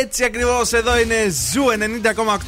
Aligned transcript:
Έτσι 0.00 0.24
ακριβώς 0.24 0.72
εδώ 0.72 0.98
είναι 0.98 1.14
Zoo 1.52 1.64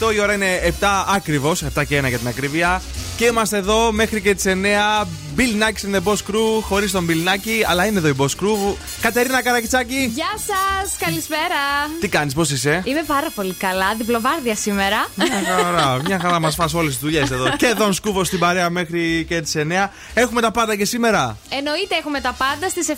90,8. 0.09 0.15
Η 0.15 0.21
ώρα 0.21 0.35
είναι 0.35 0.75
7 0.81 1.05
ακριβώς, 1.15 1.63
7 1.63 1.85
και 1.85 1.99
1 1.99 2.09
για 2.09 2.19
την 2.19 2.29
ακρίβεια. 2.29 2.83
Και 3.19 3.25
είμαστε 3.25 3.57
εδώ 3.57 3.93
μέχρι 3.93 4.21
και 4.21 4.35
τις 4.35 4.45
9. 4.47 5.07
Bill 5.37 5.63
Nakis 5.63 5.91
and 5.91 5.97
the 5.97 6.03
Boss 6.05 6.17
Crew, 6.17 6.61
χωρίς 6.63 6.93
τον 6.93 7.07
Bill 7.11 7.29
Nakis, 7.29 7.65
αλλά 7.67 7.87
είναι 7.87 7.99
εδώ 7.99 8.09
η 8.09 8.15
Boss 8.19 8.43
Crew. 8.43 8.75
Κατερίνα 9.01 9.43
Καρακιτσάκη. 9.43 10.11
Γεια 10.15 10.33
σας, 10.37 10.97
καλησπέρα. 10.99 11.61
Τι 12.01 12.09
κάνεις, 12.09 12.35
πώς 12.35 12.51
είσαι; 12.51 12.83
Είμαι 12.85 13.03
πάρα 13.07 13.31
πολύ 13.35 13.53
καλά, 13.53 13.95
διπλοβάρδια 13.99 14.55
σήμερα. 14.55 15.09
Μια 15.15 15.55
χαρά, 15.63 15.99
μια 16.07 16.19
χαρά 16.21 16.41
μας 16.41 16.55
φά 16.55 16.69
όλες 16.75 16.93
τις 16.93 17.03
δουλειές 17.03 17.31
εδώ. 17.31 17.57
και 17.57 17.75
Δον 17.79 17.93
Σκούφο 17.93 18.25
στην 18.25 18.39
παρέα 18.39 18.71
μέχρι 18.71 19.25
και 19.29 19.41
τις 19.41 19.55
9. 19.57 19.89
Έχουμε 20.15 20.41
τα 20.41 20.51
πάντα 20.51 20.77
και 20.77 20.85
σήμερα; 20.85 21.37
Εννοείται 21.49 21.97
έχουμε 21.97 22.21
τα 22.21 22.35
πάντα. 22.39 22.69
Στις 22.69 22.87
7.30 22.89 22.95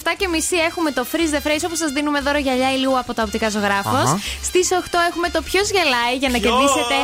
έχουμε 0.69 0.91
το 0.91 1.07
Freeze 1.13 1.35
the 1.35 1.47
Phrase, 1.47 1.65
όπως 1.65 1.79
σας 1.79 1.91
δίνουμε 1.93 2.21
δώρο 2.21 2.39
γυαλιά 2.39 2.73
ηλίου 2.73 2.99
από 2.99 3.15
τα 3.15 3.23
οπτικά 3.23 3.49
ζωγράφος. 3.49 4.17
Στις 4.43 4.69
8 4.73 4.99
έχουμε 5.11 5.29
το 5.29 5.43
Ποιος 5.43 5.71
γελάει 5.71 6.17
για 6.19 6.29
να 6.29 6.39
κερδίσετε 6.39 6.95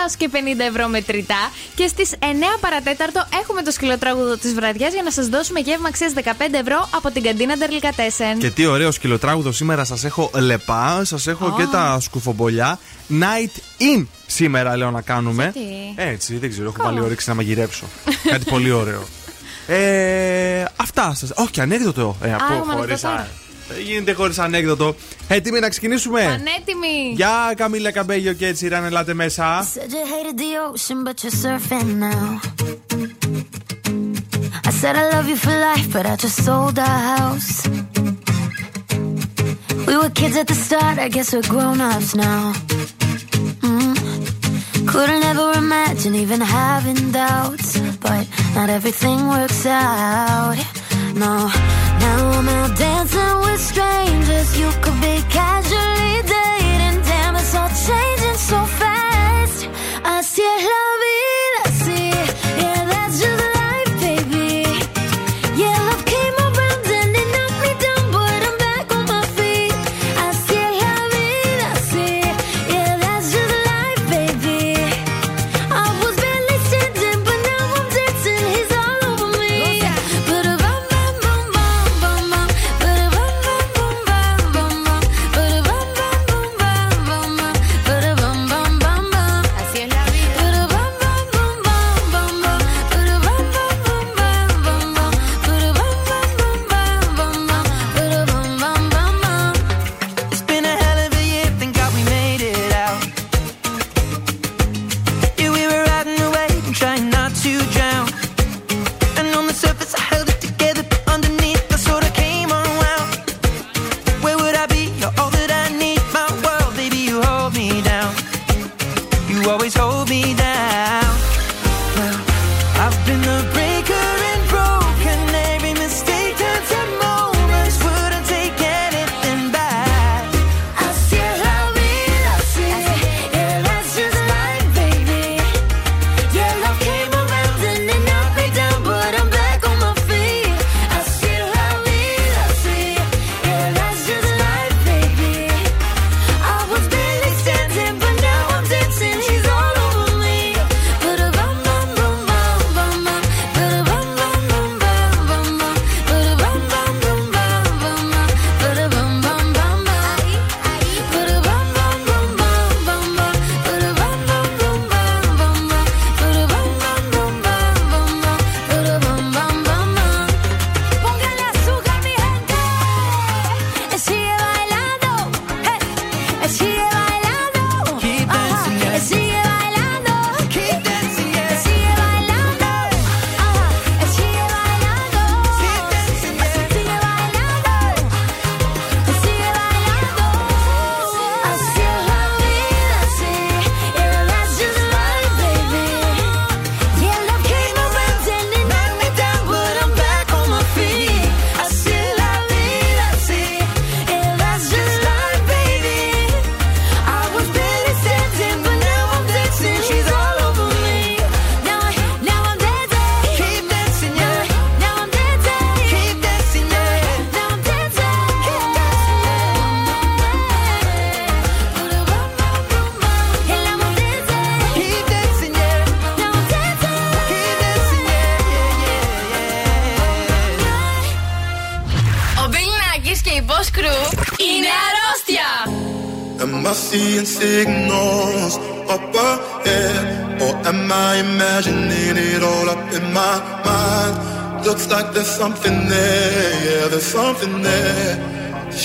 έως 0.00 0.16
και 0.16 0.28
50 0.32 0.36
ευρώ 0.68 0.88
μετρητά. 0.88 1.50
Και 1.74 1.86
στις 1.86 2.10
9 2.20 2.24
παρατέταρτο 2.60 3.26
έχουμε 3.40 3.62
το 3.62 3.70
σκυλοτράγουδο 3.70 4.36
της 4.36 4.54
βραδιάς 4.54 4.92
για 4.92 5.02
να 5.02 5.10
σας 5.10 5.26
δώσουμε 5.26 5.60
γεύμα 5.60 5.88
αξίας 5.88 6.12
15 6.16 6.20
ευρώ 6.52 6.88
από 6.94 7.10
την 7.10 7.22
καντίνα 7.22 7.56
Ντερλικατέσεν. 7.56 8.38
Και 8.38 8.50
τι 8.50 8.66
ωραίο 8.66 8.90
σκυλοτράγουδο 8.90 9.52
σήμερα 9.52 9.84
σας 9.84 10.04
έχω 10.04 10.30
λεπά, 10.34 11.04
σας 11.04 11.26
έχω 11.26 11.54
και 11.56 11.66
τα 11.66 12.00
σκουφομπολιά. 12.00 12.78
Night 13.10 13.82
in 13.82 14.06
σήμερα 14.26 14.76
λέω 14.76 14.90
να 14.90 15.00
κάνουμε. 15.00 15.52
Γιατί; 15.54 15.94
Έτσι, 15.96 16.36
δεν 16.36 16.50
ξέρω, 16.50 16.72
έχω 16.76 16.84
βάλει 16.84 17.00
όρεξη 17.00 17.28
να 17.28 17.34
μαγειρέψω. 17.34 17.84
Κάτι 18.30 18.44
πολύ 18.50 18.70
ωραίο. 18.70 19.02
Ε, 19.66 20.64
αυτά 20.76 21.14
σα. 21.14 21.42
Όχι, 21.42 21.60
ανέκδοτο. 21.60 22.16
Ε, 22.22 22.34
από 22.34 22.66
μα 22.66 22.74
χωρίς 23.72 23.78
ανεκδοτό. 23.78 23.78
α- 23.78 23.78
Δεν 23.78 23.82
γίνεται 23.82 24.12
χωρί 24.12 24.34
ανέκδοτο. 24.38 24.94
Έτοιμοι 25.28 25.60
να 25.60 25.68
ξεκινήσουμε. 25.68 26.20
Πανέτοιμη! 26.20 27.12
Γεια 27.14 27.52
Καμίλα 27.56 27.90
Καμπέγιο 27.90 28.32
και 28.32 28.46
έτσι 28.46 28.68
ραν, 28.68 28.84
ελάτε 28.84 29.14
μέσα. 29.14 29.66
Said 29.74 29.78
you 29.78 30.04
hated 30.14 30.38
the 30.38 30.52
ocean, 30.70 31.08
but 31.08 31.14
you're 31.22 31.42
surfing 31.44 31.88
now. 32.08 32.40
I 34.68 34.70
said 34.80 34.94
I 35.02 35.04
love 35.14 35.26
you 35.32 35.38
for 35.44 35.54
life, 35.68 35.86
but 35.96 36.04
I 36.12 36.14
just 36.24 36.38
sold 36.46 36.76
our 36.88 37.00
house. 37.14 37.52
We 39.88 39.94
were 40.00 40.12
kids 40.20 40.36
at 40.42 40.46
the 40.52 40.58
start, 40.66 40.96
I 41.06 41.08
guess 41.14 41.28
we're 41.34 41.48
grown 41.54 41.78
ups 41.92 42.10
now. 42.26 42.42
Mm. 43.66 43.96
Couldn't 44.92 45.24
ever 45.32 45.48
imagine 45.64 46.14
even 46.24 46.40
having 46.60 47.00
doubts, 47.22 47.68
but 48.06 48.24
not 48.56 48.68
everything 48.78 49.18
works 49.36 49.62
out. 49.66 50.56
No, 51.14 51.46
now 52.00 52.30
I'm 52.38 52.48
out 52.48 52.78
dancing 52.78 53.40
with 53.40 53.60
strangers. 53.60 54.58
You 54.58 54.70
could 54.80 54.98
be 55.02 55.22
casually 55.28 56.22
dating, 56.24 57.02
damn, 57.04 57.36
it's 57.36 57.54
all 57.54 57.68
changing 57.68 58.38
so 58.38 58.64
fast. 58.80 59.68
Así 60.04 60.40
es 60.40 60.62
la 60.64 60.84
vida, 61.02 61.11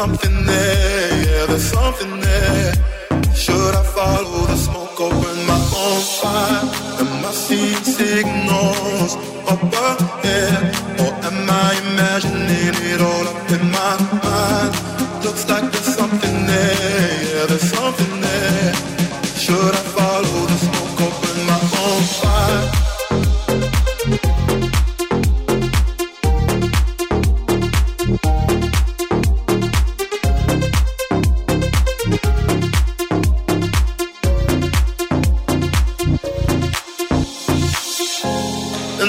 something 0.00 0.46
there, 0.46 1.24
yeah, 1.26 1.44
there's 1.44 1.62
something 1.62 2.20
there. 2.20 2.59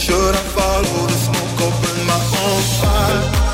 Should 0.00 0.34
I 0.34 0.42
follow 0.56 1.06
the 1.08 1.12
smoke 1.12 1.58
burn 1.82 2.06
my 2.06 2.14
own 2.14 2.62
fire? 2.80 3.49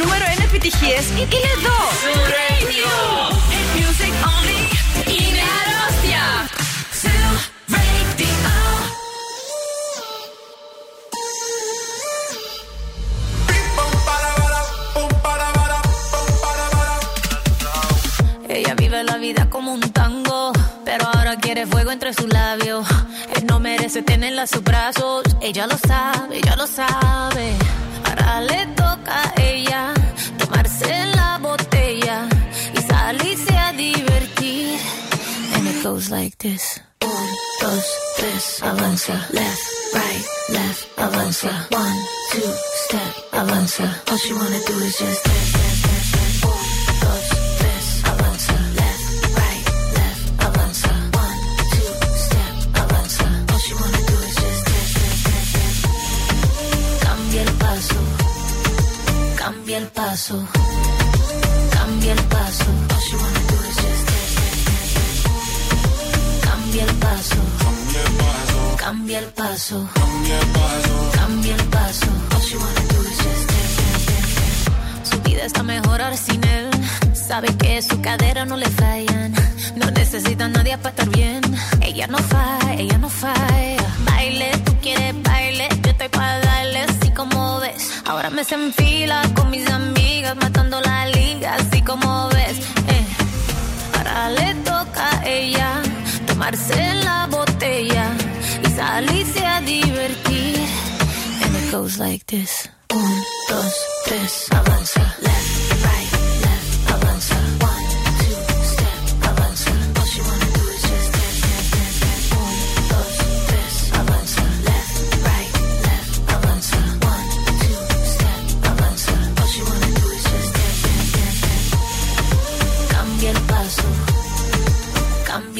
νούμερο 0.00 0.24
1 0.36 0.44
επιτυχίες 0.48 1.04
είναι 1.18 1.50
εδώ. 1.56 1.78
Hit 3.52 3.68
music 3.78 4.14
only. 4.34 4.60
Είναι 5.16 5.42
αρρώστια. 5.58 6.24
Ella 18.56 18.74
vive 18.82 19.00
la 19.12 19.16
vida 19.26 19.42
como 19.54 19.68
un 19.78 19.84
tango, 20.00 20.40
pero 20.86 21.02
ahora 21.12 21.32
quiere 21.44 21.62
fuego 21.72 21.90
entre 21.96 22.10
sus 22.18 22.28
labios. 22.40 22.82
Él 23.34 23.42
no 23.50 23.56
merece 23.68 23.98
tenerla 24.10 24.42
a 24.46 24.50
sus 24.52 24.62
brazos, 24.70 25.20
ella 25.48 25.64
lo 25.72 25.76
sabe, 25.90 26.15
ella 26.15 26.15
lo 26.15 26.15
sabe. 26.15 26.15
Avanza. 39.07 39.33
Left, 39.33 39.93
right, 39.93 40.25
left, 40.49 40.97
avanza. 40.97 41.49
One, 41.71 41.99
two, 42.31 42.53
step, 42.85 43.31
avanza. 43.31 44.11
All 44.11 44.17
she 44.17 44.33
wanna 44.33 44.59
do 44.65 44.73
is 44.83 44.97
just 44.97 45.36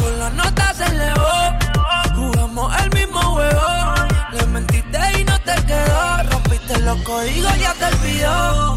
Con 0.00 0.18
la 0.18 0.30
nota 0.30 0.74
se 0.74 0.84
elevó. 0.84 1.34
Jugamos 2.14 2.82
el 2.82 2.90
mismo 2.98 3.20
juego. 3.20 3.94
Le 4.32 4.46
mentiste 4.46 4.98
y 5.18 5.24
no 5.24 5.38
te 5.40 5.54
quedó. 5.66 6.22
Rompiste 6.30 6.78
los 6.80 7.00
códigos, 7.02 7.58
ya 7.58 7.74
te 7.74 7.84
olvidó. 7.84 8.73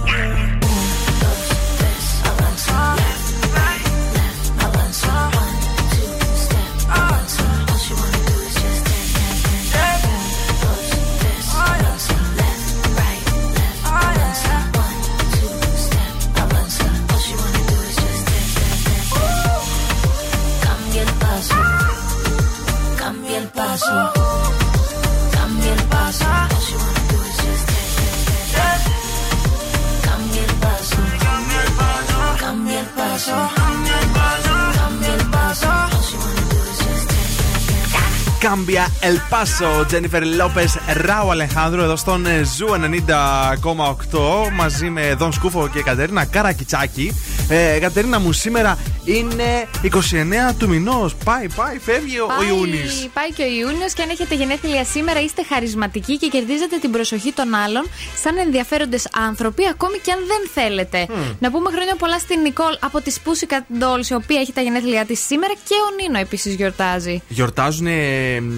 Dance. 38.78 38.88
Cambia 38.88 38.88
el 39.02 39.18
Paso, 39.30 39.86
Τζένιφερ 39.88 40.26
Λόπεζ, 40.26 40.66
Ράου 41.06 41.32
Αλεχάντρο, 41.32 41.82
εδώ 41.82 41.96
στον 41.96 42.26
ε, 42.26 42.44
Zoo 42.58 42.68
90,8 43.08 44.52
μαζί 44.54 44.90
με 44.90 45.14
Δον 45.18 45.32
Σκούφο 45.32 45.68
και 45.68 45.82
Κατερίνα 45.82 46.26
Καρακιτσάκη. 46.26 47.14
Ε, 47.48 47.80
Κατερίνα 47.80 48.20
μου, 48.20 48.32
σήμερα 48.32 48.78
είναι 49.08 49.68
29 49.84 50.54
του 50.60 50.68
μηνός. 50.68 51.16
Πάει, 51.16 51.48
πάει, 51.56 51.78
φεύγει 51.80 52.20
ο 52.20 52.26
Πάει- 52.38 52.48
Ιούνις. 52.48 53.08
Πάει 53.14 53.32
και 53.34 53.44
ο 53.44 53.46
Ιούνιος 53.62 53.94
και 53.94 54.02
αν 54.02 54.10
έχετε 54.10 54.36
γενέθλια 54.36 54.84
σήμερα 54.86 55.20
είστε 55.22 55.44
χαρισματικοί 55.50 56.18
και 56.18 56.28
κερδίζετε 56.28 56.78
την 56.78 56.92
προσοχή 56.92 57.32
των 57.34 57.54
άλλων 57.56 57.84
σαν 58.24 58.38
ενδιαφέροντες 58.38 59.08
άνθρωποι, 59.28 59.68
ακόμη 59.68 59.98
και 59.98 60.12
αν 60.12 60.20
δεν 60.28 60.42
θέλετε. 60.54 61.08
Να 61.40 61.52
πούμε 61.52 61.70
χρόνια 61.72 61.96
πολλά 61.96 62.20
στην 62.20 62.40
Νικόλ 62.42 62.74
από 62.80 63.02
τη 63.02 63.14
Pussycat 63.26 63.82
Dolls, 63.84 64.08
η 64.10 64.14
οποία 64.14 64.40
έχει 64.40 64.54
τα 64.54 64.62
γενέθλιά 64.62 65.06
της 65.06 65.26
σήμερα 65.26 65.54
και 65.68 65.74
ο 65.74 65.90
Νίνο 66.02 66.20
επίσης 66.20 66.54
γιορτάζει. 66.56 67.22
Γιορτάζουν 67.28 67.88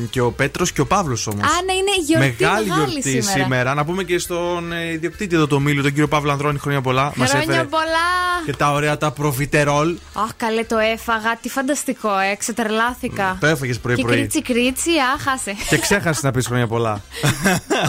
και 0.09 0.21
ο 0.21 0.31
Πέτρος 0.31 0.71
και 0.71 0.81
ο 0.81 0.85
Παύλος 0.85 1.27
όμως. 1.27 1.43
Α, 1.43 1.49
ναι, 1.65 1.73
είναι 1.73 1.91
γιορτή 2.05 2.27
Μεγάλη 2.39 2.67
μεγάλη 2.67 2.89
γιορτή 2.91 3.09
σήμερα. 3.09 3.43
σήμερα. 3.43 3.73
Να 3.73 3.85
πούμε 3.85 4.03
και 4.03 4.17
στον 4.17 4.71
ε, 4.73 4.91
ιδιοκτήτη 4.91 5.35
εδώ 5.35 5.47
του 5.47 5.61
μήλου, 5.61 5.81
τον 5.81 5.91
κύριο 5.91 6.07
Παύλο 6.07 6.31
Ανδρώνη, 6.31 6.59
χρόνια 6.59 6.81
πολλά. 6.81 7.11
Μας 7.15 7.29
Χρόνια 7.29 7.47
έφερε 7.53 7.67
πολλά! 7.67 8.07
και 8.45 8.53
τα 8.53 8.71
ωραία 8.71 8.97
τα 8.97 9.11
προφιτερόλ. 9.11 9.95
Αχ, 10.13 10.29
καλέ 10.39 10.63
το 10.63 10.77
έφαγα. 10.77 11.37
Τι 11.41 11.49
φανταστικό, 11.49 12.17
ε. 12.17 12.35
Ξετρελάθηκα. 12.35 13.37
Το 13.39 13.47
έφαγες 13.47 13.75
Και 13.75 13.81
πρωί-πρωί. 13.81 14.15
κρίτσι 14.15 14.41
κρίτσι, 14.41 14.89
α, 14.89 15.19
χάσε. 15.23 15.55
Και 15.69 15.77
ξέχασες 15.77 16.23
να 16.23 16.31
πεις 16.31 16.45
χρόνια 16.47 16.67
πολλά. 16.67 17.01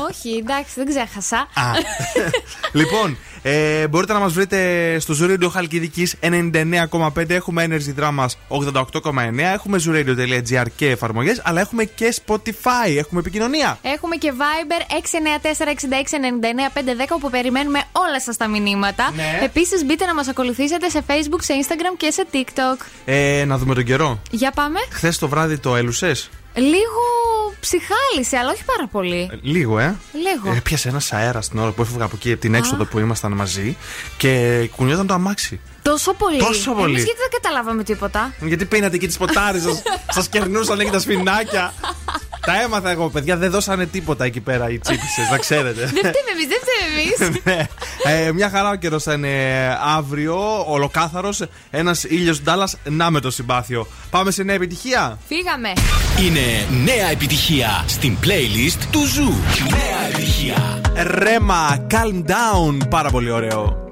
Όχι, 0.09 0.31
εντάξει, 0.43 0.73
δεν 0.75 0.87
ξέχασα. 0.89 1.37
Α. 1.37 1.71
λοιπόν, 2.73 3.19
ε, 3.43 3.89
μπορείτε 3.89 4.13
να 4.13 4.19
μας 4.19 4.33
βρείτε 4.33 4.99
στο 4.99 5.15
Zuradio 5.21 5.49
Χαλκιδικής 5.51 6.17
99,5. 6.21 7.31
Έχουμε 7.31 7.67
Energy 7.69 8.01
Drama 8.01 8.27
88,9. 8.49 9.53
Έχουμε 9.53 9.79
zuradio.gr 9.87 10.67
και 10.77 10.91
εφαρμογές. 10.91 11.41
Αλλά 11.45 11.61
έχουμε 11.61 11.85
και 11.85 12.15
Spotify. 12.27 12.97
Έχουμε 12.97 13.21
επικοινωνία. 13.21 13.79
Έχουμε 13.83 14.17
και 14.17 14.33
Viber 14.33 14.83
694-6699-510 17.03 17.07
όπου 17.09 17.31
περιμένουμε 17.31 17.83
όλα 17.93 18.21
σας 18.21 18.37
τα 18.37 18.49
μηνύματα. 18.49 19.13
Ναι. 19.17 19.39
Επίσης, 19.43 19.85
μπείτε 19.85 20.07
να 20.07 20.15
μας 20.15 20.29
ακολουθήσετε 20.29 20.89
σε 20.89 21.05
Facebook, 21.07 21.41
σε 21.41 21.55
Instagram 21.63 21.97
και 21.97 22.11
σε 22.11 22.27
TikTok. 22.33 22.87
Ε, 23.05 23.45
να 23.47 23.59
δούμε 23.59 23.75
τον 23.75 23.85
καιρό. 23.85 24.23
Για 24.31 24.51
πάμε. 24.51 24.79
Χθες 24.91 25.19
το 25.19 25.29
βράδυ 25.29 25.59
το 25.59 25.77
έλουσες; 25.77 26.31
Λίγο 26.55 27.20
ψυχάλισε, 27.61 28.37
αλλά 28.37 28.51
όχι 28.51 28.65
πάρα 28.65 28.87
πολύ. 28.87 29.31
Λίγο, 29.43 29.79
ε. 29.79 29.97
Λίγο. 30.13 30.57
Ε, 30.57 30.61
πιάσε 30.61 30.89
ένας 30.89 31.13
αέρας 31.13 31.49
την 31.49 31.59
ώρα 31.59 31.71
που 31.71 31.83
έφευγα 31.83 32.05
από 32.05 32.17
εκεί, 32.17 32.37
την 32.37 32.55
έξοδο 32.55 32.85
που 32.85 32.99
ήμασταν 32.99 33.33
μαζί 33.33 33.77
και 34.17 34.69
κουνιόταν 34.77 35.07
το 35.07 35.15
αμάξι. 35.15 35.61
Τόσο 35.83 36.15
πολύ. 36.15 36.39
Τόσο 36.39 36.73
πολύ. 36.73 36.93
Εμείς 36.93 37.05
γιατί 37.05 37.19
δεν 37.19 37.41
καταλάβαμε 37.43 37.83
τίποτα; 37.83 38.35
Γιατί 38.41 38.65
πίνατε 38.65 38.95
εκεί 38.95 39.07
τις 39.07 39.17
ποτάρες 39.17 39.63
σας, 39.63 39.83
σας 40.17 40.29
κερνούσαν 40.29 40.81
εκεί 40.81 40.91
τα 40.91 40.99
σφινάκια. 40.99 41.73
Τα 42.47 42.61
έμαθα 42.63 42.91
εγώ, 42.91 43.09
παιδιά, 43.09 43.37
δεν 43.37 43.51
δώσανε 43.51 43.87
τίποτα 43.87 44.25
εκεί 44.25 44.41
πέρα 44.41 44.71
οι 44.71 44.79
τσίπησες, 44.79 45.31
να 45.31 45.39
ξέρετε. 45.39 45.81
δεν 45.81 45.89
φταίμε 45.89 46.31
εμείς, 46.33 46.47
δεν 46.49 46.59
φταίμε 46.63 47.01
εμείς. 47.01 47.39
Ναι. 47.45 47.67
Ε, 48.05 48.33
μια 48.33 48.51
χαρά 48.51 48.71
ο 48.71 48.75
καιρός 48.75 49.03
θα 49.03 49.13
είναι 49.13 49.29
αύριο, 49.97 50.65
ολοκάθαρος, 50.67 51.45
ένας 51.71 52.05
ήλιος 52.05 52.43
ντάλα, 52.43 52.77
να 52.85 53.11
με 53.11 53.21
το 53.21 53.31
συμπάθιο. 53.31 53.87
Πάμε 54.11 54.31
σε 54.31 54.43
νέα 54.43 54.55
επιτυχία. 54.55 55.19
Φύγαμε. 55.29 55.73
Είναι 56.27 56.67
νέα 56.85 57.11
επιτυχία 57.11 57.85
στην 57.87 58.17
playlist 58.25 58.83
του 58.91 59.07
Zoo. 59.07 59.33
Νέα 59.71 60.09
επιτυχία. 60.09 60.81
Rema, 61.05 61.87
calm 61.91 62.25
down. 62.31 62.89
Πάρα 62.89 63.11
πολύ 63.11 63.31
ωραίο. 63.31 63.90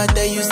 right 0.00 0.14
there, 0.14 0.24
you 0.24 0.49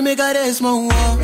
Me 0.00 0.14
got 0.14 0.36
a 0.36 0.62
wall. 0.62 1.17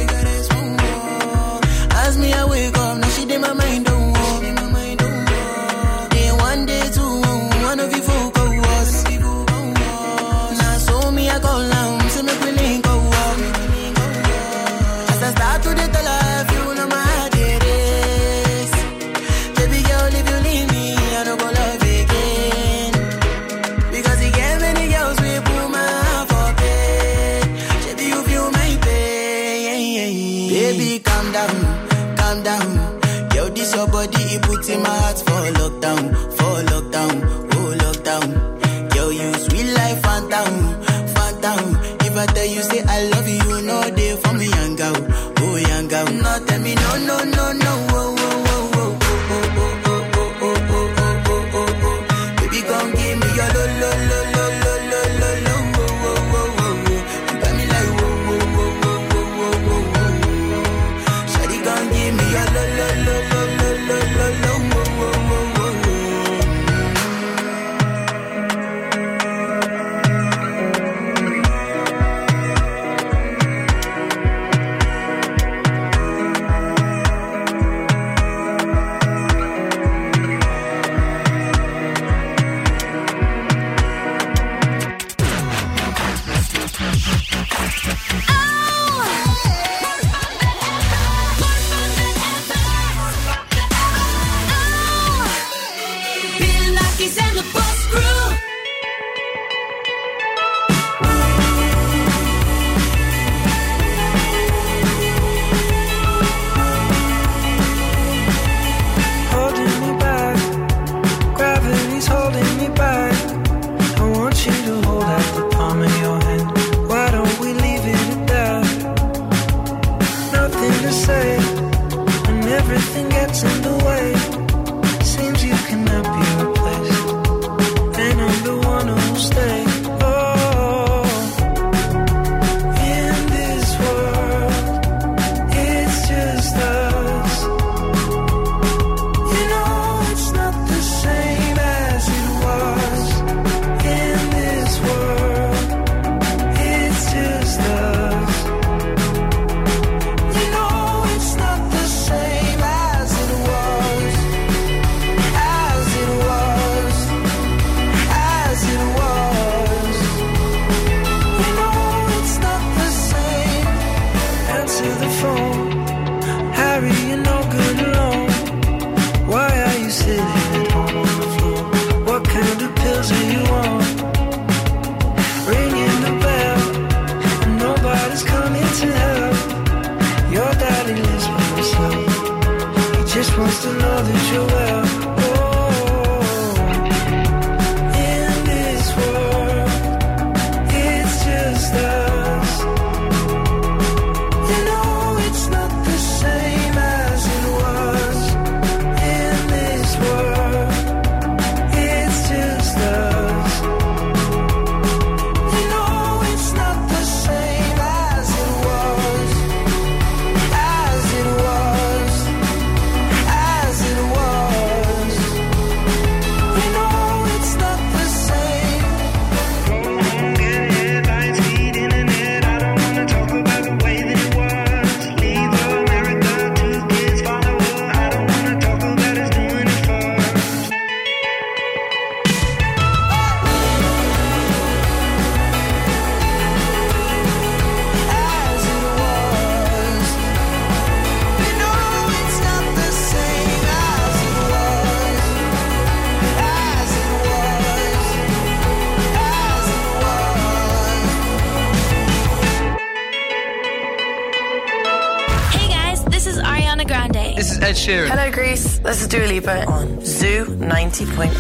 is 259.05 259.09
Dua 259.09 259.27
Lipa 259.27 259.65
on 259.67 260.01
Zoo 260.05 260.45
90.8. 260.47 261.33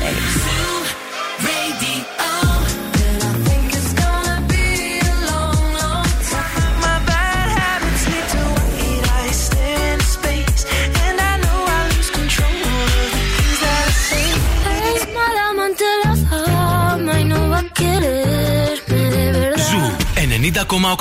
Ζου 19.68 19.96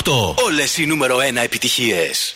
90,8. 0.03 0.35
Όλες 0.45 0.77
οι 0.77 0.85
νούμερο 0.85 1.17
1 1.17 1.43
επιτυχίες. 1.43 2.35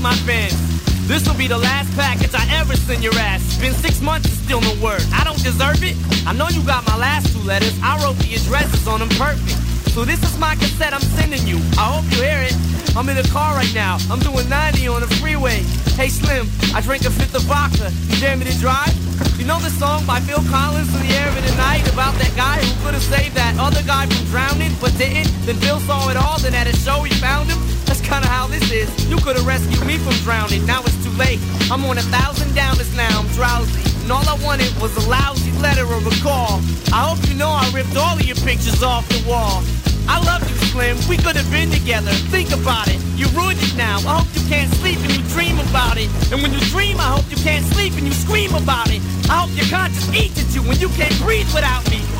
Write 0.00 0.16
my 0.16 0.16
fans. 0.26 0.56
This 1.06 1.26
will 1.26 1.36
be 1.36 1.46
the 1.46 1.58
last 1.58 1.94
package 1.96 2.34
I 2.34 2.46
ever 2.60 2.76
send 2.76 3.02
your 3.02 3.14
ass. 3.14 3.42
It's 3.44 3.58
been 3.58 3.74
six 3.74 4.00
months 4.00 4.28
and 4.28 4.36
still 4.36 4.60
no 4.60 4.74
word. 4.82 5.02
I 5.12 5.24
don't 5.24 5.42
deserve 5.42 5.82
it. 5.82 5.96
I 6.26 6.32
know 6.32 6.48
you 6.48 6.62
got 6.64 6.86
my 6.86 6.96
last 6.96 7.32
two 7.32 7.42
letters. 7.42 7.76
I 7.82 8.02
wrote 8.02 8.16
the 8.18 8.34
addresses 8.34 8.86
on 8.86 9.00
them 9.00 9.08
perfect. 9.10 9.59
So 9.90 10.04
this 10.04 10.22
is 10.22 10.38
my 10.38 10.54
cassette 10.54 10.94
I'm 10.94 11.02
sending 11.18 11.44
you. 11.46 11.58
I 11.74 11.90
hope 11.90 12.06
you 12.14 12.22
hear 12.22 12.46
it. 12.46 12.54
I'm 12.94 13.08
in 13.08 13.16
the 13.16 13.26
car 13.34 13.54
right 13.54 13.74
now. 13.74 13.98
I'm 14.08 14.20
doing 14.20 14.48
90 14.48 14.86
on 14.86 15.00
the 15.02 15.10
freeway. 15.18 15.66
Hey 15.98 16.08
Slim, 16.08 16.46
I 16.74 16.80
drank 16.80 17.04
a 17.06 17.10
fifth 17.10 17.34
of 17.34 17.42
vodka. 17.50 17.90
You 18.06 18.16
dare 18.22 18.36
me 18.36 18.46
to 18.46 18.56
drive? 18.58 18.94
You 19.34 19.46
know 19.46 19.58
the 19.58 19.70
song 19.70 20.06
by 20.06 20.20
Phil 20.20 20.42
Collins 20.46 20.94
in 20.94 21.02
the 21.02 21.12
air 21.18 21.26
of 21.26 21.34
the 21.42 21.54
night 21.58 21.82
about 21.92 22.14
that 22.22 22.30
guy 22.36 22.62
who 22.62 22.70
could 22.86 22.94
have 22.94 23.02
saved 23.02 23.34
that 23.34 23.58
other 23.58 23.82
guy 23.82 24.06
from 24.06 24.24
drowning 24.30 24.70
but 24.80 24.94
didn't? 24.96 25.26
Then 25.42 25.56
Phil 25.58 25.80
saw 25.80 26.08
it 26.08 26.16
all, 26.16 26.38
then 26.38 26.54
at 26.54 26.70
a 26.70 26.76
show 26.76 27.02
he 27.02 27.12
found 27.18 27.50
him. 27.50 27.58
That's 27.90 28.00
kinda 28.00 28.30
how 28.30 28.46
this 28.46 28.70
is. 28.70 28.88
You 29.10 29.18
could 29.18 29.34
have 29.34 29.46
rescued 29.46 29.84
me 29.84 29.98
from 29.98 30.14
drowning. 30.22 30.64
Now 30.66 30.86
it's 30.86 31.02
too 31.02 31.14
late. 31.18 31.42
I'm 31.66 31.84
on 31.84 31.98
a 31.98 32.06
thousand 32.14 32.54
downers 32.54 32.94
now. 32.94 33.10
I'm 33.18 33.28
drowsy. 33.34 33.82
And 34.02 34.12
all 34.12 34.26
I 34.26 34.38
wanted 34.42 34.70
was 34.80 34.94
a 34.96 35.08
lousy 35.10 35.50
letter 35.58 35.84
or 35.86 35.98
a 35.98 36.16
call. 36.22 36.62
I 36.94 37.10
hope 37.10 37.18
you 37.28 37.34
know 37.34 37.50
I 37.50 37.68
ripped 37.74 37.96
all 37.96 38.14
of 38.14 38.22
your 38.22 38.36
pictures 38.36 38.82
off 38.82 39.08
the 39.08 39.22
wall. 39.28 39.62
I 40.10 40.18
love 40.26 40.42
you, 40.50 40.56
Slim. 40.74 40.96
We 41.08 41.16
could 41.16 41.36
have 41.36 41.48
been 41.52 41.70
together. 41.70 42.10
Think 42.34 42.50
about 42.50 42.88
it. 42.88 42.98
You 43.14 43.26
ruined 43.28 43.62
it 43.62 43.76
now. 43.76 43.98
I 43.98 44.18
hope 44.18 44.28
you 44.34 44.42
can't 44.48 44.72
sleep 44.82 44.98
and 44.98 45.14
you 45.14 45.22
dream 45.30 45.58
about 45.70 45.98
it. 45.98 46.10
And 46.32 46.42
when 46.42 46.52
you 46.52 46.58
dream, 46.74 46.98
I 46.98 47.14
hope 47.14 47.30
you 47.30 47.36
can't 47.36 47.64
sleep 47.66 47.94
and 47.94 48.02
you 48.02 48.12
scream 48.12 48.52
about 48.54 48.90
it. 48.90 49.00
I 49.30 49.46
hope 49.46 49.54
your 49.54 49.70
conscience 49.70 50.10
eats 50.10 50.42
at 50.42 50.50
you 50.54 50.66
when 50.66 50.80
you 50.80 50.88
can't 50.98 51.16
breathe 51.22 51.46
without 51.54 51.88
me 51.90 52.19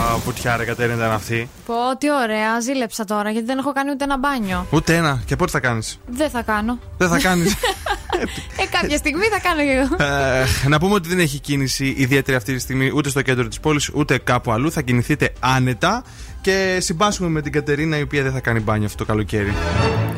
βουτιά 0.25 0.57
ρε 0.57 0.65
Κατέρινα 0.65 0.95
ήταν 0.97 1.11
αυτή. 1.11 1.49
Πω, 1.65 1.73
τι 1.97 2.11
ωραία, 2.11 2.59
ζήλεψα 2.59 3.05
τώρα 3.05 3.29
γιατί 3.29 3.45
δεν 3.45 3.57
έχω 3.57 3.71
κάνει 3.73 3.91
ούτε 3.91 4.03
ένα 4.03 4.17
μπάνιο. 4.17 4.65
Ούτε 4.71 4.95
ένα. 4.95 5.21
Και 5.25 5.35
πότε 5.35 5.51
θα 5.51 5.59
κάνεις; 5.59 5.99
Δεν 6.07 6.29
θα 6.29 6.41
κάνω. 6.41 6.79
Δεν 6.97 7.09
θα 7.09 7.19
κάνεις. 7.19 7.55
Ε, 8.57 8.65
κάποια 8.81 8.97
στιγμή 8.97 9.25
θα 9.25 9.39
κάνω 9.39 9.61
και 9.61 9.69
εγώ. 9.69 10.11
ε, 10.11 10.67
να 10.67 10.79
πούμε 10.79 10.93
ότι 10.93 11.09
δεν 11.09 11.19
έχει 11.19 11.39
κίνηση 11.39 11.93
ιδιαίτερη 11.97 12.37
αυτή 12.37 12.53
τη 12.53 12.59
στιγμή 12.59 12.91
ούτε 12.95 13.09
στο 13.09 13.21
κέντρο 13.21 13.47
της 13.47 13.59
πόλης 13.59 13.89
ούτε 13.93 14.17
κάπου 14.17 14.51
αλλού. 14.51 14.71
Θα 14.71 14.81
κινηθείτε 14.81 15.33
άνετα 15.39 16.03
και 16.41 16.77
συμπάσχουμε 16.81 17.29
με 17.29 17.41
την 17.41 17.51
Κατερίνα 17.51 17.97
η 17.97 18.01
οποία 18.01 18.23
δεν 18.23 18.31
θα 18.31 18.39
κάνει 18.39 18.59
μπάνιο 18.59 18.85
αυτό 18.85 18.97
το 18.97 19.05
καλοκαίρι. 19.05 19.53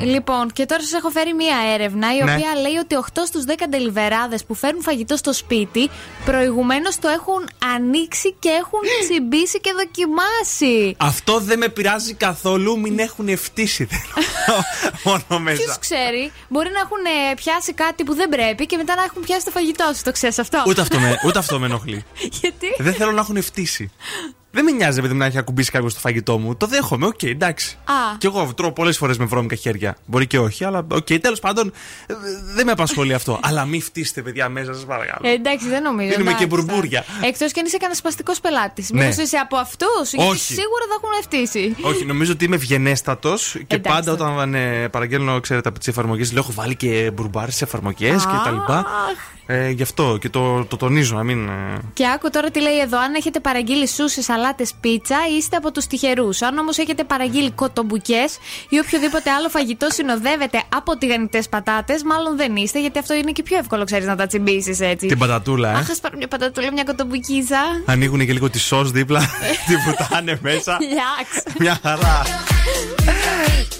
Λοιπόν, 0.05 0.51
και 0.51 0.65
τώρα 0.65 0.81
σας 0.81 0.91
έχω 0.93 1.09
φέρει 1.09 1.33
μία 1.33 1.55
έρευνα 1.73 2.13
η 2.13 2.23
Ναι. 2.23 2.31
οποία 2.31 2.55
λέει 2.61 2.75
ότι 2.75 2.95
8 2.95 3.25
στους 3.25 3.43
10 3.47 3.51
ντελιβεράδες 3.69 4.45
που 4.45 4.53
φέρνουν 4.53 4.81
φαγητό 4.81 5.15
στο 5.17 5.33
σπίτι 5.33 5.89
προηγουμένως 6.25 6.99
το 6.99 7.07
έχουν 7.07 7.49
ανοίξει 7.75 8.35
και 8.39 8.49
έχουν 8.49 8.79
τσιμπήσει 9.03 9.59
και 9.59 9.71
δοκιμάσει. 9.77 10.95
Αυτό 10.97 11.39
δεν 11.39 11.57
με 11.57 11.69
πειράζει 11.69 12.13
καθόλου, 12.13 12.79
μην 12.79 12.99
έχουν 12.99 13.27
φτύσει. 13.27 13.85
θέλω. 13.85 14.23
Μόνο 15.29 15.39
μέσα. 15.43 15.63
Ποιος 15.63 15.77
ξέρει, 15.79 16.31
μπορεί 16.49 16.69
να 16.73 16.79
έχουν 16.79 17.31
ε, 17.31 17.33
πιάσει 17.33 17.73
κάτι 17.73 18.03
που 18.03 18.13
δεν 18.15 18.29
πρέπει 18.29 18.65
και 18.65 18.77
μετά 18.77 18.95
να 18.95 19.03
έχουν 19.03 19.21
πιάσει 19.21 19.45
το 19.45 19.51
φαγητό 19.51 19.91
σου. 19.95 20.03
Το 20.03 20.11
ξέρεις 20.11 20.39
αυτό; 20.39 20.63
Ούτε 20.67 20.81
αυτό, 20.81 20.99
με, 20.99 21.19
ούτε 21.25 21.39
αυτό 21.39 21.59
με 21.59 21.65
ενοχλεί. 21.65 22.03
Γιατί; 22.41 22.67
δεν 22.77 22.93
θέλω 22.93 23.11
να 23.11 23.19
έχουν 23.21 23.35
φτύσει. 23.35 23.91
Δεν 24.55 24.63
με 24.63 24.71
νοιάζει 24.71 24.99
επειδή 24.99 25.13
να 25.13 25.25
έχει 25.25 25.37
ακουμπήσει 25.37 25.71
κάποιος 25.71 25.93
το 25.93 25.99
φαγητό 25.99 26.37
μου. 26.37 26.55
Το 26.55 26.65
δέχομαι, 26.67 27.05
οκ, 27.05 27.23
εντάξει. 27.23 27.77
Α. 27.83 28.17
Κι 28.17 28.25
εγώ 28.25 28.53
τρώω 28.55 28.71
πολλές 28.71 28.97
φορές 28.97 29.17
με 29.17 29.25
βρώμικα 29.25 29.55
χέρια. 29.55 29.97
Μπορεί 30.05 30.27
και 30.27 30.39
όχι, 30.39 30.63
αλλά 30.65 30.85
οκ, 30.91 31.05
τέλος 31.21 31.39
πάντων 31.39 31.73
ε, 32.07 32.13
δεν 32.55 32.65
με 32.65 32.71
απασχολεί 32.71 33.13
αυτό. 33.13 33.39
αλλά 33.43 33.65
μην 33.65 33.81
φτύστε, 33.81 34.21
παιδιά, 34.21 34.49
μέσα 34.49 34.73
σας 34.73 34.85
παρακαλώ. 34.85 35.29
Ε, 35.29 35.33
εντάξει, 35.33 35.67
δεν 35.69 35.81
νομίζω. 35.81 36.09
Δίνουμε 36.09 36.33
και 36.33 36.43
εντάξει, 36.43 36.63
μπουρμπούρια. 36.65 37.05
Εκτός 37.23 37.51
και 37.51 37.59
αν 37.59 37.65
είσαι 37.65 37.77
κανένας 37.77 37.97
σπαστικός 37.97 38.39
πελάτης. 38.39 38.89
Ναι. 38.91 38.99
Μήπως 39.01 39.17
είσαι 39.25 39.37
από 39.37 39.57
αυτούς, 39.57 40.11
γιατί 40.13 40.29
Όχι. 40.29 40.39
σίγουρα 40.53 40.83
θα 40.89 40.95
έχουν 40.97 41.09
ευτύσει. 41.19 41.75
Όχι, 41.81 42.05
νομίζω 42.05 42.31
ότι 42.31 42.45
είμαι 42.45 42.55
ευγενέστατος 42.55 43.51
και 43.67 43.75
Εντάξει. 43.75 43.89
πάντα 44.01 44.11
όταν 44.27 44.53
ε, 44.53 44.87
παραγγέλνω, 44.89 45.39
ξέρετε, 45.39 45.69
από 45.69 45.79
τις 45.79 45.87
εφαρμογές, 45.87 46.31
λέω 46.31 46.41
έχω 46.43 46.51
βάλει 46.51 46.75
και 46.75 47.11
μπουρμπάρι 47.13 47.51
σε 47.51 47.63
εφαρμογές 47.63 48.25
και 48.25 48.37
τα 48.43 48.51
λοιπά. 48.51 48.85
Ε, 49.45 49.69
γι' 49.69 49.81
αυτό 49.81 50.17
και 50.21 50.29
το, 50.29 50.65
το 50.65 50.77
τονίζω, 50.77 51.15
να 51.15 51.23
μην. 51.23 51.47
ε, 51.47 51.77
Και 51.93 52.07
άκου 52.07 52.29
τώρα 52.29 52.49
τι 52.51 52.61
λέει 52.61 52.79
εδώ. 52.79 52.99
Αν 52.99 53.13
έχετε 53.13 53.39
παραγγείλει 53.39 53.87
σούσι, 53.87 54.21
σαλάτες, 54.43 54.73
πίτσα, 54.81 55.17
είστε 55.37 55.55
από 55.55 55.71
τους 55.71 55.85
τυχερούς. 55.87 56.41
Αν 56.41 56.57
όμως 56.57 56.77
έχετε 56.77 57.03
παραγγείλει 57.03 57.51
κοτομπουκέ 57.51 58.23
ή 58.69 58.79
οποιοδήποτε 58.79 59.31
άλλο 59.31 59.49
φαγητό 59.49 59.87
συνοδεύεται 59.91 60.63
από 60.75 60.97
τηγανιτές 60.97 61.49
πατάτες, 61.49 62.03
μάλλον 62.03 62.37
δεν 62.37 62.55
είστε, 62.55 62.79
γιατί 62.79 62.99
αυτό 62.99 63.13
είναι 63.13 63.31
και 63.31 63.43
πιο 63.43 63.57
εύκολο, 63.57 63.83
ξέρεις, 63.83 64.05
να 64.05 64.15
τα 64.15 64.27
τσιμπήσεις 64.27 64.79
έτσι. 64.79 65.07
Την 65.07 65.17
πατατούλα, 65.17 65.69
ε. 65.69 65.73
Αχ, 65.73 65.89
ας 65.89 65.99
πάρω 65.99 66.17
μια 66.17 66.27
πατατούλα, 66.27 66.71
μια 66.71 66.83
κοτομπουκίζα. 66.83 67.61
Ανοίγουν 67.85 68.25
και 68.25 68.33
λίγο 68.33 68.49
τη 68.49 68.59
σο 68.59 68.83
δίπλα, 68.83 69.19
τη 69.67 69.75
βουτάνε 69.75 70.39
μέσα. 70.41 70.77
Λιάξ. 70.81 71.57
Μια 71.59 71.79
χαρά. 71.83 72.21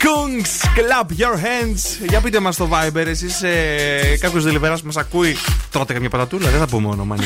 Kungs, 0.03 0.53
clap 0.77 1.07
your 1.21 1.35
hands. 1.35 2.07
Για 2.09 2.21
πείτε 2.21 2.39
μας 2.39 2.55
στο 2.55 2.69
Viber, 2.71 3.05
εσείς 3.05 3.43
ε, 3.43 4.17
κάποιος 4.19 4.43
δελιβερά 4.43 4.75
που 4.75 4.85
μας 4.85 4.97
ακούει. 4.97 5.35
Τρώτε 5.71 5.93
καμιά 5.93 6.09
πατατούλα, 6.09 6.49
δεν 6.49 6.59
θα 6.59 6.67
πούμε 6.67 6.87
όνομα. 6.87 7.15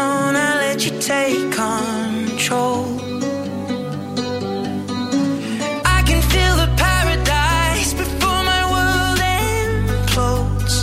down, 0.00 0.36
I 0.36 0.50
let 0.64 0.78
you 0.86 0.92
take 1.12 1.42
control. 1.62 2.82
I 5.96 5.98
can 6.08 6.20
feel 6.32 6.54
the 6.62 6.70
paradise 6.84 7.90
before 8.02 8.42
my 8.52 8.62
world 8.72 9.18
implodes. 9.38 10.76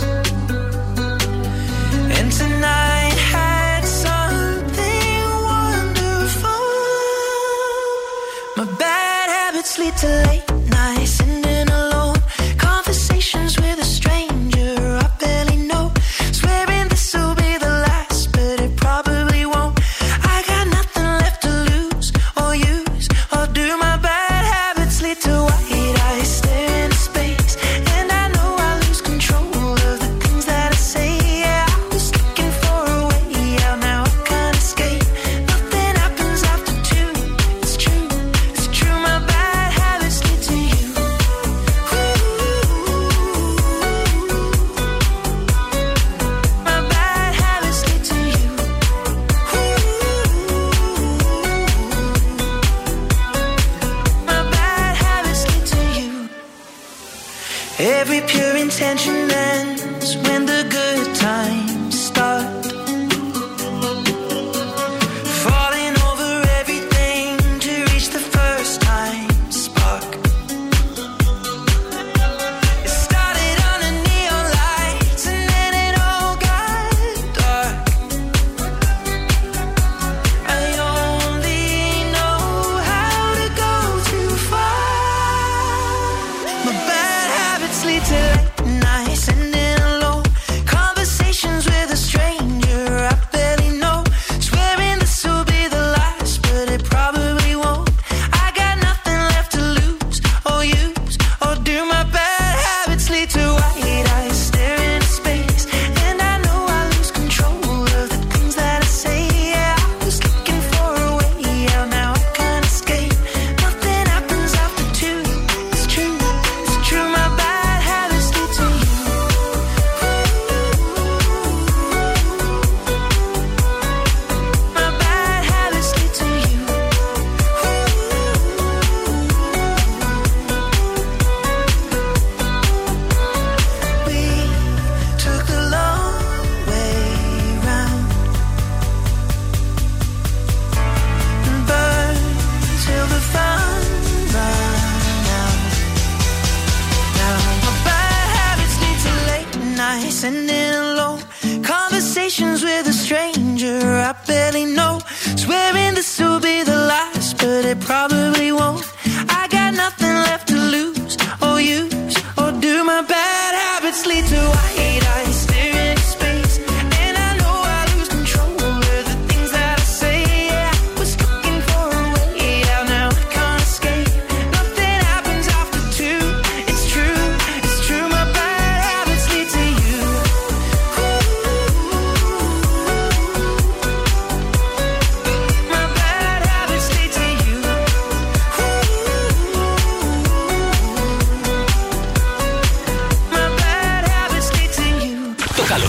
And 2.16 2.28
tonight 2.40 3.18
had 3.34 3.82
something 4.06 5.22
wonderful. 5.52 6.66
My 8.58 8.66
bad 8.84 9.26
habits 9.36 9.72
lead 9.80 9.96
to 10.02 10.08
late. 10.26 10.37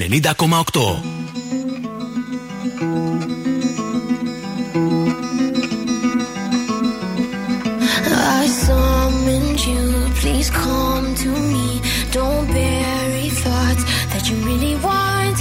I 8.38 8.46
summoned 8.64 9.60
you, 9.70 9.82
please 10.20 10.50
come 10.64 11.06
to 11.22 11.30
me. 11.52 11.68
Don't 12.16 12.46
bury 12.58 13.28
thoughts 13.42 13.82
that 14.12 14.22
you 14.28 14.36
really 14.48 14.76
want. 14.88 15.38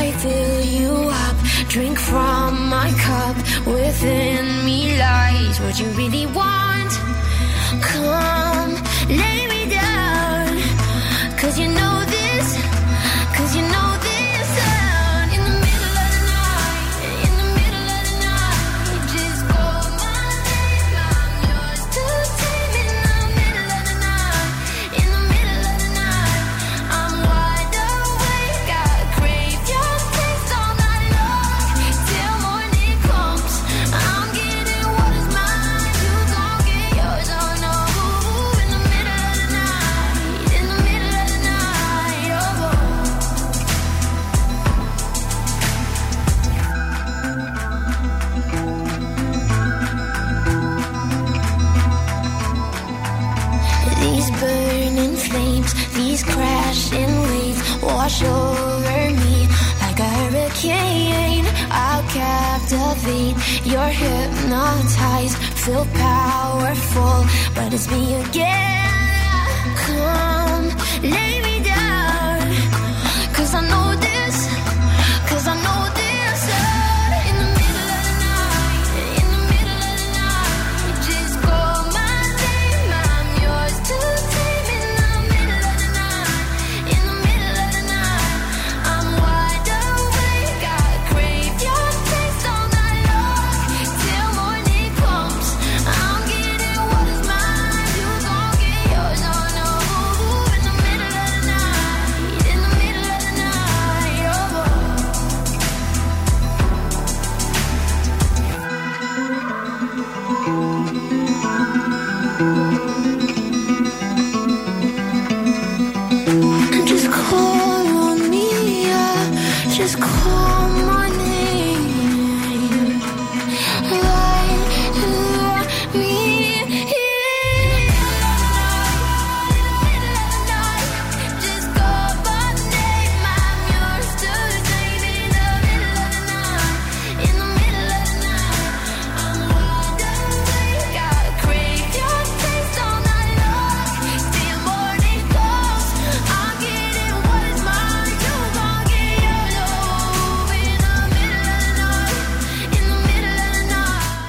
I 0.00 0.02
fill 0.22 0.60
you 0.78 0.94
up, 1.24 1.36
drink 1.74 1.96
from 2.10 2.50
my 2.76 2.90
cup. 3.06 3.36
Within 3.76 4.44
me 4.66 4.78
lies 5.02 5.56
what 5.62 5.74
you 5.80 5.88
really 6.00 6.26
want. 6.38 6.59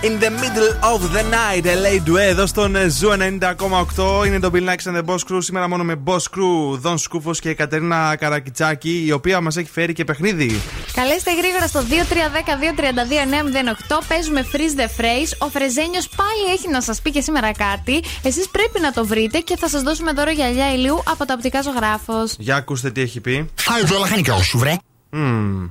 In 0.04 0.20
the 0.20 0.32
middle 0.32 0.72
of 0.94 1.00
the 1.14 1.24
night, 1.24 1.66
Elley 1.66 2.10
Duhé 2.10 2.18
εδώ 2.18 2.46
στον 2.46 2.76
ε, 2.76 2.88
Zoo 2.90 3.10
90,8. 3.10 4.26
Είναι 4.26 4.40
το 4.40 4.52
Bill 4.54 4.70
Nakis 4.70 4.76
and 4.92 4.98
the 4.98 5.06
Boss 5.06 5.18
Crew. 5.30 5.38
Σήμερα 5.38 5.68
μόνο 5.68 5.84
με 5.84 5.96
Boss 6.06 6.16
Crew, 6.16 6.78
Δον 6.78 6.98
Σκούφος 6.98 7.40
και 7.40 7.50
η 7.50 7.56
Κατερίνα 7.56 8.16
Καρακιτσάκη, 8.16 9.04
η 9.06 9.12
οποία 9.12 9.42
μας 9.42 9.58
έχει 9.58 9.70
φέρει 9.70 9.94
και 9.94 10.04
παιχνίδι. 10.04 10.62
Καλέστε 10.94 11.32
γρήγορα 11.36 11.68
στο 11.68 11.82
2310-232-908. 13.90 14.00
Παίζουμε 14.08 14.46
freeze 14.52 14.80
the 14.80 14.86
phrase. 15.02 15.32
Ο 15.38 15.48
Φρεζένιος 15.48 16.10
πάλι 16.10 16.54
έχει 16.54 16.70
να 16.70 16.82
σας 16.82 17.02
πει 17.02 17.12
και 17.12 17.22
σήμερα 17.22 17.52
κάτι. 17.52 18.04
Εσείς 18.24 18.50
πρέπει 18.50 18.80
να 18.80 18.92
το 18.92 19.06
βρείτε 19.06 19.40
και 19.40 19.58
θα 19.58 19.70
σας 19.70 19.82
δώσουμε 19.82 20.12
δώρο 20.12 20.32
γυαλιά 20.32 20.74
ηλίου 20.74 21.04
από 21.08 21.26
τα 21.26 21.34
οπτικά 21.34 21.62
ζωγράφος. 21.62 22.36
Για 22.38 22.56
ακούστε 22.56 22.92
τι 22.92 23.02
έχει 23.02 23.20
πει. 23.20 23.50
Φάε 23.56 23.82
τα 23.96 24.08
λαχανικά 24.08 24.36
σου 24.36 24.58
βρε. 24.58 24.76
Μμμ. 25.10 25.68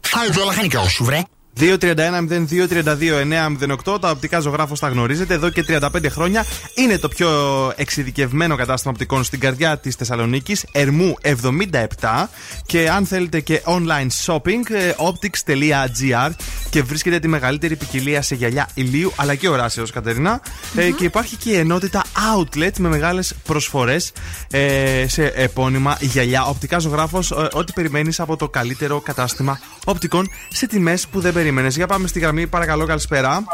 Φάει 0.00 0.28
όλα 0.42 0.52
χανικά 0.52 0.88
σου 0.88 1.04
βρε. 1.04 1.22
231-0232-908. 1.60 4.00
Τα 4.00 4.10
οπτικά 4.10 4.40
ζωγράφος 4.40 4.80
τα 4.80 4.88
γνωρίζετε 4.88 5.34
εδώ 5.34 5.50
και 5.50 5.64
35 5.68 5.88
χρόνια. 6.08 6.44
Είναι 6.74 6.98
το 6.98 7.08
πιο 7.08 7.28
εξειδικευμένο 7.76 8.56
κατάστημα 8.56 8.92
οπτικών 8.92 9.24
στην 9.24 9.40
καρδιά 9.40 9.78
της 9.78 9.94
Θεσσαλονίκης, 9.94 10.64
Ερμού 10.72 11.14
77. 11.22 12.28
Και 12.66 12.90
αν 12.90 13.06
θέλετε 13.06 13.40
και 13.40 13.62
online 13.64 14.08
shopping, 14.24 14.70
ε, 14.70 14.92
optics.gr 14.96 16.30
και 16.70 16.82
βρίσκεται 16.82 17.18
τη 17.18 17.28
μεγαλύτερη 17.28 17.76
ποικιλία 17.76 18.22
σε 18.22 18.34
γυαλιά 18.34 18.68
ηλίου 18.74 19.12
αλλά 19.16 19.34
και 19.34 19.48
οράσεως, 19.48 19.90
Κατερίνα. 19.90 20.40
Ε, 20.76 20.90
και 20.90 21.04
υπάρχει 21.04 21.36
και 21.36 21.50
η 21.50 21.56
ενότητα 21.56 22.04
outlet 22.36 22.72
με 22.78 22.88
μεγάλες 22.88 23.34
προσφορές 23.44 24.12
ε, 24.50 25.04
σε 25.08 25.26
επώνυμα 25.26 25.96
γυαλιά. 26.00 26.44
Οπτικά 26.44 26.78
ζωγράφος, 26.78 27.30
ό,τι 27.52 27.72
περιμένεις 27.72 28.20
από 28.20 28.36
το 28.36 28.48
καλύτερο 28.48 29.00
κατάστημα 29.00 29.60
οπτικών 29.84 30.30
σε 30.48 30.66
τιμές 30.66 31.06
που 31.06 31.20
δεν 31.20 31.32
περίμενες. 31.46 31.76
Για 31.76 31.86
πάμε 31.86 32.06
στη 32.06 32.18
γραμμή, 32.18 32.46
παρακαλώ, 32.46 32.86
καλησπέρα. 32.86 33.44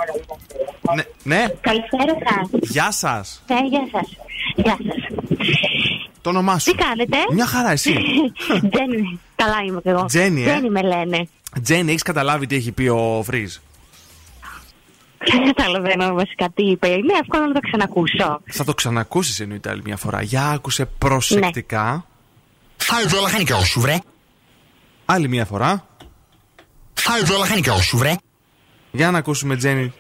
Ναι, 0.95 1.03
ναι. 1.23 1.47
Καλησπέρα 1.61 2.13
σας. 2.25 2.49
γεια 2.61 2.93
σας. 2.93 3.43
Ναι, 3.47 3.57
γεια 3.69 3.89
σας. 3.93 4.17
Γεια 4.57 4.79
σας. 4.87 5.19
Το 6.21 6.31
όνομά 6.31 6.59
σου. 6.59 6.71
Τι 6.71 6.77
κάνετε, 6.77 7.17
Μια 7.33 7.47
χαρά, 7.47 7.71
εσύ. 7.71 7.93
Τζένι. 8.73 9.21
Καλά 9.37 9.59
είμαι 9.67 9.81
και 9.81 9.89
εγώ. 9.89 10.05
Τζένι, 10.05 10.43
ε. 10.43 10.45
Τζένι 10.45 10.71
με 10.71 10.83
λένε. 10.83 11.29
Τζένι, 11.63 11.91
έχεις 11.91 12.03
καταλάβει 12.03 12.47
τι 12.47 12.57
έχει 12.57 12.73
πει 12.73 12.89
ο 12.89 13.23
Φρίζ; 13.25 13.57
Δεν 15.19 15.55
καταλαβαίνω 15.55 16.15
βασικά 16.15 16.49
τι 16.55 16.63
είπε. 16.63 16.89
Είναι 16.89 17.13
εύκολο 17.21 17.47
να 17.47 17.53
το 17.53 17.61
ξανακούσω. 17.61 18.41
Θα 18.45 18.65
το 18.65 18.75
ξανακούσεις 18.75 19.41
εννοείται 19.41 19.71
άλλη 19.71 19.83
μια 19.85 19.97
φορά. 19.97 20.23
Για 20.23 20.49
άκουσε 20.49 20.85
προσεκτικά. 20.99 22.07
Φάει 22.77 23.05
όλα 23.19 23.29
χανικά 23.29 23.65
σου 23.65 23.81
βρε. 23.81 23.99
Άλλη 25.05 25.29
μια 25.29 25.45
φορά. 25.45 25.87
Φάει 27.03 27.33
όλα 27.37 27.47
χανικά 27.47 27.77
σου 27.77 27.97
βρε. 27.97 28.15
Για 28.91 29.11
να 29.11 29.19
ακούσουμε, 29.19 29.57
Τζένι, 29.57 29.93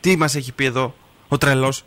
τι 0.00 0.16
μας 0.16 0.34
έχει 0.34 0.52
πει 0.52 0.64
εδώ 0.64 0.94
ο 1.28 1.38
τρελός. 1.38 1.84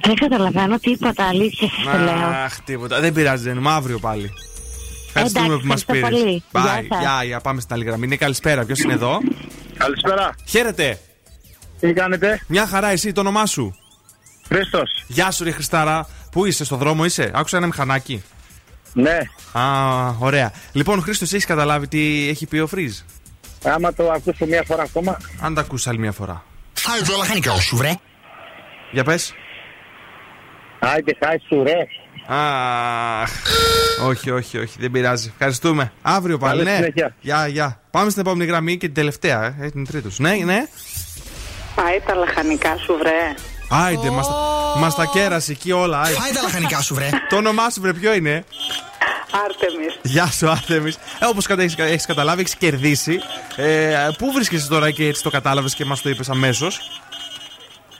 Δεν 0.00 0.14
καταλαβαίνω 0.14 0.78
τίποτα, 0.78 1.24
αλήθεια 1.28 1.68
σας 1.68 1.92
το 1.96 1.98
λέω. 2.04 2.14
Αχ, 2.26 2.60
τίποτα. 2.60 3.00
Δεν 3.00 3.12
πειράζει, 3.12 3.42
Τζένι, 3.42 3.60
μου 3.60 3.68
αύριο 3.68 3.98
πάλι. 3.98 4.30
Ευχαριστούμε 5.06 5.46
Εντάξει, 5.46 5.62
που 5.62 5.68
μας 5.72 5.80
ευχαριστώ 5.82 6.08
πήρες. 6.16 6.42
πολύ. 6.52 6.64
Γεια 6.64 6.84
σας. 6.88 7.00
Γεια, 7.00 7.24
γεια, 7.24 7.40
πάμε 7.40 7.60
στην 7.60 7.74
άλλη 7.74 7.84
γραμμή. 7.84 8.06
Ναι, 8.06 8.16
καλησπέρα. 8.16 8.64
Ποιος 8.64 8.78
είναι 8.80 8.92
εδώ; 8.92 9.18
Καλησπέρα. 9.76 10.34
Χαίρετε. 10.46 11.00
Τι 11.80 11.92
κάνετε; 11.92 12.40
Μια 12.46 12.66
χαρά, 12.66 12.88
εσύ, 12.88 13.12
το 13.12 13.20
όνομά 13.20 13.46
σου. 13.46 13.74
Χρήστος. 14.48 15.04
Γεια 15.06 15.30
σου, 15.30 15.44
ρε 15.44 15.50
Χριστάρα. 15.50 16.08
Πού 16.30 16.44
είσαι, 16.46 16.64
στο 16.64 16.76
δρόμο 16.76 17.04
είσαι; 17.04 17.30
Άκουσα 17.34 17.56
ένα 17.56 17.66
μηχανάκι. 17.66 18.22
Ναι. 18.96 19.18
Α, 19.52 19.62
ωραία. 20.18 20.52
Λοιπόν, 20.72 21.02
Χρήστος, 21.02 21.32
έχεις 21.32 21.46
καταλάβει 21.46 21.88
τι 21.88 22.28
έχει 22.28 22.46
πει 22.46 22.58
ο 22.58 22.66
Φρίζ; 22.66 22.98
Άμα 23.64 23.92
το 23.92 24.10
ακούσω 24.10 24.46
μία 24.46 24.62
φορά 24.66 24.82
ακόμα. 24.82 25.16
Αν 25.40 25.54
τα 25.54 25.60
ακούσει 25.60 25.88
άλλη 25.88 25.98
μια 25.98 26.12
φορά. 26.12 26.44
Φάει 26.72 27.00
όλα 27.14 27.24
χανικά 27.24 27.54
σου 27.60 27.76
βρε. 27.76 27.92
Για 28.92 29.04
πες. 29.04 29.34
Άιντε, 30.78 31.16
χάι 31.24 31.36
σου 31.48 31.62
ρε. 31.62 31.86
Αχ. 32.28 33.30
όχι, 34.06 34.30
όχι, 34.30 34.58
όχι, 34.58 34.76
δεν 34.78 34.90
πειράζει. 34.90 35.28
Ευχαριστούμε. 35.32 35.92
Αύριο 36.02 36.38
πάλι, 36.38 36.64
Καλή 36.64 36.70
ναι. 36.70 36.76
συνέχεια. 36.76 37.14
Γεια, 37.20 37.46
γεια. 37.46 37.80
Πάμε 37.90 38.10
στην 38.10 38.22
επόμενη 38.22 38.50
γραμμή 38.50 38.76
και 38.76 38.86
την 38.86 38.94
τελευταία, 38.94 39.44
ε. 39.44 39.56
ε, 39.60 39.70
την 39.70 39.86
τρίτου. 39.86 40.10
Ναι, 40.16 40.30
ναι. 40.44 40.66
Φάε 41.74 42.00
τα 42.06 42.14
λαχανικά 42.14 42.76
σου, 42.76 42.96
βρε. 42.98 43.34
Άιντε, 43.70 44.10
μας, 44.10 44.26
τα- 44.28 44.34
μας 44.78 44.94
τα 44.94 45.04
κέρασε 45.04 45.52
εκεί 45.52 45.72
όλα. 45.72 46.00
άιντε. 46.00 46.20
Φάε 46.20 46.32
τα 46.32 46.42
λαχανικά 46.42 46.80
σου 46.82 46.94
βρε. 46.94 47.08
Το 47.28 47.36
όνομά 47.36 47.70
σου, 47.70 47.80
βρε, 47.80 47.92
ποιο 47.92 48.14
είναι; 48.14 48.44
Άρτεμις. 49.44 49.98
Γεια 50.02 50.26
σου, 50.26 50.50
Άρτεμι. 50.50 50.92
Ε, 51.18 51.24
Όπως 51.26 51.46
έχεις 51.48 52.06
καταλάβει, 52.06 52.40
έχεις 52.40 52.54
κερδίσει. 52.56 53.20
Ε, 53.56 54.08
πού 54.18 54.32
βρίσκεσαι 54.32 54.68
τώρα 54.68 54.90
και 54.90 55.06
έτσι 55.06 55.22
το 55.22 55.30
κατάλαβες 55.30 55.74
και 55.74 55.84
μας 55.84 56.02
το 56.02 56.08
είπες 56.08 56.30
αμέσως; 56.30 56.80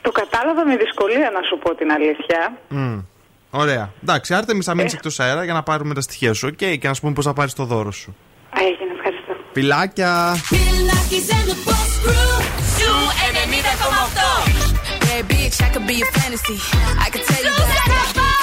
Το 0.03 0.11
κατάλαβα 0.11 0.64
με 0.67 0.77
δυσκολία 0.77 1.31
να 1.31 1.43
σου 1.49 1.59
πω 1.59 1.75
την 1.75 1.91
αλήθεια. 1.91 2.53
Ωραία. 3.51 3.91
Εντάξει, 4.03 4.35
Άρτεμι, 4.35 4.62
θα 4.62 4.75
μείνεις 4.75 4.93
εκτός 4.93 5.21
αέρα 5.21 5.45
για 5.45 5.53
να 5.53 5.62
πάρουμε 5.62 5.95
τα 5.95 6.01
στοιχεία 6.01 6.35
σου. 6.35 6.49
Οκ, 6.53 6.57
και 6.79 6.89
να 6.89 6.95
σου 6.95 7.01
πούμε 7.01 7.12
πώς 7.12 7.25
θα 7.25 7.33
πάρεις 7.33 7.53
το 7.53 7.64
δώρο 7.64 7.91
σου. 7.93 8.17
Έγινε, 8.59 8.93
ευχαριστώ. 8.97 9.37
Φιλάκια. 9.53 10.37
Bad 15.17 15.29
bitch, 15.29 15.62
I 15.62 15.71
could 15.71 15.87
be 15.87 16.03
a 16.03 16.05
fantasy. 16.05 16.59
I 17.01 17.09
could 17.11 17.25
tell 17.25 17.43
you 17.43 17.55
that 17.59 17.79
I 17.85 17.89
got 17.89 18.37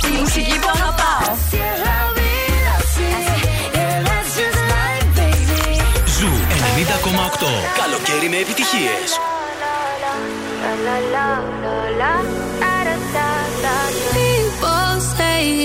Τη 0.00 0.08
μουσική 0.20 0.58
που 0.58 0.68
αγαπάω. 0.74 1.34
Ζου 6.18 6.28
90,8. 7.38 7.48
Καλοκαίρι 7.76 8.28
με 8.28 8.36
επιτυχίες. 8.36 9.18
People 13.82 14.12
say 14.12 14.21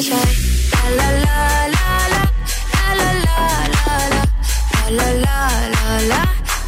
shy. 0.00 0.26
La 0.96 1.08
la 1.10 1.38
la 1.74 1.88
la 2.14 2.24
la 2.24 2.32
la 2.94 3.10
la 3.10 3.38
la 3.74 3.86
la 3.86 4.10
la 4.10 4.98
la 4.98 5.08
la 5.24 5.38
la 5.74 5.92
la 6.10 6.22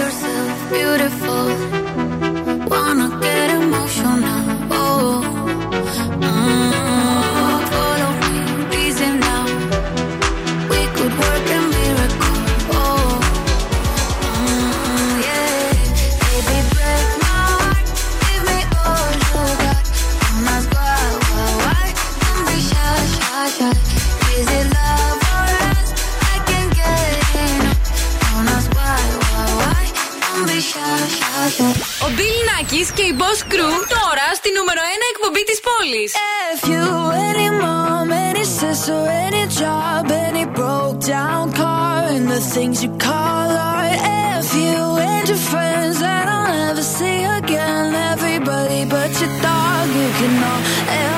Bill 32.82 32.82
Nackis 32.82 32.92
και 32.94 33.02
η 33.02 33.16
Boss 33.18 33.54
Crew 33.54 33.78
τώρα 33.90 34.28
στη 34.36 34.50
νούμερο 34.58 34.82
1 34.82 35.12
εκπομπή 35.12 35.44
της 35.44 35.60
πόλης. 35.66 36.14
If 36.54 36.62
you 36.72 36.86
any 37.28 37.50
mom, 37.62 38.08
any 38.30 38.46
sister, 38.60 39.00
any 39.26 39.46
job, 39.62 40.04
any 40.28 40.46
broke 40.58 41.00
down 41.16 41.44
car, 41.60 42.02
and 42.16 42.26
the 42.34 42.42
things 42.54 42.78
you 42.84 42.92
call 43.08 43.50
art. 43.74 44.00
If 44.40 44.50
you 44.64 44.80
and 45.12 45.26
your 45.32 45.42
friends 45.52 45.96
that 46.06 46.26
I'll 46.36 46.50
never 46.62 46.86
see 46.98 47.20
again, 47.40 47.88
everybody 48.14 48.82
but 48.94 49.12
your 49.22 49.34
dog, 49.48 49.86
you 50.00 50.10
can 50.20 50.34
all 50.52 50.62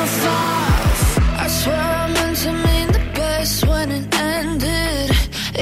F 0.06 0.16
off. 0.40 1.02
I 1.44 1.48
swear 1.60 1.88
I 2.04 2.06
meant 2.16 2.38
to 2.44 2.52
mean 2.66 2.88
the 2.98 3.04
best 3.20 3.58
when 3.70 3.88
it 3.98 4.06
ended. 4.36 5.08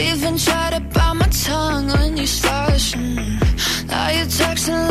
Even 0.09 0.33
tried 0.45 0.73
to 0.75 0.81
bite 0.95 1.17
my 1.21 1.29
tongue 1.45 1.88
when 1.95 2.11
you 2.21 2.27
started. 2.39 2.81
mm. 2.99 3.38
Now 3.91 4.07
you're 4.15 4.31
texting 4.41 4.81
all 4.81 4.85
my 4.88 4.88
friends, 4.88 4.90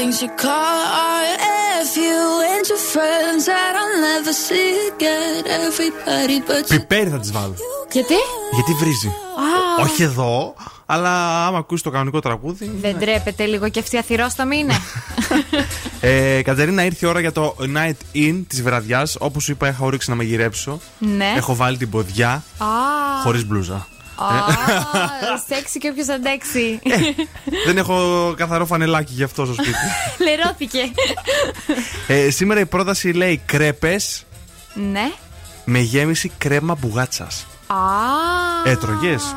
Things 0.00 0.16
you 0.22 0.30
call 0.44 0.80
art. 1.14 1.38
If 1.82 1.92
you 2.06 2.20
and 2.52 2.64
your 2.72 2.82
friends 2.94 3.42
that 3.50 3.72
I'll 3.80 3.96
never 4.10 4.32
see 4.46 4.70
again. 4.92 5.42
Everybody 5.60 6.38
but 6.48 6.64
you. 6.72 6.76
Πιπέρι 6.78 7.10
θα 7.10 7.18
τις 7.18 7.32
βάλω. 7.32 7.54
Γιατί; 7.92 8.14
Γιατί 8.52 8.72
βρίζει. 8.72 9.08
Α, 9.08 9.82
Όχι 9.82 10.02
εδώ, 10.02 10.54
αλλά 10.86 11.44
άμα 11.46 11.58
ακούσεις 11.58 11.82
το 11.82 11.90
κανονικό 11.90 12.20
τραγούδι. 12.20 12.70
Δεν 12.80 12.98
τρέπεται 12.98 13.44
λίγο 13.44 13.68
και 13.68 13.78
αυτή 13.80 13.96
αθυρόστομη 13.98 14.58
είναι. 14.58 14.74
Ε, 16.02 16.42
Κατερίνα, 16.42 16.84
ήρθε 16.84 17.06
η 17.06 17.08
ώρα 17.08 17.20
για 17.20 17.32
το 17.32 17.56
night 17.60 18.16
in 18.16 18.42
της 18.48 18.62
βραδιάς. 18.62 19.16
Όπως 19.20 19.42
σου 19.44 19.50
είπα, 19.52 19.68
είχα 19.68 19.84
όρεξη 19.84 20.10
να 20.10 20.16
μαγειρέψω. 20.16 20.80
ναι. 20.98 21.32
Έχω 21.36 21.54
βάλει 21.54 21.76
την 21.76 21.90
ποδιά 21.90 22.30
Α, 22.58 22.66
χωρίς 23.22 23.46
μπλούζα. 23.46 23.86
Α, 24.24 25.38
σεξι 25.48 25.78
και 25.78 25.88
όποιος 25.88 26.08
αντέξει. 26.08 26.80
Δεν 27.66 27.78
έχω 27.78 28.34
καθαρό 28.36 28.66
φανελάκι 28.66 29.12
γι' 29.12 29.22
αυτό 29.22 29.44
στο 29.44 29.54
σπίτι. 29.54 29.76
Λερώθηκε. 30.18 30.92
ε, 32.06 32.30
σήμερα 32.30 32.60
η 32.60 32.66
πρόταση 32.66 33.08
λέει 33.12 33.42
κρέπες 33.46 34.24
ναι. 34.74 35.10
με 35.64 35.78
γέμιση 35.78 36.32
κρέμα 36.38 36.74
μπουγάτσας. 36.80 37.46
Α. 37.66 37.76
Έτρωγες; 38.64 39.34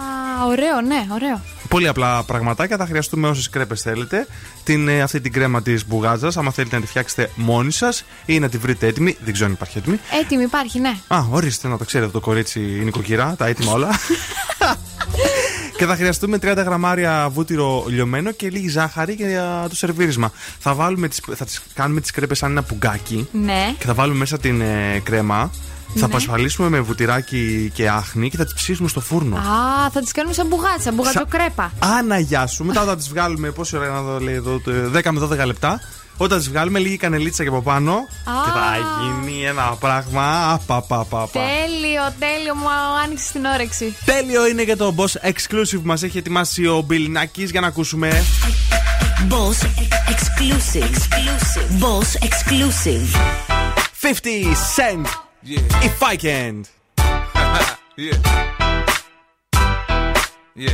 Ωραίο, 0.47 0.81
ναι, 0.81 1.05
ωραίο. 1.13 1.41
Πολύ 1.73 1.87
απλά 1.87 2.23
πραγματάκια. 2.23 2.77
Θα 2.77 2.85
χρειαστούμε 2.85 3.27
όσες 3.27 3.49
κρέπες 3.49 3.81
θέλετε. 3.81 4.27
Την, 4.63 4.87
ε, 4.87 5.01
αυτή 5.01 5.21
την 5.21 5.31
κρέμα 5.31 5.61
της 5.61 5.87
μπουγάτσα, 5.87 6.31
άμα 6.35 6.51
θέλετε 6.51 6.75
να 6.75 6.81
τη 6.81 6.87
φτιάξετε 6.87 7.29
μόνοι 7.35 7.71
σας 7.71 8.05
ή 8.25 8.39
να 8.39 8.49
τη 8.49 8.57
βρείτε 8.57 8.87
έτοιμη. 8.87 9.17
Δεν 9.23 9.33
ξέρω 9.33 9.47
αν 9.47 9.53
υπάρχει 9.53 9.77
έτοιμη. 9.77 9.99
Έτοιμη 10.23 10.43
υπάρχει, 10.43 10.79
ναι. 10.79 10.97
Α, 11.07 11.25
ορίστε 11.29 11.67
να 11.67 11.77
το 11.77 11.85
ξέρετε 11.85 12.11
το 12.11 12.19
κορίτσι 12.19 12.59
η 12.59 12.83
νοικοκυρά, 12.83 13.35
τα 13.37 13.45
έτοιμα 13.47 13.71
όλα. 13.71 13.89
και 15.77 15.85
θα 15.85 15.95
χρειαστούμε 15.95 16.37
30 16.41 16.53
γραμμάρια 16.57 17.29
βούτυρο 17.29 17.85
λιωμένο 17.87 18.31
και 18.31 18.49
λίγη 18.49 18.69
ζάχαρη 18.69 19.13
για 19.13 19.65
το 19.69 19.75
σερβίρισμα. 19.75 20.31
Θα, 20.59 20.73
βάλουμε 20.73 21.07
τις, 21.07 21.21
θα 21.35 21.45
τις 21.45 21.61
κάνουμε 21.73 22.01
τις 22.01 22.11
κρέπες 22.11 22.37
σαν 22.37 22.51
ένα 22.51 22.63
πουγκάκι 22.63 23.27
Ναι. 23.31 23.75
και 23.77 23.85
θα 23.85 23.93
βάλουμε 23.93 24.17
μέσα 24.19 24.37
την 24.37 24.61
ε, 24.61 25.01
κρέμα. 25.03 25.51
Θα 25.95 26.07
Ναι. 26.07 26.13
πασφαλίσουμε 26.13 26.69
με 26.69 26.79
βουτυράκι 26.79 27.71
και 27.73 27.89
άχνη 27.89 28.29
και 28.29 28.37
θα 28.37 28.43
τις 28.43 28.53
ψήσουμε 28.53 28.87
στο 28.89 28.99
φούρνο. 29.01 29.35
Α, 29.35 29.89
θα 29.93 29.99
τις 30.01 30.11
κάνουμε 30.11 30.33
σαν 30.33 30.47
μπουγάτσα, 30.47 30.91
μπουγατζοκρέπα. 30.91 31.71
Άνα, 31.79 32.19
γεια 32.19 32.47
σου. 32.47 32.63
Μετά 32.63 32.83
θα 32.83 32.95
τις 32.95 33.09
βγάλουμε. 33.09 33.51
Πόση 33.51 33.77
ώρα 33.77 33.87
να 33.87 34.01
δω, 34.01 34.19
λέει 34.19 34.33
εδώ, 34.35 34.59
το 34.59 34.71
10 34.93 35.11
με 35.11 35.19
12 35.19 35.45
λεπτά. 35.45 35.79
Όταν 36.17 36.37
τις 36.37 36.49
βγάλουμε, 36.49 36.79
λίγη 36.79 36.97
κανελίτσα 36.97 37.43
και 37.43 37.49
από 37.49 37.61
πάνω. 37.61 37.95
Και 38.23 38.51
θα 38.51 38.77
γίνει 39.01 39.43
ένα 39.45 39.75
πράγμα. 39.79 40.51
Απαπαπαπα. 40.53 41.29
Τέλειο, 41.31 42.01
τέλειο, 42.19 42.55
μου 42.55 42.65
άνοιξε 43.03 43.31
την 43.31 43.45
όρεξη. 43.45 43.95
Τέλειο 44.05 44.47
είναι 44.47 44.63
και 44.63 44.75
το 44.75 44.95
Boss 44.97 45.27
Exclusive 45.29 45.73
που 45.75 45.81
μας 45.83 46.03
έχει 46.03 46.17
ετοιμάσει 46.17 46.65
ο 46.65 46.85
Bill 46.89 47.17
Nackis 47.17 47.49
για 47.51 47.61
να 47.61 47.67
ακούσουμε. 47.67 48.23
Boss 49.29 49.65
exclusive. 50.13 50.83
exclusive. 50.83 51.69
Boss 51.83 52.27
exclusive. 52.27 53.07
50 54.01 54.55
Cent. 54.75 55.05
If 55.45 56.01
I 56.01 56.15
can. 56.15 56.65
yeah. 56.97 58.13
Yeah. 60.55 60.69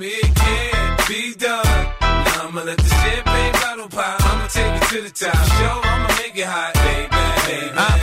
It, 0.00 0.34
can't 0.34 1.08
be 1.08 1.34
done. 1.34 1.64
Now 2.00 2.48
I'ma 2.48 2.62
let 2.62 2.76
the 2.76 2.84
champagne 2.84 3.52
bottle 3.52 3.88
pop. 3.88 4.24
I'ma 4.24 4.46
take 4.48 4.74
it 4.74 4.88
to 4.88 5.02
the 5.02 5.10
top. 5.10 5.34
Show, 5.34 5.80
I'ma 5.82 6.08
make 6.18 6.36
it 6.36 6.44
hot, 6.44 6.74
baby. 6.74 7.72
baby. 7.72 7.97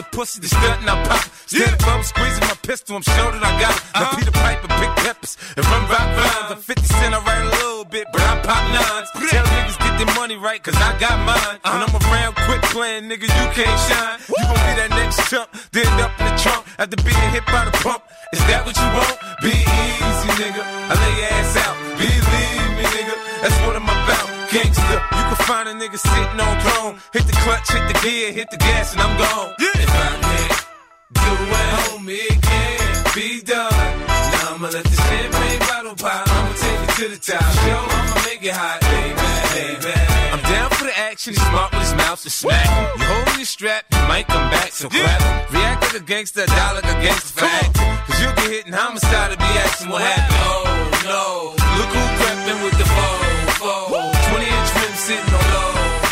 To 0.00 0.16
pussy, 0.16 0.40
the 0.40 0.48
stunt 0.48 0.80
and 0.80 0.90
I 0.90 0.96
pop. 1.04 1.20
Stand 1.46 1.74
above, 1.76 2.04
squeezing 2.06 2.46
my 2.48 2.56
pistol, 2.62 2.96
I'm 2.96 3.02
sure 3.02 3.32
that 3.32 3.42
I 3.44 3.52
got 3.60 3.74
it. 3.76 3.82
Now 3.92 4.00
uh-huh. 4.00 4.16
Peter 4.16 4.32
Piper, 4.32 4.68
big 4.80 4.92
peppers, 5.04 5.36
and 5.56 5.64
run 5.66 5.82
rock 5.92 6.08
rhymes. 6.16 6.50
I'm 6.56 6.62
50 6.62 6.86
cent, 6.86 7.12
I 7.14 7.20
write 7.20 7.44
a 7.44 7.50
little 7.60 7.84
bit, 7.84 8.06
but 8.12 8.22
I 8.22 8.40
pop 8.40 8.62
nines. 8.72 9.08
Tell 9.28 9.44
niggas 9.44 9.78
get 9.78 9.94
their 10.00 10.12
money 10.16 10.36
right, 10.36 10.62
cause 10.62 10.76
I 10.76 10.96
got 10.98 11.16
mine. 11.28 11.36
Uh-huh. 11.36 11.72
When 11.72 11.80
I'm 11.84 11.94
around, 12.00 12.32
quit 12.48 12.62
playing, 12.72 13.04
nigga, 13.10 13.28
you 13.28 13.46
can't 13.52 13.78
shine. 13.88 14.16
You 14.30 14.40
gon' 14.40 14.60
be 14.64 14.72
that 14.80 14.90
next 14.96 15.28
chump, 15.28 15.48
then 15.72 15.88
up 16.00 16.12
in 16.16 16.24
the 16.32 16.36
trunk 16.40 16.64
after 16.78 16.96
being 17.04 17.30
hit 17.36 17.44
by 17.46 17.64
the 17.68 17.74
pump. 17.84 18.02
Is 18.32 18.40
that 18.48 18.64
what 18.64 18.76
you 18.78 18.88
want? 18.96 19.16
Be 19.44 19.52
easy, 19.52 20.30
nigga. 20.40 20.62
I 20.64 20.94
lay 20.96 21.12
your 21.20 21.30
ass 21.34 21.56
out. 21.60 21.76
Believe 21.98 22.72
me, 22.78 22.84
nigga. 22.88 23.14
That's 23.42 23.58
what 23.66 23.76
I'm 23.76 23.84
about. 23.84 24.09
Gangsta, 24.50 24.98
you 25.14 25.24
can 25.30 25.36
find 25.46 25.68
a 25.68 25.74
nigga 25.74 25.96
sitting 25.96 26.40
on 26.42 26.58
throne. 26.58 26.98
Hit 27.12 27.22
the 27.22 27.38
clutch, 27.46 27.70
hit 27.70 27.86
the 27.86 27.94
gear, 28.02 28.32
hit 28.32 28.50
the 28.50 28.56
gas, 28.56 28.92
and 28.92 29.00
I'm 29.00 29.14
gone. 29.16 29.54
Yeah. 29.60 29.70
If 29.78 29.94
I 29.94 30.10
can't 30.26 30.66
do 31.14 31.30
it, 31.54 31.70
homie, 31.78 32.18
it 32.18 32.42
can't 32.42 33.14
be 33.14 33.42
done. 33.46 33.70
Now 34.10 34.58
I'ma 34.58 34.68
let 34.74 34.82
the 34.82 34.98
champagne 35.06 35.60
bottle 35.70 35.94
pop. 35.94 36.26
I'ma 36.26 36.52
take 36.58 36.82
it 36.82 36.90
to 36.98 37.06
the 37.14 37.20
top. 37.22 37.46
Show, 37.62 37.78
I'ma 37.78 38.14
make 38.26 38.42
it 38.42 38.50
hot, 38.50 38.82
baby, 38.90 39.22
baby. 39.54 39.94
I'm 40.34 40.42
down 40.42 40.70
for 40.74 40.82
the 40.82 40.98
action. 40.98 41.34
He's 41.34 41.46
smart 41.46 41.70
with 41.70 41.86
his 41.86 41.94
mouth 41.94 42.20
to 42.20 42.30
smack. 42.30 42.66
You 42.98 43.06
hold 43.06 43.36
your 43.38 43.46
strap, 43.46 43.86
you 43.94 44.02
might 44.10 44.26
come 44.26 44.50
back, 44.50 44.72
so 44.72 44.88
clap. 44.88 45.52
React 45.54 45.80
like 45.82 46.02
a 46.02 46.04
gangster, 46.04 46.46
die 46.46 46.72
like 46.74 46.90
a 46.90 46.98
gangster 46.98 47.38
for 47.38 47.46
acting. 47.46 47.86
Cause 48.02 48.18
you 48.18 48.26
get 48.34 48.50
hit 48.50 48.66
in 48.66 48.72
homicide 48.72 49.30
to 49.30 49.38
be 49.38 49.50
asking 49.62 49.90
what 49.90 50.02
happened. 50.02 50.42
Oh 50.42 50.66
no, 51.06 51.54
look 51.78 51.90
who 51.94 52.02
crept 52.18 52.64
with 52.66 52.76
the 52.82 52.84
foe, 52.84 53.99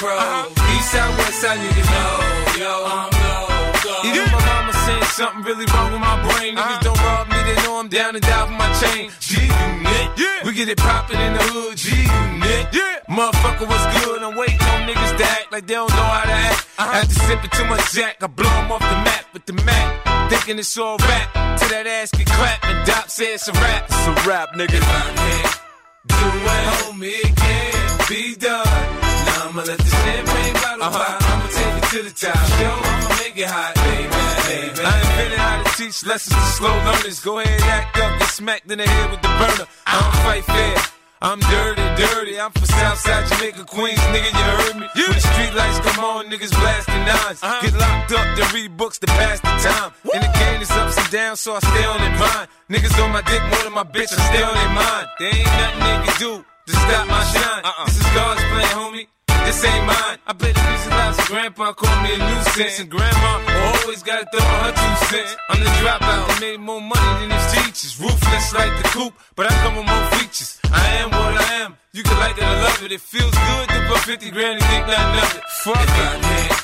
low, 0.03 0.51
bro. 0.55 0.64
East 0.76 0.92
side, 0.92 1.18
west 1.18 1.40
side, 1.40 1.59
niggas 1.59 1.90
know, 1.90 2.59
yo, 2.59 2.72
I'm 2.86 3.11
low, 3.11 3.72
go. 3.84 3.94
Even 4.05 4.26
my 4.30 4.40
mama 4.46 4.72
saying 4.72 5.03
something 5.05 5.42
really 5.44 5.66
wrong 5.72 5.92
with 5.92 6.01
my 6.01 6.16
brain. 6.22 6.57
Niggas 6.57 6.59
uh-huh. 6.59 6.86
don't 6.86 7.01
rob 7.03 7.28
me, 7.28 7.38
they 7.42 7.57
know 7.62 7.80
I'm 7.80 7.88
down 7.88 8.14
and 8.14 8.24
die 8.24 8.46
for 8.46 8.53
my 8.53 8.70
chain. 8.80 9.11
G 9.20 9.42
unit, 9.42 10.09
yeah. 10.18 10.44
we 10.44 10.53
get 10.53 10.68
it 10.68 10.78
poppin' 10.78 11.20
in 11.20 11.32
the 11.34 11.42
hood. 11.42 11.76
G 11.76 11.90
unit, 11.90 12.66
yeah. 12.72 12.99
Motherfucker, 13.09 13.66
what's 13.66 14.05
good? 14.05 14.22
I'm 14.22 14.36
waiting 14.36 14.61
on 14.61 14.86
niggas 14.86 15.16
to 15.18 15.24
act 15.24 15.53
like 15.53 15.66
they 15.66 15.74
don't 15.74 15.90
know 15.90 16.09
how 16.16 16.24
to 16.24 16.32
act. 16.32 16.66
Uh-huh. 16.78 16.99
After 16.99 17.14
sipping 17.14 17.51
too 17.51 17.64
much 17.66 17.92
Jack, 17.92 18.22
I 18.22 18.26
blow 18.26 18.51
'em 18.51 18.72
off 18.72 18.80
the 18.80 18.99
map 19.09 19.24
with 19.32 19.46
the 19.46 19.55
Mac. 19.55 20.30
Thinking 20.30 20.59
it's 20.59 20.76
all 20.76 20.99
rap. 20.99 21.59
Till 21.59 21.68
that 21.70 21.86
ass 21.86 22.11
get 22.12 22.26
clapped 22.26 22.64
and 22.66 22.86
Doc 22.86 23.09
say 23.09 23.34
it's 23.34 23.49
a 23.49 23.53
rap. 23.53 23.86
It's 23.88 24.07
a 24.07 24.28
rap, 24.28 24.49
nigga. 24.55 24.74
If 24.74 24.84
I 24.84 25.01
can't 25.20 25.61
do 26.07 26.28
it, 26.55 26.64
homie, 26.78 27.24
it 27.24 27.36
can't 27.36 28.09
be 28.09 28.36
done. 28.36 29.07
I'ma 29.39 29.62
let 29.62 29.78
the 29.78 29.91
champagne 30.03 30.55
bottle 30.55 30.91
pop. 30.91 31.22
I'ma 31.22 31.47
take 31.47 31.76
it 31.78 31.86
to 31.93 31.99
the 32.03 32.14
top. 32.14 32.43
Yo, 32.61 32.70
I'ma 32.70 33.09
make 33.22 33.36
it 33.39 33.47
hot, 33.47 33.74
baby, 33.86 34.11
baby. 34.51 34.80
I 34.82 34.95
invented 34.99 35.39
how 35.39 35.62
to 35.62 35.70
teach 35.78 36.05
lessons 36.05 36.34
to 36.34 36.47
slow 36.59 36.74
learners. 36.86 37.20
Go 37.20 37.39
ahead, 37.39 37.61
act 37.62 37.99
up, 37.99 38.18
get 38.18 38.28
smacked 38.28 38.70
in 38.70 38.78
the 38.78 38.86
head 38.86 39.11
with 39.11 39.22
the 39.22 39.28
burner. 39.39 39.66
I 39.86 39.93
don't 40.01 40.16
fight 40.26 40.45
fair. 40.45 40.76
I'm 41.20 41.41
dirty, 41.41 41.82
dirty. 41.99 42.39
I'm 42.39 42.53
from 42.53 42.66
Southside 42.66 43.26
Jamaica, 43.26 43.64
Queens, 43.64 43.99
nigga. 44.14 44.30
You 44.30 44.45
heard 44.62 44.76
me? 44.78 44.86
When 44.95 45.14
the 45.14 45.20
street 45.20 45.55
lights 45.55 45.78
come 45.86 46.05
on, 46.05 46.26
niggas 46.30 46.55
blasting 46.55 47.05
nines. 47.07 47.43
Uh-huh. 47.43 47.61
Get 47.62 47.74
locked 47.74 48.12
up, 48.12 48.26
then 48.39 48.55
read 48.55 48.76
books 48.76 48.99
to 49.01 49.07
pass 49.07 49.41
the 49.41 49.55
time. 49.66 49.91
In 50.14 50.20
the 50.20 50.30
game, 50.39 50.62
it's 50.62 50.70
ups 50.70 50.97
and 50.97 51.11
downs, 51.11 51.41
so 51.41 51.55
I 51.55 51.59
stay 51.59 51.84
on 51.84 51.99
their 51.99 52.18
mind. 52.18 52.47
Niggas 52.70 52.95
on 53.03 53.11
my 53.11 53.22
dick 53.22 53.43
more 53.51 53.62
than 53.64 53.74
my 53.74 53.82
bitch, 53.82 54.14
I 54.14 54.18
stay 54.30 54.43
on 54.43 54.55
their 54.55 54.74
mind. 54.74 55.07
There 55.18 55.34
ain't 55.34 55.47
nothing 55.59 55.80
they 55.80 55.99
can 56.07 56.16
do 56.22 56.32
to 56.66 56.72
stop 56.72 57.07
my 57.09 57.24
shine. 57.34 57.64
Uh-uh. 57.64 57.84
This 57.86 57.97
is 57.99 58.11
God's 58.14 58.43
plan, 58.43 58.70
homie. 58.78 59.07
This 59.49 59.64
ain't 59.64 59.86
mine. 59.86 60.18
I 60.28 60.32
bet 60.36 60.53
the 60.55 60.61
music 60.61 60.92
loud, 60.92 61.14
so 61.16 61.24
grandpa 61.32 61.72
called 61.72 62.03
me 62.05 62.12
a 62.12 62.18
nuisance. 62.20 62.80
And 62.80 62.90
grandma 62.90 63.32
always 63.72 64.03
gotta 64.03 64.28
throw 64.28 64.44
her 64.44 64.72
two 64.76 64.94
cents. 65.09 65.36
I'm 65.49 65.61
the 65.64 65.72
dropout, 65.80 66.22
I 66.28 66.40
made 66.40 66.61
more 66.61 66.82
money 66.82 67.12
than 67.20 67.30
his 67.32 67.46
teachers. 67.57 67.96
Ruthless 67.99 68.53
like 68.53 68.76
the 68.76 68.88
coop, 68.92 69.14
but 69.36 69.51
I 69.51 69.55
come 69.64 69.76
with 69.80 69.88
more 69.88 70.07
features. 70.20 70.61
I 70.68 70.84
am 71.01 71.09
what 71.16 71.32
I 71.40 71.64
am. 71.64 71.78
You 71.96 72.03
can 72.03 72.18
like 72.18 72.36
it 72.36 72.44
or 72.44 72.61
love 72.61 72.82
it. 72.84 72.92
It 72.92 73.01
feels 73.01 73.32
good 73.32 73.68
to 73.72 73.78
put 73.88 74.01
50 74.05 74.30
grand 74.36 74.61
and 74.61 74.68
think 74.68 74.84
nothing 74.84 75.16
of 75.16 75.36
it. 75.40 75.44
Fuck 75.64 75.80
if 75.80 75.96
I 75.96 76.12
can't 76.28 76.59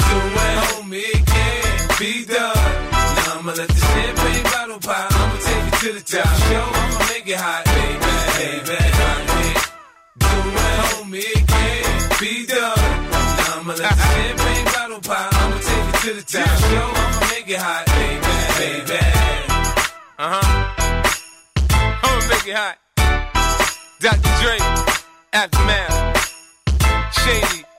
do 0.00 0.16
it, 0.40 0.56
homie, 0.72 1.04
it 1.12 1.26
can't 1.28 1.98
be 2.00 2.24
done. 2.24 2.56
Now 3.12 3.44
I'ma 3.44 3.52
let 3.60 3.68
the 3.68 3.80
champagne 3.92 4.44
bottle 4.48 4.80
pop. 4.80 5.12
I'ma 5.20 5.36
take 5.36 5.64
it 5.68 5.76
to 5.84 5.88
the 6.00 6.04
top. 6.16 6.32
Show, 6.48 6.64
I'ma 6.80 6.98
make 7.12 7.28
it 7.28 7.36
hot, 7.36 7.64
baby, 7.76 8.08
baby. 8.40 8.76
If 8.88 9.00
I 9.04 9.20
can't 9.28 9.68
do 10.16 10.32
it, 10.48 10.80
homie, 10.96 11.28
it 11.28 11.46
can't 11.46 12.01
be 12.22 12.46
done. 12.46 12.78
I'ma 13.52 13.74
let 13.74 13.78
the 13.78 14.06
champagne 14.14 14.64
bottle 14.66 15.00
pop. 15.00 15.34
I'ma 15.34 15.58
take 15.58 15.88
it 15.88 15.98
to 16.02 16.10
the 16.14 16.22
top. 16.22 16.58
Show, 16.70 16.88
I'ma 17.02 17.26
make 17.32 17.48
it 17.48 17.58
hot, 17.58 17.84
baby, 17.98 18.34
baby. 18.58 19.00
Uh 20.18 20.30
huh. 20.34 20.46
I'ma 22.04 22.20
make 22.30 22.46
it 22.46 22.56
hot. 22.62 22.76
Dr. 23.98 24.32
Dre, 24.40 24.56
Aftermath, 25.32 25.94
Shady. 27.18 27.71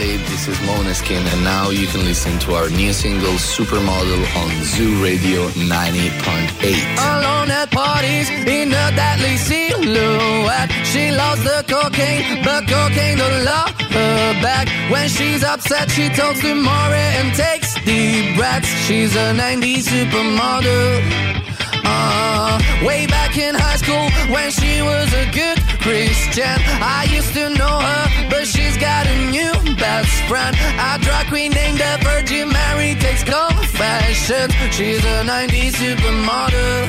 Everybody, 0.00 0.30
this 0.30 0.48
is 0.48 0.56
Moneskin, 0.58 1.24
and 1.32 1.44
now 1.44 1.70
you 1.70 1.86
can 1.86 2.04
listen 2.04 2.38
to 2.40 2.54
our 2.54 2.68
new 2.70 2.92
single 2.92 3.34
Supermodel 3.34 4.22
on 4.36 4.64
Zoo 4.64 5.02
Radio 5.02 5.48
90.8. 5.48 6.86
Alone 6.98 7.50
at 7.50 7.70
parties 7.70 8.30
in 8.30 8.68
a 8.68 8.90
deadly 8.94 9.36
silhouette. 9.36 10.70
She 10.84 11.10
loves 11.10 11.42
the 11.42 11.64
cocaine, 11.66 12.44
but 12.44 12.66
cocaine 12.68 13.18
don't 13.18 13.44
love 13.44 13.70
her 13.70 14.42
back. 14.42 14.68
When 14.90 15.08
she's 15.08 15.42
upset, 15.42 15.90
she 15.90 16.08
talks 16.08 16.40
to 16.40 16.54
Maury 16.54 17.08
and 17.18 17.34
takes 17.34 17.74
deep 17.84 18.36
breaths. 18.36 18.68
She's 18.86 19.14
a 19.16 19.32
90s 19.34 19.88
supermodel. 19.88 21.38
Uh, 21.84 22.58
way 22.84 23.06
back 23.06 23.36
in 23.36 23.54
high 23.54 23.76
school 23.76 24.06
when 24.32 24.50
she 24.50 24.82
was 24.82 25.12
a 25.14 25.24
good 25.32 25.58
Christian. 25.80 26.56
I 26.82 27.06
used 27.10 27.32
to 27.34 27.48
know 27.50 27.78
her, 27.80 28.28
but 28.30 28.46
she's 28.46 28.76
got 28.76 29.06
a 29.06 29.30
new 29.30 29.57
best 29.88 30.20
friend. 30.30 30.54
A 30.88 30.90
drag 31.04 31.26
queen 31.32 31.50
named 31.60 31.78
the 31.84 31.92
Virgin 32.08 32.46
Mary 32.58 32.90
takes 33.04 33.22
confessions. 33.36 34.52
She's 34.76 35.02
a 35.14 35.16
90s 35.32 35.74
supermodel. 35.80 36.80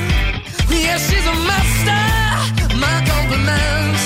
Yeah, 0.84 0.98
she's 1.06 1.26
a 1.34 1.36
master. 1.50 2.04
My 2.84 2.96
compliments. 3.12 4.02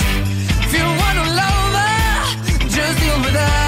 If 0.65 0.73
you 0.79 0.87
wanna 1.03 1.27
love 1.43 1.73
her, 1.81 1.97
just 2.77 2.95
deal 3.03 3.19
with 3.25 3.37
her. 3.43 3.64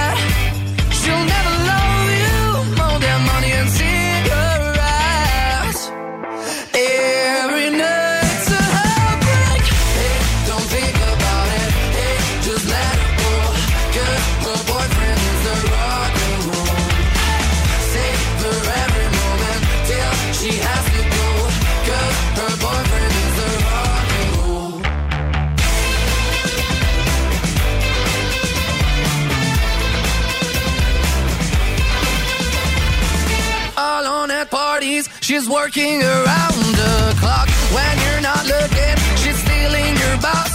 She's 35.36 35.48
working 35.50 36.02
around 36.02 36.64
the 36.80 37.14
clock. 37.20 37.48
When 37.76 37.94
you're 38.04 38.22
not 38.22 38.42
looking, 38.46 38.96
she's 39.20 39.36
stealing 39.44 39.92
your 40.02 40.16
boss. 40.24 40.54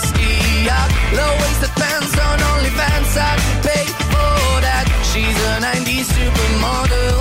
Yeah, 0.65 0.85
low 1.13 1.31
waisted 1.41 1.73
pants 1.77 2.17
on 2.17 2.39
OnlyFans. 2.39 3.13
I'd 3.29 3.39
pay 3.61 3.85
for 4.09 4.49
that. 4.65 4.85
She's 5.11 5.37
a 5.51 5.61
90s 5.61 6.09
supermodel. 6.17 7.17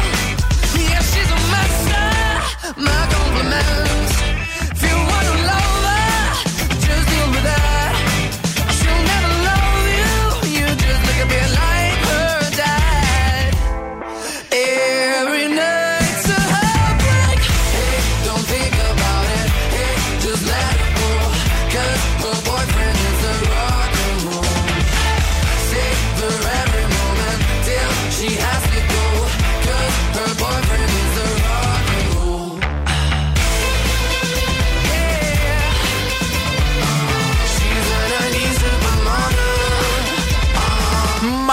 Yeah, 0.88 1.02
she's 1.12 1.30
a 1.38 1.40
master. 1.52 2.80
My 2.80 3.19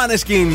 Maneskin. 0.07 0.51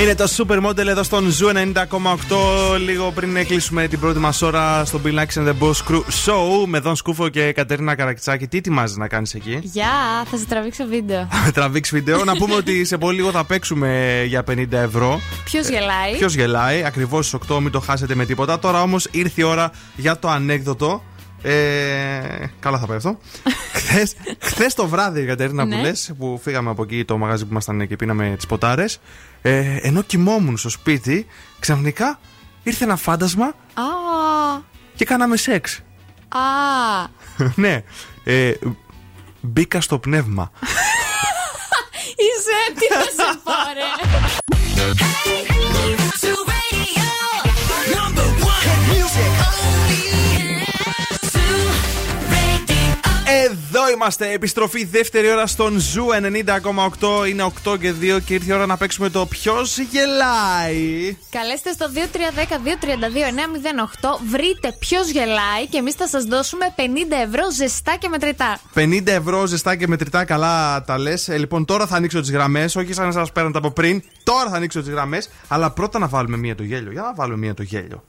Είναι 0.00 0.14
το 0.14 0.24
Supermodel 0.36 0.86
εδώ 0.86 1.02
στον 1.02 1.32
Zoo 1.40 1.54
90,8. 1.54 2.78
Λίγο 2.84 3.12
πριν 3.12 3.46
κλείσουμε 3.46 3.88
την 3.88 4.00
πρώτη 4.00 4.18
μας 4.18 4.42
ώρα 4.42 4.84
στο 4.84 5.00
Bill 5.04 5.14
Nax 5.14 5.42
and 5.42 5.48
the 5.48 5.52
Boss 5.60 5.90
Crew 5.90 6.00
Show 6.00 6.66
με 6.66 6.78
Δον 6.78 6.96
Σκούφο 6.96 7.28
και 7.28 7.52
Κατερίνα 7.52 7.94
Καρακιτσάκη. 7.94 8.46
Τι 8.48 8.56
ετοιμάζεις 8.56 8.96
να 8.96 9.08
κάνεις 9.08 9.34
εκεί; 9.34 9.58
Γεια, 9.62 9.86
θα 10.30 10.36
σε 10.36 10.46
τραβήξω 10.46 10.84
βίντεο. 10.86 11.28
Με 11.44 11.50
τραβήξεις 11.54 11.94
βίντεο. 11.94 12.24
να 12.24 12.36
πούμε 12.36 12.54
ότι 12.54 12.84
σε 12.84 12.98
πολύ 12.98 13.16
λίγο 13.16 13.30
θα 13.30 13.44
παίξουμε 13.44 14.22
για 14.26 14.44
50 14.50 14.72
ευρώ. 14.72 15.20
Ποιος 15.44 15.68
γελάει; 15.68 16.16
Ποιος 16.18 16.34
γελάει, 16.34 16.84
ακριβώς 16.84 17.26
στις 17.26 17.38
8, 17.48 17.58
μην 17.60 17.70
το 17.70 17.80
χάσετε 17.80 18.14
με 18.14 18.24
τίποτα. 18.24 18.58
Τώρα 18.58 18.82
όμως 18.82 19.08
ήρθε 19.10 19.40
η 19.40 19.44
ώρα 19.44 19.70
για 19.96 20.18
το 20.18 20.28
ανέκδοτο. 20.28 21.02
Ε, 21.50 22.50
καλά 22.60 22.78
θα 22.78 22.86
πάει 22.86 22.96
αυτό. 22.96 23.18
Χθες 24.40 24.74
το 24.74 24.88
βράδυ, 24.88 25.24
Κατερίνα, 25.26 25.62
που 25.62 25.68
Ναι. 25.68 25.80
λες, 25.80 26.12
που 26.18 26.40
φύγαμε 26.42 26.70
από 26.70 26.82
εκεί 26.82 27.04
το 27.04 27.18
μαγαζί 27.18 27.42
που 27.44 27.48
ήμασταν 27.50 27.88
και 27.88 27.96
πίναμε 27.96 28.32
τις 28.36 28.46
ποτάρες. 28.46 29.00
Ε, 29.42 29.76
ενώ 29.82 30.02
κοιμόμουν 30.02 30.56
στο 30.56 30.68
σπίτι, 30.68 31.26
ξαφνικά 31.58 32.18
ήρθε 32.62 32.84
ένα 32.84 32.96
φάντασμα 32.96 33.46
Α, 33.46 33.52
και 34.94 35.04
κάναμε 35.04 35.36
σεξ. 35.36 35.80
α. 36.28 36.38
ναι. 37.54 37.82
Ε, 38.24 38.52
μπήκα 39.40 39.80
στο 39.80 39.98
πνεύμα. 39.98 40.50
Είσαι, 42.26 42.78
τι 42.78 42.86
να 42.94 43.00
σε 43.24 43.38
πω, 43.44 43.52
Εδώ 53.28 53.90
είμαστε, 53.90 54.32
επιστροφή 54.32 54.84
δεύτερη 54.84 55.30
ώρα 55.30 55.46
στον 55.46 55.78
Zoo 55.78 56.06
90,8. 57.00 57.28
Είναι 57.28 57.46
8 57.64 57.76
και 57.80 57.94
2 58.00 58.18
και 58.24 58.34
ήρθε 58.34 58.52
η 58.52 58.54
ώρα 58.54 58.66
να 58.66 58.76
παίξουμε 58.76 59.08
το 59.08 59.26
ποιος 59.26 59.78
γελάει. 59.78 61.16
Καλέστε 61.30 61.72
στο 61.72 61.86
2310-232-908. 61.94 61.98
Βρείτε 64.30 64.76
ποιος 64.78 65.08
γελάει 65.08 65.66
και 65.70 65.78
εμείς 65.78 65.94
θα 65.94 66.08
σας 66.08 66.24
δώσουμε 66.24 66.74
50 66.76 66.80
ευρώ 67.26 67.50
ζεστά 67.52 67.96
και 67.96 68.08
μετρητά. 68.08 68.60
50 68.74 69.06
ευρώ 69.06 69.46
ζεστά 69.46 69.76
και 69.76 69.86
μετρητά, 69.86 70.24
καλά 70.24 70.84
τα 70.84 70.98
λες. 70.98 71.28
λοιπόν, 71.28 71.64
τώρα 71.64 71.86
θα 71.86 71.96
ανοίξω 71.96 72.20
τις 72.20 72.30
γραμμές. 72.30 72.76
Όχι 72.76 72.92
σαν 72.92 73.06
να 73.06 73.12
μας 73.12 73.32
παίρνετε 73.32 73.58
από 73.58 73.70
πριν. 73.70 74.02
Τώρα 74.22 74.50
θα 74.50 74.56
ανοίξω 74.56 74.80
τις 74.80 74.90
γραμμές. 74.90 75.30
Αλλά 75.48 75.70
πρώτα 75.70 75.98
να 75.98 76.08
βάλουμε 76.08 76.36
μία 76.36 76.54
το 76.54 76.62
γέλιο. 76.62 76.92
Για 76.92 77.02
να 77.02 77.14
βάλουμε 77.14 77.38
μία 77.38 77.54
το 77.54 77.62
γέλιο. 77.62 78.04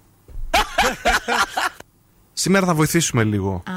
Σήμερα 2.39 2.65
θα 2.65 2.73
βοηθήσουμε 2.73 3.23
λίγο. 3.23 3.63
Α, 3.65 3.71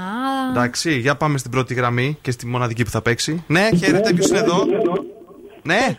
Εντάξει, 0.50 0.98
για 0.98 1.16
πάμε 1.16 1.38
στην 1.38 1.50
πρώτη 1.50 1.74
γραμμή 1.74 2.18
και 2.20 2.30
στη 2.30 2.46
μοναδική 2.46 2.84
που 2.84 2.90
θα 2.90 3.02
παίξει. 3.02 3.44
Ναι, 3.46 3.68
χαίρετε, 3.76 4.12
ποιος 4.12 4.28
είναι 4.28 4.38
εδώ; 4.38 4.64
Ναι, 5.62 5.96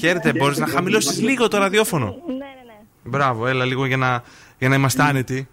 χαίρετε, 0.00 0.32
μπορείς 0.32 0.58
να 0.58 0.66
χαμηλώσεις 0.66 1.20
λίγο 1.20 1.48
το 1.48 1.58
ραδιόφωνο; 1.58 2.04
Ναι, 2.26 2.32
ναι, 2.32 2.38
ναι. 2.38 2.74
Μπράβο, 3.04 3.46
έλα 3.46 3.64
λίγο 3.64 3.86
για 3.86 3.96
να, 3.96 4.22
για 4.58 4.68
να 4.68 4.74
είμαστε 4.74 5.02
άνετοι. 5.02 5.48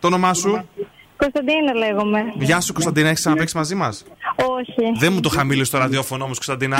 Το 0.00 0.06
όνομά 0.06 0.34
σου; 0.34 0.68
Κωνσταντίνα 1.16 1.74
λέγομαι. 1.74 2.22
Γεια 2.38 2.60
σου, 2.60 2.72
Κωνσταντίνα, 2.72 3.06
έχεις 3.08 3.20
ξαναπέξει 3.20 3.56
μαζί 3.56 3.74
μας; 3.74 4.04
Όχι. 4.36 4.98
Δεν 4.98 5.12
μου 5.12 5.20
το 5.20 5.28
χαμήλωσε 5.28 5.70
το 5.70 5.78
ραδιόφωνο 5.78 6.24
όμως, 6.24 6.36
Κωνσταντίνα. 6.36 6.78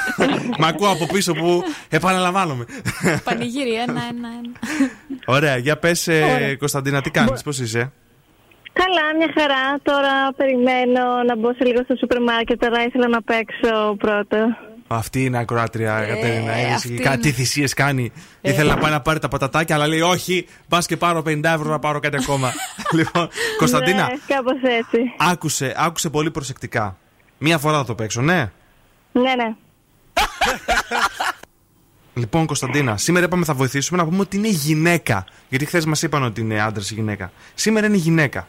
Μ' 0.58 0.64
ακούω 0.64 0.88
από 0.90 1.06
πίσω 1.06 1.32
που 1.32 1.62
επαναλαμβάνομαι. 1.88 2.64
πανηγύρι, 3.24 3.74
ένα, 3.74 3.84
ένα, 3.86 4.02
ένα. 4.08 4.52
Ωραία, 5.26 5.56
για 5.56 5.76
πες, 5.78 6.06
Ωραία. 6.08 6.56
Κωνσταντίνα, 6.56 7.02
τι 7.02 7.10
κάνεις, 7.10 7.42
πώς 7.42 7.58
είσαι; 7.58 7.92
Καλά, 8.80 9.04
μια 9.18 9.30
χαρά. 9.38 9.78
Τώρα 9.82 10.32
περιμένω 10.36 11.22
να 11.26 11.36
μπω 11.36 11.52
σε 11.54 11.64
λίγο 11.64 11.82
στο 11.84 11.94
σούπερ 11.98 12.22
μάρκετ. 12.22 12.60
Τώρα 12.64 12.82
ήθελα 12.84 13.08
να 13.08 13.22
παίξω 13.22 13.94
πρώτα. 13.98 14.58
Αυτή 14.88 15.24
είναι 15.24 15.38
ακροάτρια, 15.38 16.04
Κατερίνα. 16.08 16.60
Είδες, 16.60 16.74
αυτή 16.74 16.94
κάτι 16.94 17.28
είναι. 17.28 17.36
θυσίες 17.36 17.74
κάνει. 17.74 18.12
Ήθελε 18.40 18.70
να 18.70 18.78
πάει 18.78 18.90
να 18.90 19.00
πάρει 19.00 19.18
τα 19.18 19.28
πατατάκια, 19.28 19.74
αλλά 19.74 19.86
λέει 19.86 20.00
όχι, 20.00 20.46
πα 20.68 20.78
και 20.86 20.96
πάρω 20.96 21.22
50 21.26 21.40
ευρώ 21.44 21.70
να 21.70 21.78
πάρω 21.78 22.00
κάτι 22.00 22.16
ακόμα. 22.16 22.52
λοιπόν, 22.98 23.28
Κωνσταντίνα, 23.58 24.02
Ναι, 24.02 24.34
κάπως 24.34 24.60
έτσι. 24.62 24.98
άκουσε, 25.18 25.74
άκουσε 25.76 26.10
πολύ 26.10 26.30
προσεκτικά. 26.30 26.96
Μία 27.38 27.58
φορά 27.58 27.76
θα 27.76 27.84
το 27.84 27.94
παίξω, 27.94 28.20
ναι; 28.22 28.50
Ναι, 29.12 29.34
ναι. 29.36 29.54
Λοιπόν, 32.14 32.46
Κωνσταντίνα, 32.46 32.96
σήμερα 32.96 33.26
είπαμε 33.26 33.44
θα 33.44 33.54
βοηθήσουμε 33.54 33.98
να 33.98 34.04
πούμε 34.08 34.20
ότι 34.20 34.36
είναι 34.36 34.48
γυναίκα. 34.48 35.24
Γιατί 35.48 35.64
χθες 35.66 35.84
μας 35.84 36.02
είπαν 36.02 36.22
ότι 36.22 36.40
είναι 36.40 36.60
άντρας 36.60 36.90
ή 36.90 36.94
γυναίκα. 36.94 37.32
Σήμερα 37.54 37.86
είναι 37.86 37.96
γυναίκα. 37.96 38.48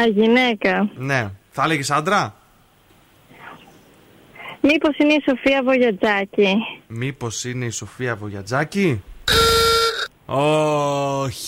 Α, 0.00 0.06
γυναίκα. 0.06 0.90
Ναι. 0.96 1.30
Θα 1.50 1.62
έλεγες 1.64 1.90
άντρα; 1.90 2.34
Μήπως 4.60 4.96
είναι 4.98 5.12
η 5.12 5.22
Σοφία 5.28 5.62
Βογιατζάκη. 5.64 6.54
Μήπως 6.86 7.44
είναι 7.44 7.64
η 7.64 7.70
Σοφία 7.70 8.16
Βογιατζάκη; 8.16 9.02
Όχι, 10.26 11.46